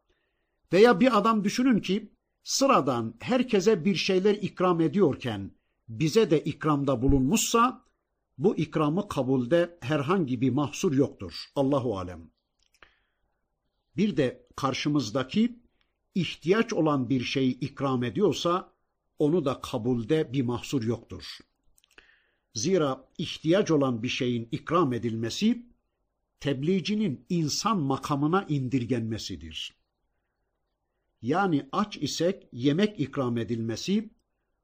veya 0.73 0.99
bir 0.99 1.17
adam 1.17 1.43
düşünün 1.43 1.79
ki 1.79 2.11
sıradan 2.43 3.15
herkese 3.19 3.86
bir 3.86 3.95
şeyler 3.95 4.36
ikram 4.36 4.81
ediyorken 4.81 5.51
bize 5.88 6.31
de 6.31 6.43
ikramda 6.43 7.01
bulunmuşsa 7.01 7.86
bu 8.38 8.57
ikramı 8.57 9.07
kabulde 9.07 9.77
herhangi 9.81 10.41
bir 10.41 10.49
mahsur 10.49 10.93
yoktur. 10.93 11.45
Allahu 11.55 11.97
alem. 11.97 12.31
Bir 13.97 14.17
de 14.17 14.47
karşımızdaki 14.55 15.59
ihtiyaç 16.15 16.73
olan 16.73 17.09
bir 17.09 17.23
şeyi 17.23 17.59
ikram 17.59 18.03
ediyorsa 18.03 18.73
onu 19.19 19.45
da 19.45 19.61
kabulde 19.61 20.33
bir 20.33 20.41
mahsur 20.41 20.83
yoktur. 20.83 21.38
Zira 22.53 23.09
ihtiyaç 23.17 23.71
olan 23.71 24.03
bir 24.03 24.09
şeyin 24.09 24.49
ikram 24.51 24.93
edilmesi 24.93 25.74
tebliğcinin 26.39 27.25
insan 27.29 27.79
makamına 27.79 28.45
indirgenmesidir. 28.49 29.77
Yani 31.21 31.69
aç 31.71 31.97
isek 31.97 32.47
yemek 32.51 32.99
ikram 32.99 33.38
edilmesi, 33.38 34.09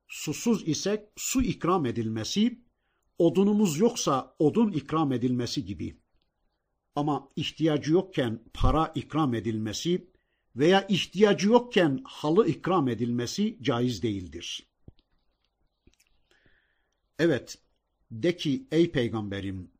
susuz 0.08 0.68
isek 0.68 1.04
su 1.16 1.42
ikram 1.42 1.86
edilmesi, 1.86 2.62
odunumuz 3.18 3.80
yoksa 3.80 4.36
odun 4.40 4.72
ikram 4.72 5.12
edilmesi 5.12 5.66
gibi. 5.66 6.02
Ama 6.96 7.30
ihtiyacı 7.36 7.92
yokken 7.92 8.44
para 8.54 8.92
ikram 8.96 9.34
edilmesi 9.34 10.12
veya 10.56 10.88
ihtiyacı 10.88 11.48
yokken 11.48 12.02
halı 12.04 12.48
ikram 12.48 12.88
edilmesi 12.88 13.58
caiz 13.62 14.04
değildir. 14.04 14.68
Evet, 17.20 17.58
de 18.12 18.38
ki 18.38 18.68
ey 18.72 18.92
peygamberim, 18.92 19.72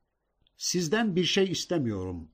sizden 0.62 1.16
bir 1.16 1.24
şey 1.24 1.52
istemiyorum. 1.52 2.30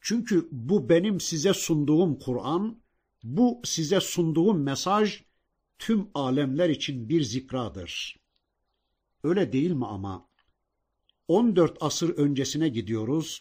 Çünkü 0.00 0.48
bu 0.52 0.88
benim 0.88 1.20
size 1.20 1.54
sunduğum 1.54 2.18
Kur'an, 2.18 2.82
bu 3.22 3.60
size 3.64 4.00
sunduğum 4.00 4.62
mesaj 4.62 5.22
tüm 5.78 6.08
alemler 6.14 6.68
için 6.68 7.08
bir 7.08 7.22
zikradır. 7.22 8.16
Öyle 9.24 9.52
değil 9.52 9.70
mi 9.70 9.86
ama? 9.86 10.28
14 11.28 11.76
asır 11.80 12.10
öncesine 12.10 12.68
gidiyoruz. 12.68 13.40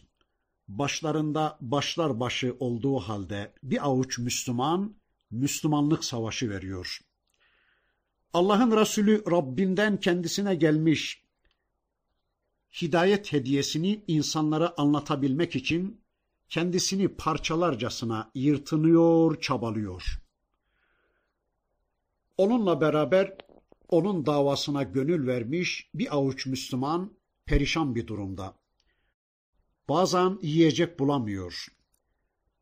Başlarında 0.67 1.57
başlar 1.61 2.19
başı 2.19 2.55
olduğu 2.59 2.99
halde 2.99 3.53
bir 3.63 3.85
avuç 3.87 4.19
Müslüman 4.19 4.95
Müslümanlık 5.31 6.05
savaşı 6.05 6.49
veriyor. 6.49 6.99
Allah'ın 8.33 8.77
Resulü 8.77 9.23
Rabbinden 9.31 9.99
kendisine 9.99 10.55
gelmiş 10.55 11.22
hidayet 12.81 13.33
hediyesini 13.33 14.03
insanlara 14.07 14.73
anlatabilmek 14.77 15.55
için 15.55 16.01
kendisini 16.49 17.07
parçalarcasına 17.07 18.31
yırtınıyor, 18.35 19.41
çabalıyor. 19.41 20.03
Onunla 22.37 22.81
beraber 22.81 23.37
onun 23.89 24.25
davasına 24.25 24.83
gönül 24.83 25.27
vermiş 25.27 25.89
bir 25.95 26.15
avuç 26.15 26.45
Müslüman 26.45 27.13
perişan 27.45 27.95
bir 27.95 28.07
durumda. 28.07 28.55
Bazen 29.89 30.39
yiyecek 30.41 30.99
bulamıyor. 30.99 31.67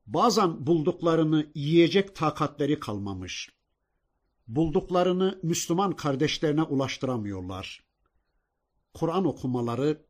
Bazen 0.07 0.67
bulduklarını 0.67 1.51
yiyecek 1.55 2.15
takatleri 2.15 2.79
kalmamış. 2.79 3.49
Bulduklarını 4.47 5.39
Müslüman 5.43 5.95
kardeşlerine 5.95 6.63
ulaştıramıyorlar. 6.63 7.90
Kur'an 8.93 9.25
okumaları, 9.25 10.05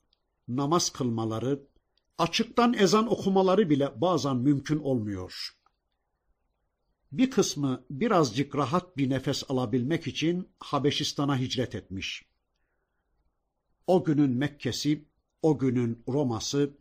namaz 0.48 0.90
kılmaları, 0.90 1.68
açıktan 2.18 2.74
ezan 2.74 3.12
okumaları 3.12 3.70
bile 3.70 4.02
bazen 4.02 4.38
mümkün 4.38 4.80
olmuyor. 4.80 5.58
Bir 7.12 7.32
kısmı 7.32 7.86
birazcık 7.90 8.56
rahat 8.56 8.98
bir 8.98 9.10
nefes 9.10 9.44
alabilmek 9.50 10.08
için 10.08 10.50
Habeşistan'a 10.60 11.40
hicret 11.40 11.76
etmiş. 11.76 12.26
O 13.88 14.04
günün 14.04 14.32
Mekke'si, 14.32 15.06
o 15.42 15.60
günün 15.60 16.04
Roma'sı, 16.08 16.78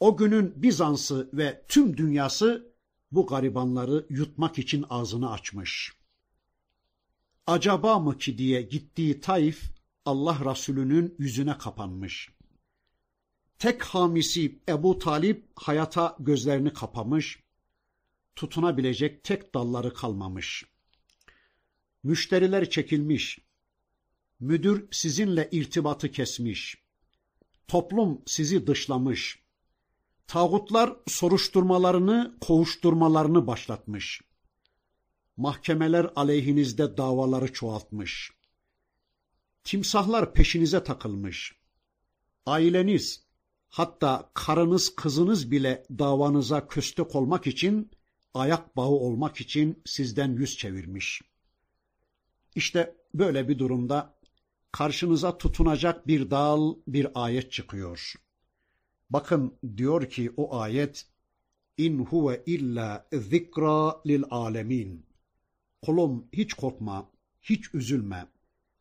o 0.00 0.16
günün 0.16 0.62
Bizans'ı 0.62 1.30
ve 1.32 1.64
tüm 1.68 1.96
dünyası 1.96 2.72
bu 3.10 3.26
garibanları 3.26 4.06
yutmak 4.10 4.58
için 4.58 4.84
ağzını 4.90 5.30
açmış. 5.30 5.92
Acaba 7.46 7.98
mı 7.98 8.18
ki 8.18 8.38
diye 8.38 8.62
gittiği 8.62 9.20
Taif 9.20 9.72
Allah 10.04 10.38
Resulü'nün 10.50 11.14
yüzüne 11.18 11.58
kapanmış. 11.58 12.30
Tek 13.58 13.82
hamisi 13.82 14.58
Ebu 14.68 14.98
Talip 14.98 15.46
hayata 15.56 16.16
gözlerini 16.18 16.72
kapamış, 16.72 17.42
tutunabilecek 18.36 19.24
tek 19.24 19.54
dalları 19.54 19.94
kalmamış. 19.94 20.64
Müşteriler 22.02 22.70
çekilmiş, 22.70 23.38
müdür 24.40 24.88
sizinle 24.90 25.48
irtibatı 25.52 26.10
kesmiş, 26.10 26.82
toplum 27.68 28.22
sizi 28.26 28.66
dışlamış, 28.66 29.42
tağutlar 30.26 30.96
soruşturmalarını, 31.06 32.36
kovuşturmalarını 32.40 33.46
başlatmış, 33.46 34.20
mahkemeler 35.36 36.10
aleyhinizde 36.16 36.96
davaları 36.96 37.52
çoğaltmış, 37.52 38.41
timsahlar 39.64 40.34
peşinize 40.34 40.84
takılmış, 40.84 41.56
aileniz, 42.46 43.24
hatta 43.68 44.30
karınız 44.34 44.94
kızınız 44.94 45.50
bile 45.50 45.86
davanıza 45.90 46.68
köstek 46.68 47.14
olmak 47.14 47.46
için, 47.46 47.90
ayak 48.34 48.76
bağı 48.76 48.86
olmak 48.86 49.40
için 49.40 49.82
sizden 49.86 50.32
yüz 50.32 50.56
çevirmiş. 50.56 51.22
İşte 52.54 52.96
böyle 53.14 53.48
bir 53.48 53.58
durumda 53.58 54.18
karşınıza 54.72 55.38
tutunacak 55.38 56.06
bir 56.06 56.30
dal, 56.30 56.74
bir 56.86 57.06
ayet 57.14 57.52
çıkıyor. 57.52 58.14
Bakın 59.10 59.58
diyor 59.76 60.10
ki 60.10 60.32
o 60.36 60.56
ayet 60.56 61.06
in 61.76 61.98
huve 61.98 62.42
illa 62.46 63.08
zikra 63.12 64.02
lil 64.06 64.22
alemin. 64.30 65.06
Kulum 65.82 66.28
hiç 66.32 66.54
korkma, 66.54 67.10
hiç 67.42 67.74
üzülme, 67.74 68.26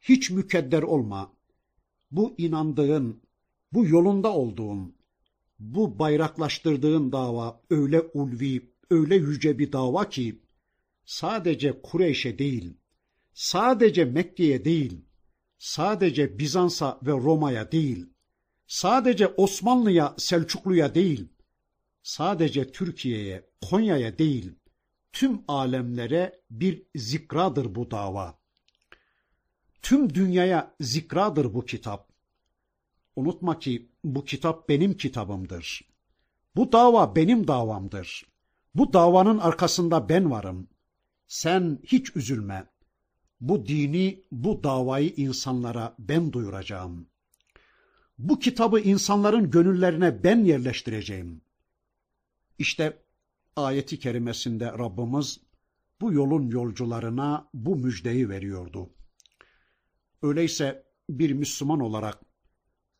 hiç 0.02 0.30
mükedder 0.30 0.84
olma. 0.84 1.34
Bu 2.12 2.36
inandığın, 2.38 3.22
bu 3.74 3.86
yolunda 3.86 4.34
olduğun, 4.34 4.96
bu 5.60 6.00
bayraklaştırdığın 6.00 7.12
dava 7.12 7.62
öyle 7.70 8.02
ulvi, 8.02 8.74
öyle 8.90 9.16
yüce 9.16 9.60
bir 9.60 9.72
dava 9.72 10.10
ki 10.10 10.42
sadece 11.06 11.82
Kureyş'e 11.82 12.40
değil, 12.40 12.78
sadece 13.34 14.06
Mekke'ye 14.06 14.66
değil, 14.66 15.06
sadece 15.58 16.40
Bizans'a 16.40 17.00
ve 17.04 17.12
Roma'ya 17.12 17.72
değil, 17.72 18.06
sadece 18.68 19.28
Osmanlı'ya, 19.28 20.16
Selçuklu'ya 20.18 20.96
değil, 20.96 21.28
sadece 22.04 22.72
Türkiye'ye, 22.72 23.50
Konya'ya 23.70 24.18
değil, 24.18 24.56
tüm 25.14 25.42
alemlere 25.48 26.42
bir 26.50 26.84
zikradır 26.96 27.76
bu 27.76 27.92
dava. 27.92 28.41
Tüm 29.82 30.14
dünyaya 30.14 30.76
zikradır 30.80 31.54
bu 31.54 31.66
kitap. 31.66 32.10
Unutma 33.16 33.60
ki 33.60 33.92
bu 34.04 34.26
kitap 34.26 34.70
benim 34.70 34.98
kitabımdır. 34.98 35.82
Bu 36.56 36.72
dava 36.72 37.16
benim 37.16 37.48
davamdır. 37.48 38.26
Bu 38.76 38.94
davanın 38.94 39.38
arkasında 39.38 40.10
ben 40.10 40.32
varım. 40.32 40.68
Sen 41.28 41.80
hiç 41.84 42.16
üzülme. 42.16 42.66
Bu 43.42 43.68
dini, 43.68 44.24
bu 44.32 44.64
davayı 44.64 45.14
insanlara 45.18 45.96
ben 46.00 46.34
duyuracağım. 46.34 47.08
Bu 48.18 48.40
kitabı 48.40 48.80
insanların 48.80 49.52
gönüllerine 49.52 50.24
ben 50.24 50.44
yerleştireceğim. 50.46 51.42
İşte 52.60 53.04
ayeti 53.56 54.00
kerimesinde 54.00 54.66
Rabbimiz 54.66 55.40
bu 56.02 56.14
yolun 56.14 56.50
yolcularına 56.50 57.50
bu 57.54 57.76
müjdeyi 57.76 58.30
veriyordu. 58.30 58.90
Öyleyse 60.22 60.86
bir 61.10 61.34
Müslüman 61.34 61.80
olarak 61.80 62.22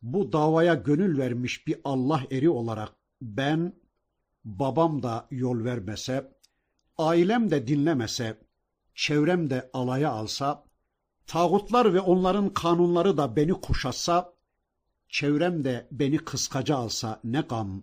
bu 0.02 0.32
davaya 0.32 0.74
gönül 0.74 1.18
vermiş 1.18 1.66
bir 1.66 1.80
Allah 1.84 2.22
eri 2.30 2.50
olarak 2.50 2.92
ben 3.20 3.74
babam 4.44 5.02
da 5.02 5.26
yol 5.30 5.64
vermese, 5.64 6.36
ailem 6.98 7.50
de 7.50 7.66
dinlemese, 7.66 8.40
çevrem 8.94 9.50
de 9.50 9.70
alaya 9.72 10.10
alsa, 10.10 10.64
tağutlar 11.26 11.94
ve 11.94 12.00
onların 12.00 12.52
kanunları 12.52 13.16
da 13.16 13.36
beni 13.36 13.52
kuşatsa, 13.52 14.34
çevrem 15.08 15.64
de 15.64 15.88
beni 15.92 16.18
kıskaca 16.18 16.76
alsa 16.76 17.20
ne 17.24 17.40
gam. 17.40 17.82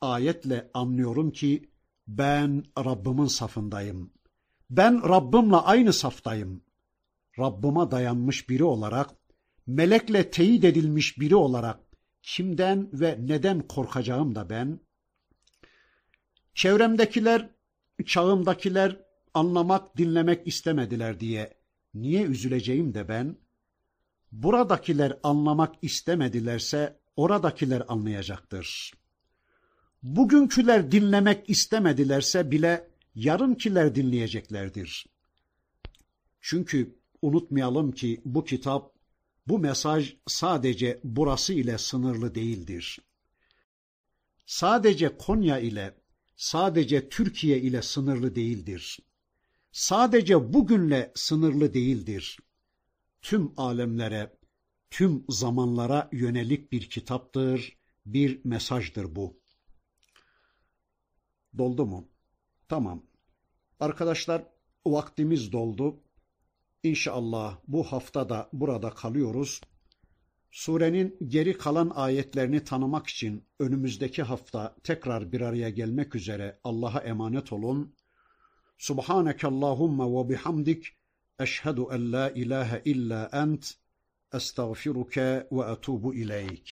Ayetle 0.00 0.70
anlıyorum 0.74 1.30
ki 1.30 1.70
ben 2.06 2.64
Rabbimin 2.78 3.26
safındayım. 3.26 4.12
Ben 4.70 5.08
Rabbimle 5.08 5.56
aynı 5.56 5.92
saftayım. 5.92 6.62
Rabbıma 7.38 7.90
dayanmış 7.90 8.48
biri 8.48 8.64
olarak, 8.64 9.10
melekle 9.66 10.30
teyit 10.30 10.64
edilmiş 10.64 11.20
biri 11.20 11.36
olarak 11.36 11.80
kimden 12.22 12.88
ve 12.92 13.18
neden 13.20 13.60
korkacağım 13.60 14.34
da 14.34 14.50
ben? 14.50 14.80
Çevremdekiler, 16.54 17.50
çağımdakiler 18.06 19.00
anlamak, 19.34 19.96
dinlemek 19.96 20.46
istemediler 20.46 21.20
diye 21.20 21.54
niye 21.94 22.22
üzüleceğim 22.22 22.94
de 22.94 23.08
ben? 23.08 23.36
Buradakiler 24.32 25.18
anlamak 25.22 25.74
istemedilerse 25.82 27.00
oradakiler 27.16 27.82
anlayacaktır. 27.88 28.92
Bugünküler 30.02 30.92
dinlemek 30.92 31.50
istemedilerse 31.50 32.50
bile 32.50 32.90
yarınkiler 33.14 33.94
dinleyeceklerdir. 33.94 35.06
Çünkü 36.40 36.98
unutmayalım 37.24 37.92
ki 37.92 38.22
bu 38.24 38.44
kitap, 38.44 38.94
bu 39.46 39.58
mesaj 39.58 40.16
sadece 40.26 41.00
burası 41.04 41.52
ile 41.52 41.78
sınırlı 41.78 42.34
değildir. 42.34 42.98
Sadece 44.46 45.16
Konya 45.16 45.58
ile, 45.58 45.94
sadece 46.36 47.08
Türkiye 47.08 47.60
ile 47.60 47.82
sınırlı 47.82 48.34
değildir. 48.34 48.98
Sadece 49.72 50.52
bugünle 50.52 51.12
sınırlı 51.14 51.74
değildir. 51.74 52.38
Tüm 53.22 53.52
alemlere, 53.56 54.36
tüm 54.90 55.24
zamanlara 55.28 56.08
yönelik 56.12 56.72
bir 56.72 56.90
kitaptır, 56.90 57.78
bir 58.06 58.40
mesajdır 58.44 59.16
bu. 59.16 59.40
Doldu 61.58 61.86
mu? 61.86 62.08
Tamam. 62.68 63.02
Arkadaşlar 63.80 64.44
vaktimiz 64.86 65.52
doldu. 65.52 66.03
İnşallah 66.84 67.58
bu 67.68 67.84
hafta 67.84 68.28
da 68.28 68.48
burada 68.52 68.90
kalıyoruz. 68.90 69.60
Surenin 70.50 71.16
geri 71.26 71.58
kalan 71.58 71.90
ayetlerini 71.94 72.64
tanımak 72.64 73.06
için 73.06 73.44
önümüzdeki 73.58 74.22
hafta 74.22 74.76
tekrar 74.82 75.32
bir 75.32 75.40
araya 75.40 75.70
gelmek 75.70 76.14
üzere 76.14 76.60
Allah'a 76.64 77.00
emanet 77.00 77.52
olun. 77.52 77.94
Subhaneke 78.78 79.46
Allahumma 79.46 80.12
ve 80.12 80.28
bihamdik 80.28 80.86
eşhedü 81.38 81.82
en 81.92 82.12
la 82.12 82.30
ilahe 82.30 82.82
illa 82.84 83.30
ent 83.32 83.74
estağfiruke 84.34 85.48
ve 85.52 85.72
etubu 85.72 86.14
ileyk. 86.14 86.62